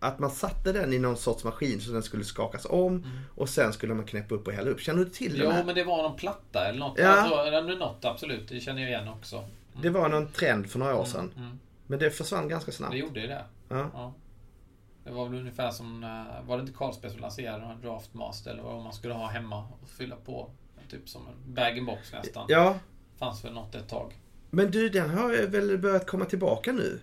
att 0.00 0.18
man 0.18 0.30
satte 0.30 0.72
den 0.72 0.92
i 0.92 0.98
någon 0.98 1.16
sorts 1.16 1.44
maskin 1.44 1.80
så 1.80 1.92
den 1.92 2.02
skulle 2.02 2.24
skakas 2.24 2.66
om 2.70 3.06
och 3.34 3.48
sen 3.48 3.72
skulle 3.72 3.94
man 3.94 4.04
knäppa 4.04 4.34
upp 4.34 4.46
och 4.46 4.52
hälla 4.52 4.70
upp. 4.70 4.80
Känner 4.80 5.04
du 5.04 5.10
till 5.10 5.32
Jo, 5.36 5.44
den 5.44 5.52
här? 5.54 5.64
men 5.64 5.74
det 5.74 5.84
var 5.84 6.02
någon 6.02 6.16
platta 6.16 6.68
eller 6.68 6.78
något. 6.78 6.98
Ja. 6.98 7.08
Alltså, 7.08 7.60
något 7.74 8.04
absolut. 8.04 8.48
Det 8.48 8.60
känner 8.60 8.82
jag 8.82 8.90
igen 8.90 9.08
också. 9.08 9.44
Det 9.82 9.90
var 9.90 10.08
någon 10.08 10.28
trend 10.28 10.70
för 10.70 10.78
några 10.78 10.96
år 10.96 11.04
sedan. 11.04 11.32
Mm. 11.36 11.58
Men 11.86 11.98
det 11.98 12.10
försvann 12.10 12.48
ganska 12.48 12.72
snabbt. 12.72 12.92
Det 12.92 12.98
gjorde 12.98 13.20
ju 13.20 13.26
det. 13.26 13.44
Ja. 13.68 13.90
Ja. 13.94 14.14
Det 15.04 15.10
var 15.10 15.28
väl 15.28 15.38
ungefär 15.38 15.70
som, 15.70 16.04
eh, 16.04 16.46
var 16.48 16.56
det 16.56 16.60
inte 16.60 16.72
Carlsberg 16.72 17.10
som 17.10 17.20
lanserade 17.20 17.66
här 17.66 17.74
Draftmaster 17.82 18.50
eller 18.50 18.62
vad 18.62 18.82
man 18.82 18.92
skulle 18.92 19.14
ha 19.14 19.26
hemma 19.26 19.58
och 19.82 19.88
fylla 19.88 20.16
på? 20.16 20.50
Typ 20.90 21.08
som 21.08 21.22
en 21.26 21.54
bag-in-box 21.54 22.12
nästan. 22.12 22.46
ja, 22.48 22.78
Fanns 23.18 23.44
väl 23.44 23.52
något 23.52 23.74
ett 23.74 23.88
tag. 23.88 24.14
Men 24.50 24.70
du 24.70 24.88
den 24.88 25.10
har 25.10 25.46
väl 25.46 25.78
börjat 25.78 26.06
komma 26.06 26.24
tillbaka 26.24 26.72
nu? 26.72 27.00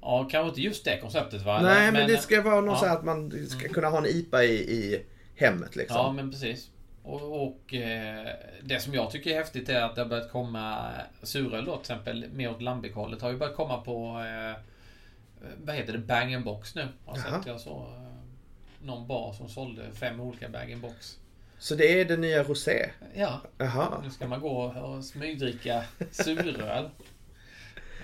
Ja, 0.00 0.28
kanske 0.30 0.48
inte 0.48 0.60
just 0.60 0.84
det 0.84 0.98
konceptet 1.00 1.42
va? 1.42 1.60
Nej, 1.62 1.92
men, 1.92 2.08
det 2.08 2.18
ska 2.18 2.42
vara 2.42 2.60
något 2.60 2.78
ja. 2.82 2.88
så 2.88 2.94
att 2.94 3.04
man 3.04 3.46
ska 3.48 3.68
kunna 3.68 3.88
ha 3.88 3.98
en 3.98 4.06
IPA 4.06 4.44
i, 4.44 4.54
i 4.54 5.02
hemmet 5.34 5.76
liksom. 5.76 5.96
Ja, 5.96 6.12
men 6.12 6.30
precis. 6.30 6.70
Och, 7.02 7.46
och 7.46 7.74
eh, 7.74 8.26
det 8.62 8.80
som 8.80 8.94
jag 8.94 9.10
tycker 9.10 9.30
är 9.30 9.34
häftigt 9.34 9.68
är 9.68 9.82
att 9.82 9.94
det 9.94 10.00
har 10.00 10.08
börjat 10.08 10.32
komma 10.32 10.90
suröl 11.22 11.64
då 11.64 11.72
till 11.72 11.80
exempel, 11.80 12.26
mer 12.32 12.50
åt 12.50 12.62
Lambic-hållet, 12.62 13.22
har 13.22 13.30
ju 13.30 13.36
börjat 13.36 13.56
komma 13.56 13.80
på 13.80 14.20
eh, 14.20 14.62
vad 15.64 15.76
heter 15.76 15.92
det, 15.92 15.98
bang 15.98 16.44
box 16.44 16.74
nu. 16.74 16.88
Har 17.04 17.16
sett 17.16 17.46
jag 17.46 17.60
så. 17.60 17.76
Eh, 17.76 18.86
någon 18.86 19.06
bar 19.06 19.32
som 19.32 19.48
sålde 19.48 19.92
fem 19.92 20.20
olika 20.20 20.48
bag 20.48 20.78
box 20.80 21.18
Så 21.58 21.74
det 21.74 22.00
är 22.00 22.04
det 22.04 22.16
nya 22.16 22.42
rosé? 22.42 22.90
Ja, 23.14 23.40
Jaha. 23.58 24.00
nu 24.04 24.10
ska 24.10 24.28
man 24.28 24.40
gå 24.40 24.62
och 24.62 25.04
smygdricka 25.04 25.84
suröl. 26.10 26.90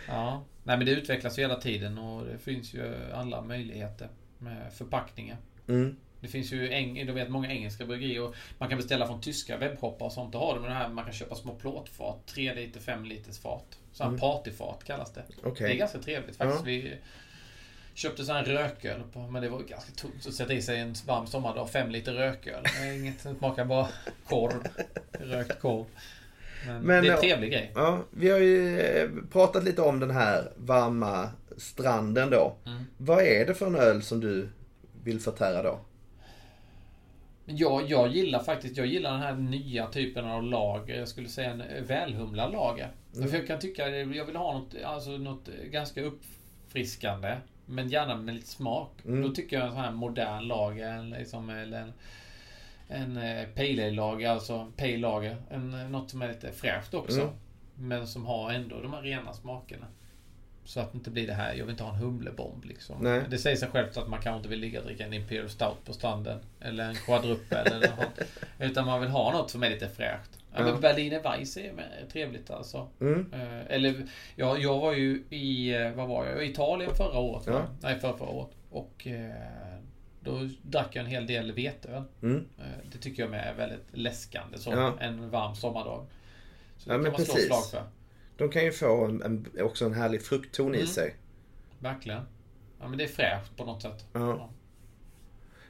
Ja, 0.09 0.45
nej 0.65 0.77
men 0.77 0.87
det 0.87 0.93
utvecklas 0.93 1.39
ju 1.39 1.43
hela 1.43 1.61
tiden 1.61 1.99
och 1.99 2.27
det 2.27 2.39
finns 2.39 2.75
ju 2.75 3.13
alla 3.13 3.41
möjligheter 3.41 4.09
med 4.39 4.73
förpackningar. 4.73 5.37
Mm. 5.69 5.97
Det 6.21 6.29
finns 6.29 6.53
ju 6.53 6.73
eng, 6.73 7.07
du 7.07 7.13
vet, 7.13 7.29
många 7.29 7.51
engelska 7.51 7.87
bryggerier 7.87 8.23
och 8.23 8.35
man 8.59 8.69
kan 8.69 8.79
beställa 8.79 9.07
från 9.07 9.21
tyska 9.21 9.57
webbshoppar 9.57 10.07
och 10.07 10.13
sånt. 10.13 10.33
Då 10.33 10.39
har 10.39 10.55
de 10.55 10.65
det 10.65 10.71
här 10.71 10.89
man 10.89 11.05
kan 11.05 11.13
köpa 11.13 11.35
små 11.35 11.55
plåtfat. 11.55 12.27
3 12.27 12.55
liter, 12.55 12.81
5 12.81 13.05
liters 13.05 13.39
fat. 13.39 13.79
Så 13.93 14.05
här 14.05 14.19
partyfat 14.19 14.85
kallas 14.85 15.13
det. 15.13 15.23
Okej. 15.43 15.69
Det 15.69 15.75
är 15.75 15.79
ganska 15.79 15.99
trevligt 15.99 16.37
faktiskt. 16.37 16.61
Ja. 16.61 16.65
Vi 16.65 16.95
köpte 17.95 18.25
sån 18.25 18.37
här 18.37 18.45
rököl 18.45 19.03
på, 19.13 19.19
men 19.19 19.43
det 19.43 19.49
var 19.49 19.61
ganska 19.61 19.93
tungt 19.93 20.27
att 20.27 20.35
sätta 20.35 20.53
i 20.53 20.63
sig 20.63 20.79
en 20.79 20.95
varm 21.07 21.27
sommardag. 21.27 21.71
5 21.71 21.91
liter 21.91 22.13
rököl. 22.13 22.65
Inget, 22.97 23.23
det 23.23 23.35
smakar 23.35 23.65
bara 23.65 23.89
korv. 24.27 24.69
Rökt 25.11 25.61
korv. 25.61 25.85
Men, 26.67 26.83
Men, 26.83 26.87
det 26.87 26.95
är 26.95 26.99
en 26.99 27.05
ja, 27.05 27.21
trevlig 27.21 27.53
grej. 27.53 27.73
Ja, 27.75 28.05
vi 28.11 28.31
har 28.31 28.39
ju 28.39 28.81
eh, 28.81 29.11
pratat 29.33 29.65
lite 29.65 29.83
om 29.83 30.01
den 30.01 30.11
här 30.11 30.53
varma 30.57 31.31
stranden 31.57 32.31
då. 32.31 32.57
Mm. 32.67 32.85
Vad 32.97 33.23
är 33.23 33.47
det 33.47 33.55
för 33.55 33.67
en 33.67 33.75
öl 33.75 34.03
som 34.03 34.21
du 34.21 34.49
vill 35.05 35.21
förtära 35.21 35.63
då? 35.63 35.81
Jag, 37.45 37.91
jag 37.91 38.09
gillar 38.09 38.43
faktiskt, 38.43 38.77
jag 38.77 38.87
gillar 38.87 39.13
den 39.13 39.21
här 39.21 39.35
nya 39.35 39.87
typen 39.87 40.25
av 40.25 40.43
lager. 40.43 40.99
Jag 40.99 41.09
skulle 41.09 41.29
säga 41.29 41.51
en 41.51 41.87
välhumlad 41.87 42.53
lager. 42.53 42.93
Mm. 43.17 43.29
För 43.29 43.39
jag 43.39 43.47
kan 43.47 43.59
tycka, 43.59 43.89
jag 43.89 44.25
vill 44.25 44.37
ha 44.37 44.59
något, 44.59 44.75
alltså 44.85 45.11
något 45.11 45.49
ganska 45.71 46.03
uppfriskande. 46.03 47.37
Men 47.67 47.89
gärna 47.89 48.17
med 48.17 48.35
lite 48.35 48.47
smak. 48.47 49.05
Mm. 49.05 49.23
Då 49.23 49.29
tycker 49.29 49.57
jag 49.57 49.67
en 49.67 49.73
sån 49.73 49.81
här 49.81 49.91
modern 49.91 50.45
lager, 50.45 51.19
liksom, 51.19 51.51
eller 51.51 51.81
en, 51.81 51.93
en 52.89 53.17
eh, 53.17 53.47
pale 53.55 53.87
ale-lager, 53.87 54.29
alltså 54.31 54.73
pale 54.77 54.97
lager. 54.97 55.37
En, 55.51 55.75
eh, 55.75 55.89
något 55.89 56.11
som 56.11 56.23
är 56.23 56.29
lite 56.29 56.53
fräscht 56.53 56.95
också. 56.95 57.21
Mm. 57.21 57.35
Men 57.75 58.07
som 58.07 58.27
har 58.27 58.53
ändå 58.53 58.81
de 58.81 58.93
här 58.93 59.03
rena 59.03 59.33
smakerna. 59.33 59.87
Så 60.65 60.81
att 60.81 60.93
det 60.93 60.97
inte 60.97 61.11
blir 61.11 61.27
det 61.27 61.35
här, 61.35 61.55
jag 61.55 61.65
vill 61.65 61.71
inte 61.71 61.85
ha 61.85 61.95
en 61.95 62.01
humlebomb 62.01 62.65
liksom. 62.65 62.97
Nej. 63.01 63.23
Det 63.31 63.39
säger 63.39 63.57
sig 63.57 63.69
självt 63.69 63.97
att 63.97 64.09
man 64.09 64.21
kanske 64.21 64.37
inte 64.37 64.49
vill 64.49 64.61
ligga 64.61 64.81
och 64.81 64.87
dricka 64.87 65.07
en 65.07 65.13
Imperial 65.13 65.49
Stout 65.49 65.85
på 65.85 65.93
stranden. 65.93 66.39
Eller 66.61 66.89
en 66.89 66.95
quadruple 66.95 67.59
eller 67.59 67.91
något. 67.91 68.19
Utan 68.59 68.87
man 68.87 69.01
vill 69.01 69.11
ha 69.11 69.33
något 69.33 69.51
som 69.51 69.63
är 69.63 69.71
lite 69.71 69.89
fräscht. 69.89 70.32
Ja, 70.55 70.61
Ja. 70.67 70.73
men 70.73 70.81
Berliner 70.81 71.23
Weiss 71.23 71.57
är 71.57 72.07
trevligt 72.13 72.51
alltså. 72.51 72.89
Mm. 73.01 73.33
Eh, 73.33 73.67
Eller, 73.75 74.07
ja, 74.37 74.59
jag 74.59 74.81
var 74.81 74.93
ju 74.93 75.25
i, 75.31 75.75
eh, 75.75 75.93
vad 75.93 76.09
var 76.09 76.27
jag? 76.27 76.45
I 76.47 76.51
Italien 76.51 76.95
förra 76.95 77.19
året. 77.19 77.43
Ja. 77.47 77.67
Nej, 77.81 78.01
förra, 78.01 78.17
förra 78.17 78.29
året. 78.29 78.51
Och 78.71 79.07
eh, 79.07 79.35
då 80.21 80.49
drack 80.63 80.89
jag 80.97 81.05
en 81.05 81.11
hel 81.11 81.27
del 81.27 81.53
veteöl. 81.53 82.03
Mm. 82.23 82.45
Det 82.93 82.99
tycker 82.99 83.23
jag 83.23 83.31
med 83.31 83.47
är 83.49 83.55
väldigt 83.55 83.87
läskande 83.93 84.59
så. 84.59 84.71
Ja. 84.71 84.95
En 85.01 85.31
varm 85.31 85.55
sommardag. 85.55 86.07
Så 86.79 86.91
Ja, 86.91 86.93
det 86.93 86.99
men 87.03 87.05
kan 87.05 87.13
man 87.13 87.25
slå 87.25 87.35
precis. 87.35 87.47
slag 87.49 87.71
för. 87.71 87.83
De 88.37 88.49
kan 88.51 88.65
ju 88.65 88.73
få 88.73 89.05
en, 89.05 89.23
en, 89.23 89.47
också 89.61 89.85
en 89.85 89.95
härlig 89.95 90.23
fruktton 90.23 90.75
i 90.75 90.77
Mm. 90.79 90.87
sig. 90.89 91.15
Verkligen. 91.79 92.23
Ja, 92.81 92.89
men 92.89 92.99
det 92.99 93.05
är 93.05 93.09
fräscht 93.09 93.57
på 93.57 93.65
något 93.65 93.83
sätt. 93.83 94.07
Ja. 94.13 94.51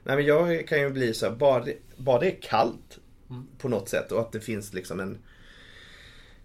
Nej 0.04 0.16
men 0.16 0.24
jag 0.24 0.68
kan 0.68 0.80
ju 0.80 0.90
bli 0.90 1.14
så 1.14 1.26
här, 1.28 1.36
bara 1.36 1.64
det, 1.64 1.74
bara 1.96 2.20
det 2.20 2.26
är 2.26 2.36
kallt 2.42 2.98
Mm. 3.32 3.46
på 3.58 3.68
något 3.68 3.88
sätt 3.88 4.12
och 4.12 4.20
att 4.20 4.32
det 4.32 4.40
finns 4.40 4.72
liksom 4.72 5.00
en 5.00 5.18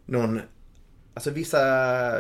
någon 0.06 0.42
Alltså 1.14 1.32
vissa 1.32 1.62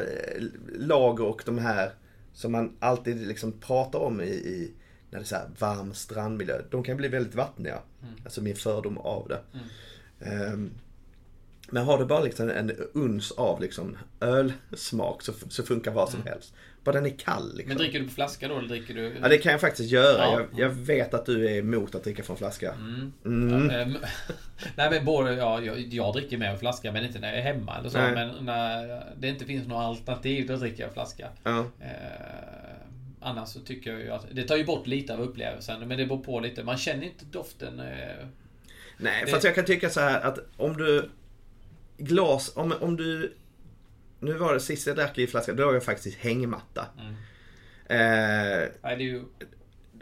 eh, 0.01 0.43
lager 0.75 1.23
och 1.23 1.41
de 1.45 1.57
här 1.57 1.91
som 2.33 2.51
man 2.51 2.75
alltid 2.79 3.27
liksom 3.27 3.51
pratar 3.51 3.99
om 3.99 4.21
i, 4.21 4.29
i 4.29 4.73
när 5.09 5.19
det 5.19 5.23
är 5.23 5.27
så 5.27 5.35
här 5.35 5.49
varm 5.59 5.93
strandmiljö. 5.93 6.61
De 6.69 6.83
kan 6.83 6.97
bli 6.97 7.07
väldigt 7.07 7.35
vattniga. 7.35 7.79
Mm. 8.01 8.13
Alltså 8.23 8.41
min 8.41 8.55
fördom 8.55 8.97
av 8.97 9.27
det. 9.27 9.39
Mm. 9.53 9.67
Ehm, 10.19 10.71
men 11.69 11.85
har 11.85 11.97
du 11.99 12.05
bara 12.05 12.19
liksom 12.19 12.49
en 12.49 12.71
uns 12.93 13.31
av 13.31 13.61
liksom 13.61 13.97
ölsmak 14.19 15.21
så, 15.21 15.33
så 15.49 15.63
funkar 15.63 15.91
vad 15.91 16.09
som 16.09 16.21
helst. 16.25 16.53
Bara 16.83 16.91
den 16.91 17.05
är 17.05 17.17
kall 17.17 17.43
liksom. 17.43 17.59
Mm. 17.59 17.67
Men 17.67 17.77
dricker 17.77 17.99
du 17.99 18.05
på 18.05 18.13
flaska 18.13 18.47
då 18.47 18.57
eller 18.57 18.67
dricker 18.67 18.93
du? 18.93 19.15
Ja 19.21 19.27
det 19.27 19.37
kan 19.37 19.51
jag 19.51 19.61
faktiskt 19.61 19.91
göra. 19.91 20.17
Ja. 20.17 20.39
Jag, 20.51 20.59
jag 20.59 20.69
vet 20.69 21.13
att 21.13 21.25
du 21.25 21.47
är 21.49 21.57
emot 21.57 21.95
att 21.95 22.03
dricka 22.03 22.23
från 22.23 22.37
flaska. 22.37 22.73
Mm. 22.73 23.13
Mm. 23.25 23.69
Ja, 23.69 23.75
ehm, 23.77 23.97
nej 24.75 24.89
men 24.91 25.05
både, 25.05 25.33
ja, 25.33 25.61
jag, 25.61 25.79
jag 25.79 26.13
dricker 26.13 26.37
med 26.37 26.51
en 26.51 26.59
flaska 26.59 26.91
men 26.91 27.05
inte 27.05 27.19
när 27.19 27.27
jag 27.27 27.37
är 27.37 27.41
hemma 27.53 27.77
eller 27.77 27.89
så. 27.89 27.97
Nej. 27.97 28.11
Men 28.13 28.45
när 28.45 29.03
det 29.17 29.27
inte 29.27 29.45
finns 29.45 29.67
något 29.67 29.83
alternativ 29.83 30.47
då 30.47 30.55
dricker 30.55 30.83
jag 30.83 30.93
flaska. 30.93 31.27
Ja. 31.43 31.59
Eh, 31.81 31.87
annars 33.21 33.49
så 33.49 33.59
tycker 33.59 33.91
jag 33.91 33.99
ju 33.99 34.11
att 34.11 34.25
det 34.31 34.43
tar 34.43 34.55
ju 34.57 34.65
bort 34.65 34.87
lite 34.87 35.13
av 35.13 35.21
upplevelsen. 35.21 35.87
Men 35.87 35.97
det 35.97 36.05
beror 36.05 36.23
på 36.23 36.39
lite. 36.39 36.63
Man 36.63 36.77
känner 36.77 37.03
inte 37.03 37.25
doften. 37.31 37.79
Eh, 37.79 37.85
Nej, 38.97 39.23
Det- 39.25 39.31
fast 39.31 39.43
jag 39.43 39.55
kan 39.55 39.65
tycka 39.65 39.89
så 39.89 39.99
här 39.99 40.21
att 40.21 40.39
om 40.57 40.77
du 40.77 41.09
glas, 41.97 42.51
om, 42.55 42.73
om 42.81 42.97
du 42.97 43.33
nu 44.19 44.33
var 44.33 44.53
det 44.53 44.59
sist 44.59 44.87
jag 44.87 44.95
drack 44.95 45.17
i 45.17 45.27
flaska, 45.27 45.53
då 45.53 45.65
har 45.65 45.73
jag 45.73 45.83
faktiskt 45.83 46.17
hängmatta. 46.17 46.85
mm. 46.99 47.15
Eh, 47.89 48.99
ju... 48.99 49.23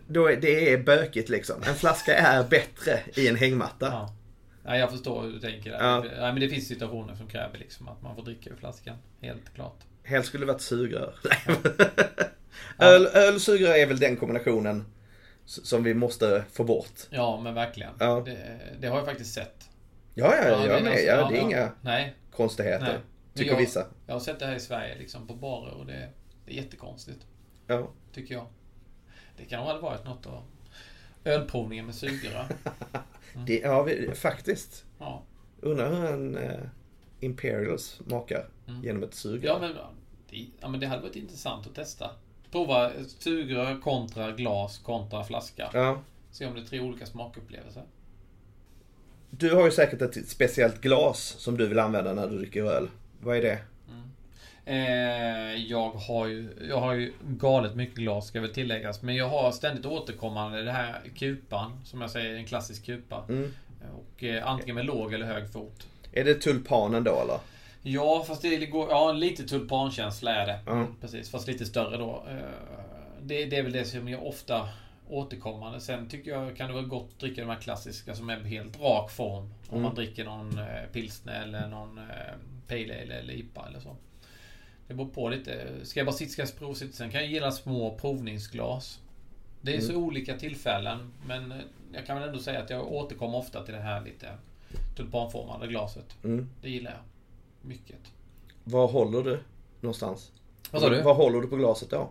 då 0.08 0.28
är, 0.28 0.36
det 0.36 0.74
är 0.74 0.78
bökigt 0.78 1.30
liksom. 1.30 1.64
En 1.68 1.76
flaska 1.76 2.18
är 2.18 2.44
bättre 2.44 3.00
i 3.16 3.28
en 3.28 3.36
hängmatta. 3.36 3.86
Ja. 3.86 4.16
Nej, 4.64 4.80
jag 4.80 4.92
förstår 4.92 5.24
hur 5.24 5.32
du 5.32 5.40
tänker 5.40 5.72
där. 5.72 5.80
Ja. 5.80 6.00
Nej, 6.00 6.34
men 6.34 6.40
det 6.40 6.50
finns 6.50 6.68
situationer 6.68 7.16
som 7.16 7.28
kräver 7.28 7.58
liksom 7.58 7.88
att 7.88 8.02
man 8.02 8.16
får 8.16 8.24
dricka 8.24 8.50
ur 8.50 8.56
flaskan. 8.56 8.98
Helt 9.22 9.54
klart. 9.54 9.80
Helst 10.04 10.30
skulle 10.30 10.46
det 10.46 10.52
varit 10.52 10.62
sugrör. 10.62 11.14
Öl, 12.80 13.08
öl 13.08 13.40
sugrör 13.40 13.74
är 13.74 13.86
väl 13.86 14.00
den 14.00 14.18
kombinationen 14.18 14.86
som 15.46 15.84
vi 15.84 15.94
måste 15.94 16.44
få 16.54 16.64
bort. 16.64 17.00
Ja, 17.10 17.42
men 17.42 17.54
verkligen. 17.54 17.94
Ja. 18.00 18.24
Det, 18.26 18.60
det 18.80 18.88
har 18.88 18.98
jag 18.98 19.06
faktiskt 19.06 19.34
sett. 19.34 19.70
Ja, 20.18 20.36
ja, 20.36 20.44
Ja, 20.50 20.66
jag 20.68 20.84
med. 20.84 21.04
Ja, 21.06 21.30
det 21.30 21.38
är 21.38 21.42
ja. 21.42 21.48
inga 21.48 21.72
Nej, 21.82 22.16
konstigheter. 22.32 22.86
Nej. 22.86 23.00
Tycker 23.34 23.52
jag, 23.52 23.58
vissa. 23.60 23.88
Jag 24.08 24.14
har 24.16 24.20
sett 24.20 24.40
det 24.40 24.46
här 24.46 24.56
i 24.56 24.60
Sverige 24.60 24.96
liksom 24.98 25.28
på 25.28 25.34
barer 25.34 25.74
och 25.74 25.86
det, 25.86 26.10
det 26.46 26.52
är 26.52 26.56
jättekonstigt. 26.56 27.26
Ja. 27.68 27.88
Tycker 28.14 28.34
jag. 28.34 28.48
Det 29.38 29.46
kan 29.46 29.60
ha 29.60 29.80
varit 29.80 30.06
något 30.06 30.26
av 30.26 30.44
ölprovningen 31.24 31.86
med 31.86 31.96
sugrör. 31.96 32.46
Det, 33.48 33.60
ja, 33.60 33.84
vi, 33.84 34.12
faktiskt. 34.16 34.86
Ja. 35.00 35.24
Undrar 35.62 35.90
hur 35.96 36.06
en 36.06 36.38
eh, 36.38 36.60
Imperial 37.20 37.80
smakar 37.80 38.48
Mm. 38.68 38.84
genom 38.84 39.04
ett 39.04 39.14
sugrör. 39.14 39.48
Ja 39.54 39.60
men, 39.60 39.76
det, 40.30 40.48
ja 40.62 40.68
men 40.68 40.80
det 40.80 40.88
hade 40.88 41.02
varit 41.02 41.16
intressant 41.16 41.68
att 41.68 41.76
testa. 41.76 42.10
Prova 42.52 42.92
sugrör 43.08 43.82
kontra 43.82 44.32
glas 44.32 44.78
kontra 44.78 45.24
flaska. 45.24 45.70
Ja. 45.74 46.02
Se 46.32 46.46
om 46.46 46.54
det 46.56 46.62
är 46.62 46.66
tre 46.66 46.80
olika 46.80 47.06
smakupplevelser. 47.06 47.84
Du 49.38 49.56
har 49.56 49.66
ju 49.66 49.72
säkert 49.72 50.02
ett 50.02 50.30
speciellt 50.30 50.82
glas 50.82 51.36
som 51.38 51.58
du 51.58 51.68
vill 51.68 51.80
använda 51.80 52.14
när 52.14 52.28
du 52.28 52.38
dricker 52.38 52.64
öl. 52.64 52.88
Vad 53.22 53.38
är 53.38 53.42
det? 53.42 53.60
Eh, 54.66 55.56
jag, 55.68 55.90
har 55.90 56.28
ju, 56.28 56.50
jag 56.70 56.78
har 56.80 56.94
ju 56.94 57.14
galet 57.28 57.76
mycket 57.76 57.96
glas 57.96 58.28
ska 58.28 58.42
väl 58.42 58.54
tilläggas. 58.54 59.02
Men 59.02 59.16
jag 59.16 59.30
har 59.30 59.52
ständigt 59.52 59.86
återkommande 59.86 60.64
det 60.64 60.72
här 60.72 61.02
kupan. 61.16 61.82
Som 61.86 62.02
jag 62.02 62.10
säger, 62.10 62.36
en 62.36 62.46
klassisk 62.46 62.86
kupa. 62.86 63.26
Mm. 63.30 63.54
Och 63.96 64.24
eh, 64.24 64.48
antingen 64.48 64.76
med 64.76 64.86
låg 64.86 65.14
eller 65.14 65.26
hög 65.26 65.52
fot. 65.52 65.88
Är 66.12 66.24
det 66.24 66.34
tulpanen 66.36 67.04
då 67.04 67.22
eller? 67.22 67.38
Ja, 67.82 68.24
fast 68.28 68.42
det 68.42 68.66
går... 68.66 68.90
Ja, 68.90 69.12
lite 69.12 69.44
tulpankänsla 69.44 70.32
är 70.32 70.48
det. 70.48 70.60
Ja. 70.66 70.88
Precis, 71.02 71.32
fast 71.32 71.48
lite 71.48 71.66
större 71.66 71.98
då. 71.98 72.26
Eh, 72.30 72.36
Det, 73.22 73.46
det 73.46 73.58
är 73.58 73.64
väl 73.64 73.72
det 73.72 73.86
som 73.86 74.10
jag 74.10 74.26
ofta 74.28 74.70
återkommande. 75.10 75.80
Sen 75.82 76.10
tycker 76.10 76.32
jag 76.32 76.58
kan 76.58 76.68
det 76.68 76.74
vara 76.74 76.84
gott 76.84 77.10
att 77.14 77.20
dricka 77.20 77.42
de 77.42 77.50
här 77.50 77.60
klassiska 77.62 78.16
som 78.16 78.30
är 78.30 78.40
helt 78.40 78.80
rak 78.82 79.12
form. 79.12 79.44
Om 79.44 79.52
Mm. 79.72 79.82
man 79.82 79.96
dricker 79.96 80.26
någon 80.26 80.60
eh, 80.60 80.84
pilsner 80.94 81.44
eller 81.44 81.68
någon 81.68 81.98
eh, 81.98 82.04
pale 82.68 83.02
ale 83.02 83.14
eller 83.20 83.34
IPA 83.34 83.66
eller 83.68 83.80
så. 83.80 83.96
Det 84.88 84.94
beror 84.94 85.08
på 85.10 85.30
lite. 85.30 85.68
Ska 85.84 86.00
jag 86.00 86.08
bara 86.08 86.14
sitta, 86.16 86.46
ska 86.46 86.66
jag? 86.66 86.78
Sen 86.78 87.12
kan 87.12 87.22
jag 87.22 87.30
gilla 87.32 87.52
små 87.52 87.98
provningsglas. 87.98 89.00
Det 89.62 89.76
är 89.76 89.82
så 89.82 89.96
olika 89.96 90.38
tillfällen. 90.38 91.12
Men 91.28 91.52
eh, 91.52 91.58
jag 91.94 92.06
kan 92.06 92.20
väl 92.20 92.28
ändå 92.30 92.40
säga 92.42 92.60
att 92.64 92.70
jag 92.70 92.92
återkommer 92.94 93.38
ofta 93.38 93.64
till 93.66 93.74
det 93.74 93.80
här 93.82 94.02
lite 94.02 94.30
tulpanformade 94.96 95.68
glaset. 95.68 96.16
Mm. 96.24 96.50
Det 96.62 96.70
gillar 96.70 96.92
jag. 96.92 97.00
Mycket. 97.70 97.98
Var 98.64 98.88
håller 98.88 99.24
du 99.24 99.40
någonstans? 99.82 100.32
Vad 100.72 100.82
sa 100.82 100.90
du? 100.90 101.02
Var 101.02 101.14
håller 101.16 101.42
du 101.42 101.48
på 101.48 101.56
glaset 101.56 101.90
då? 101.90 102.10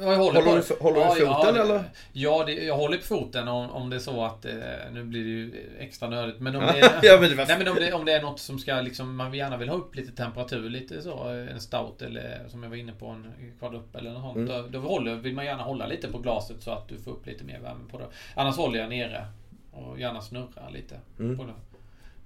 Jag 0.00 0.16
håller 0.16 0.16
Håller 0.42 0.62
du- 0.68 0.84
håller 0.84 1.14
du 1.14 1.26
foten, 1.26 1.54
ja, 1.56 1.62
eller? 1.62 1.84
Ja, 2.12 2.44
det, 2.44 2.52
jag 2.52 2.76
håller 2.76 2.96
på 2.96 3.02
foten 3.04 3.48
om, 3.48 3.70
om 3.70 3.90
det 3.90 3.96
är 3.96 4.00
så 4.00 4.24
att... 4.24 4.44
Eh, 4.44 4.52
nu 4.92 5.04
blir 5.04 5.24
det 5.24 5.30
ju 5.30 5.52
extra 5.78 6.08
nördigt. 6.08 6.40
Men 6.40 6.56
om 6.56 6.60
det 6.74 6.80
är, 6.80 7.00
ja, 7.02 7.18
men 7.20 7.30
det 7.30 7.36
var- 7.36 7.46
nej, 7.46 7.58
men 7.58 7.68
om, 7.68 7.74
det, 7.74 7.92
om 7.92 8.04
det 8.04 8.12
är 8.12 8.22
något 8.22 8.40
som 8.40 8.58
ska 8.58 8.74
liksom... 8.80 9.16
Man 9.16 9.34
gärna 9.34 9.56
vill 9.56 9.68
ha 9.68 9.76
upp 9.76 9.94
lite 9.96 10.12
temperatur. 10.12 10.70
Lite 10.70 11.02
så. 11.02 11.28
En 11.28 11.60
stout 11.60 12.02
eller 12.02 12.48
som 12.48 12.62
jag 12.62 12.70
var 12.70 12.76
inne 12.76 12.92
på 12.92 13.06
en 13.06 13.32
quadruple 13.58 14.00
eller 14.00 14.10
något 14.12 14.22
sånt. 14.22 14.36
Mm. 14.50 14.62
Då, 14.72 14.78
då 14.80 14.88
håller, 14.88 15.14
vill 15.14 15.34
man 15.34 15.44
gärna 15.44 15.62
hålla 15.62 15.86
lite 15.86 16.08
på 16.08 16.18
glaset 16.18 16.62
så 16.62 16.70
att 16.70 16.88
du 16.88 16.98
får 16.98 17.10
upp 17.10 17.26
lite 17.26 17.44
mer 17.44 17.60
värme 17.60 17.84
på 17.90 17.98
det. 17.98 18.06
Annars 18.34 18.56
håller 18.56 18.78
jag 18.78 18.88
nere. 18.88 19.26
Och 19.72 20.00
gärna 20.00 20.20
snurra 20.20 20.68
lite 20.72 20.96
Mm. 21.18 21.36
på 21.38 21.44
det. 21.44 21.52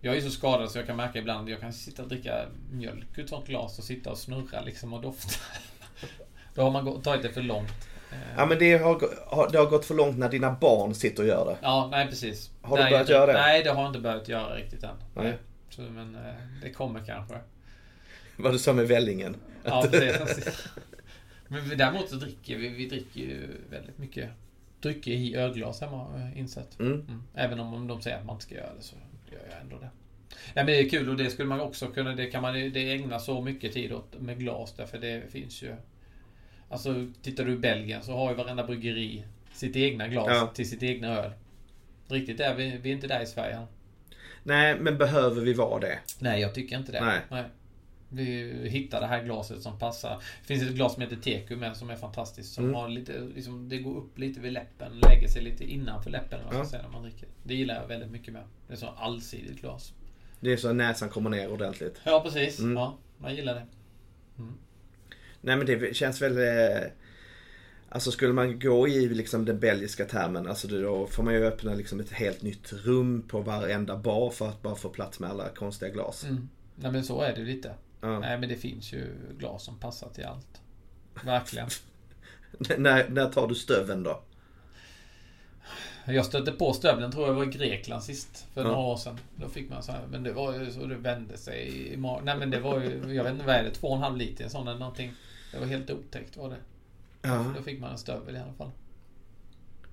Jag 0.00 0.16
är 0.16 0.20
så 0.20 0.30
skadad 0.30 0.70
så 0.70 0.78
jag 0.78 0.86
kan 0.86 0.96
märka 0.96 1.18
ibland 1.18 1.48
jag 1.48 1.60
kan 1.60 1.72
sitta 1.72 2.02
och 2.02 2.08
dricka 2.08 2.34
mjölk 2.72 3.06
ur 3.18 3.22
ett 3.24 3.28
sånt 3.30 3.46
glas 3.46 3.78
och 3.78 3.84
sitta 3.84 4.10
och 4.10 4.18
snurra 4.18 4.60
liksom 4.60 4.92
och 4.92 5.00
dofta. 5.02 5.40
Då 6.56 6.62
har 6.62 6.70
man 6.70 7.02
tagit 7.02 7.22
det 7.22 7.28
för 7.28 7.42
långt. 7.42 7.88
Eh, 8.12 8.18
Ja 8.36 8.46
men 8.46 8.58
det 8.58 8.76
har, 8.76 9.52
det 9.52 9.58
har 9.58 9.66
gått 9.66 9.84
för 9.84 9.94
långt 9.94 10.18
när 10.18 10.28
dina 10.28 10.52
barn 10.52 10.94
sitter 10.94 11.22
och 11.22 11.28
gör 11.28 11.44
det. 11.44 11.56
Ja, 11.62 11.88
nej 11.90 12.06
precis. 12.06 12.50
Har 12.62 12.76
du 12.76 12.82
nej, 12.82 12.92
börjat 12.92 13.08
göra 13.08 13.26
det? 13.26 13.32
Nej, 13.32 13.62
det 13.62 13.70
har 13.70 13.82
jag 13.82 13.90
inte 13.90 14.00
börjat 14.00 14.28
göra 14.28 14.54
riktigt 14.54 14.82
än. 14.82 14.96
Nej. 15.14 15.38
Så, 15.70 15.82
men 15.82 16.14
eh, 16.14 16.34
det 16.62 16.70
kommer 16.70 17.06
kanske. 17.06 17.34
Vad 18.36 18.52
du 18.52 18.58
sa 18.58 18.72
med 18.72 18.88
vällingen. 18.88 19.36
Ja, 19.64 19.86
precis. 19.90 20.68
men 21.48 21.78
däremot 21.78 22.08
så 22.08 22.16
dricker 22.16 22.56
vi, 22.56 22.68
vi 22.68 22.88
dricker 22.88 23.20
ju 23.20 23.48
väldigt 23.70 23.98
mycket 23.98 24.30
drycker 24.80 25.10
i 25.10 25.36
ölglas 25.36 25.80
hemma 25.80 25.96
har 25.96 26.18
jag 26.18 26.36
insett. 26.36 26.80
Mm. 26.80 26.92
Mm. 26.92 27.22
Även 27.34 27.60
om 27.60 27.86
de 27.86 28.02
säger 28.02 28.16
att 28.16 28.24
man 28.24 28.34
inte 28.34 28.44
ska 28.44 28.54
göra 28.54 28.74
det 28.76 28.82
så 28.82 28.96
gör 29.32 29.40
jag 29.50 29.60
ändå 29.60 29.78
det. 29.78 29.90
Ja, 30.28 30.36
men 30.54 30.66
det 30.66 30.78
är 30.78 30.88
kul 30.88 31.08
och 31.08 31.16
det 31.16 31.30
skulle 31.30 31.48
man 31.48 31.60
också 31.60 31.86
kunna, 31.86 32.14
det 32.14 32.26
kan 32.26 32.42
man 32.42 32.54
det 32.54 32.92
ägna 32.92 33.18
så 33.18 33.40
mycket 33.40 33.72
tid 33.72 33.92
åt 33.92 34.20
med 34.20 34.38
glas 34.38 34.74
därför 34.76 34.98
det 34.98 35.22
finns 35.30 35.62
ju 35.62 35.74
Alltså 36.68 37.06
tittar 37.22 37.44
du 37.44 37.52
i 37.52 37.56
Belgien 37.56 38.02
så 38.02 38.12
har 38.16 38.30
ju 38.30 38.36
varenda 38.36 38.64
bryggeri 38.66 39.24
sitt 39.52 39.76
egna 39.76 40.08
glas 40.08 40.26
Ja. 40.30 40.46
till 40.54 40.68
sitt 40.70 40.82
egna 40.82 41.08
öl. 41.08 41.30
Riktigt 42.08 42.38
där, 42.38 42.54
vi, 42.54 42.76
vi 42.82 42.90
är 42.90 42.94
inte 42.94 43.06
där 43.06 43.20
i 43.22 43.26
Sverige. 43.26 43.66
Nej 44.42 44.78
men 44.80 44.98
behöver 44.98 45.40
vi 45.42 45.52
vara 45.54 45.80
det? 45.80 45.98
Nej, 46.18 46.40
jag 46.40 46.54
tycker 46.54 46.78
inte 46.78 46.92
det. 46.92 47.20
Nej. 47.30 47.44
Vi 48.08 48.68
hittar 48.68 49.00
det 49.00 49.06
här 49.06 49.22
glaset 49.24 49.62
som 49.62 49.78
passar. 49.78 50.22
Det 50.40 50.46
finns 50.46 50.62
ett 50.62 50.74
glas 50.74 50.92
som 50.94 51.02
heter 51.02 51.16
Teku 51.16 51.56
med 51.56 51.76
som 51.76 51.90
är 51.90 51.96
fantastiskt. 51.96 52.52
Som 52.54 52.64
Mm. 52.64 52.74
har 52.76 52.88
lite, 52.88 53.20
liksom, 53.34 53.68
det 53.68 53.78
går 53.78 53.96
upp 53.96 54.18
lite 54.18 54.40
vid 54.40 54.52
läppen. 54.52 54.98
Lägger 54.98 55.28
sig 55.28 55.42
lite 55.42 55.64
innanför 55.72 56.10
läppen 56.10 56.40
Ja. 56.52 56.64
säga, 56.66 56.82
när 56.82 56.88
man 56.88 57.02
dricker. 57.02 57.28
Det 57.42 57.54
gillar 57.54 57.74
jag 57.74 57.86
väldigt 57.88 58.10
mycket 58.10 58.32
med. 58.34 58.42
Det 58.66 58.72
är 58.72 58.76
så 58.76 58.86
allsidigt 58.86 59.60
glas. 59.60 59.92
Det 60.40 60.52
är 60.52 60.56
så 60.56 60.68
att 60.68 60.76
näsan 60.76 61.08
kommer 61.08 61.30
ner 61.30 61.50
ordentligt. 61.52 62.00
Ja, 62.04 62.20
precis. 62.24 62.58
Mm. 62.58 62.76
Ja, 62.76 62.96
jag 63.22 63.34
gillar 63.34 63.54
det. 63.54 63.66
Nej 65.40 65.56
men 65.56 65.66
det 65.66 65.96
känns 65.96 66.22
väl... 66.22 66.38
eh, 66.38 66.88
Alltså 67.88 68.10
skulle 68.12 68.32
man 68.32 68.58
gå 68.58 68.88
i 68.88 69.08
liksom 69.08 69.44
den 69.44 69.58
belgiska 69.60 70.04
termen, 70.04 70.46
alltså 70.46 70.68
då 70.68 71.06
får 71.06 71.22
man 71.22 71.34
ju 71.34 71.44
öppna 71.46 71.74
liksom 71.74 72.00
ett 72.00 72.10
helt 72.12 72.42
nytt 72.42 72.72
rum 72.72 73.22
på 73.28 73.40
varenda 73.40 73.96
bar 73.96 74.30
för 74.30 74.48
att 74.48 74.62
bara 74.62 74.74
få 74.74 74.88
plats 74.88 75.20
med 75.20 75.30
alla 75.30 75.48
konstiga 75.48 75.90
glas. 75.92 76.24
Mm. 76.24 76.48
Nej 76.76 76.92
men 76.92 77.04
så 77.04 77.20
är 77.20 77.32
det 77.34 77.40
ju 77.40 77.46
lite. 77.46 77.74
Ja. 78.00 78.18
Nej 78.18 78.38
men 78.38 78.48
det 78.48 78.54
finns 78.56 78.92
ju 78.92 79.06
glas 79.38 79.64
som 79.64 79.78
passar 79.78 80.08
till 80.08 80.24
allt. 80.24 80.60
Verkligen. 81.24 81.68
när, 82.78 83.08
när 83.08 83.26
tar 83.30 83.48
du 83.48 83.54
stöven 83.54 84.02
då? 84.02 84.20
Jag 86.04 86.26
stötte 86.26 86.52
på 86.52 86.72
stövlen 86.72 87.12
tror 87.12 87.26
jag 87.26 87.34
var 87.34 87.44
i 87.44 87.46
Grekland 87.46 88.02
sist. 88.02 88.46
För 88.54 88.60
Ja. 88.60 88.66
några 88.66 88.80
år 88.80 88.96
sedan. 88.96 89.18
Då 89.36 89.48
fick 89.48 89.70
man 89.70 89.82
så 89.82 89.92
här, 89.92 90.02
men 90.10 90.22
det 90.22 90.32
var 90.32 90.54
ju 90.58 90.70
så 90.70 90.86
det 90.86 90.94
vände 90.96 91.36
sig 91.38 91.92
i 91.92 91.96
magen. 91.96 92.24
Nej 92.24 92.36
men 92.38 92.50
det 92.50 92.60
var 92.60 92.80
ju, 92.80 93.14
jag 93.14 93.24
vet 93.24 93.32
inte 93.32 93.46
vad 93.46 93.54
är 93.54 93.62
det, 93.64 93.70
två 93.70 93.88
och 93.88 93.96
en 93.96 94.02
halv 94.02 94.16
liter 94.16 94.48
sån 94.48 94.68
eller 94.68 94.78
någonting. 94.80 95.12
Det 95.56 95.60
var 95.60 95.66
helt 95.66 95.90
otäckt 95.90 96.36
var 96.36 96.50
det. 96.50 96.56
Ja. 97.22 97.52
Då 97.56 97.62
fick 97.62 97.80
man 97.80 97.90
en 97.90 97.98
stövel 97.98 98.36
i 98.36 98.38
alla 98.38 98.52
fall. 98.52 98.70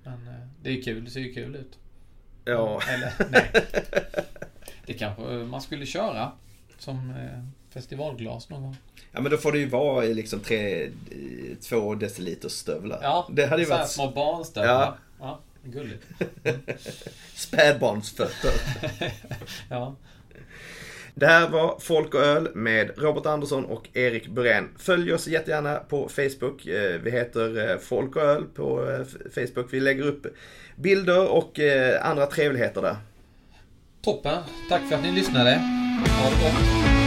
Men 0.02 0.28
eh, 0.28 0.46
det 0.62 0.70
är 0.78 0.82
kul, 0.82 1.04
det 1.04 1.10
ser 1.10 1.20
ju 1.20 1.32
kul 1.34 1.56
ut. 1.56 1.78
Ja. 2.44 2.80
Eller 2.88 3.12
nej. 3.30 3.50
Det 4.86 4.94
kanske 4.94 5.22
man 5.22 5.62
skulle 5.62 5.86
köra 5.86 6.32
som 6.78 7.10
eh, 7.10 7.44
festivalglas 7.70 8.48
någon 8.48 8.62
gång. 8.62 8.76
ja 9.12 9.20
men 9.20 9.30
då 9.30 9.36
får 9.36 9.52
det 9.52 9.58
ju 9.58 9.68
vara 9.68 10.04
i 10.04 10.14
liksom 10.14 10.40
tre, 10.40 10.90
två 11.60 11.94
deciliter 11.94 12.48
stövlar. 12.48 12.98
Ja, 13.02 13.28
det 13.32 13.46
hade 13.46 13.62
ju 13.62 13.68
varit 13.68 13.88
små 13.90 14.10
barnstövlar. 14.10 14.72
Ja. 14.72 14.96
Ja. 15.20 15.40
gulligt. 15.64 16.04
spädbarnsfötter. 17.34 18.52
Ja. 19.68 19.96
Det 21.16 21.26
här 21.26 21.48
var 21.48 21.78
Folk 21.80 22.14
och 22.14 22.20
öl 22.20 22.48
med 22.54 22.90
Robert 22.98 23.26
Andersson 23.26 23.64
och 23.64 23.88
Erik 23.92 24.28
Burén. 24.28 24.68
Följ 24.78 25.12
oss 25.12 25.28
jättegärna 25.28 25.76
på 25.76 26.08
Facebook. 26.08 26.66
Eh, 26.66 27.00
vi 27.02 27.10
heter 27.10 27.70
eh, 27.70 27.78
Folk 27.78 28.16
och 28.16 28.22
öl 28.22 28.44
på 28.54 28.90
eh, 28.90 29.06
Facebook. 29.34 29.66
Vi 29.70 29.80
lägger 29.80 30.02
upp 30.02 30.26
bilder 30.76 31.28
och 31.28 31.60
andra 32.00 32.26
trevligheter 32.26 32.82
där. 32.82 32.96
Toppen. 34.04 34.42
Tack 34.68 34.82
för 34.88 34.96
att 34.96 35.02
ni 35.02 35.12
lyssnade. 35.12 35.50
Ha 35.50 36.30
det 36.30 36.36
gott. 36.36 37.03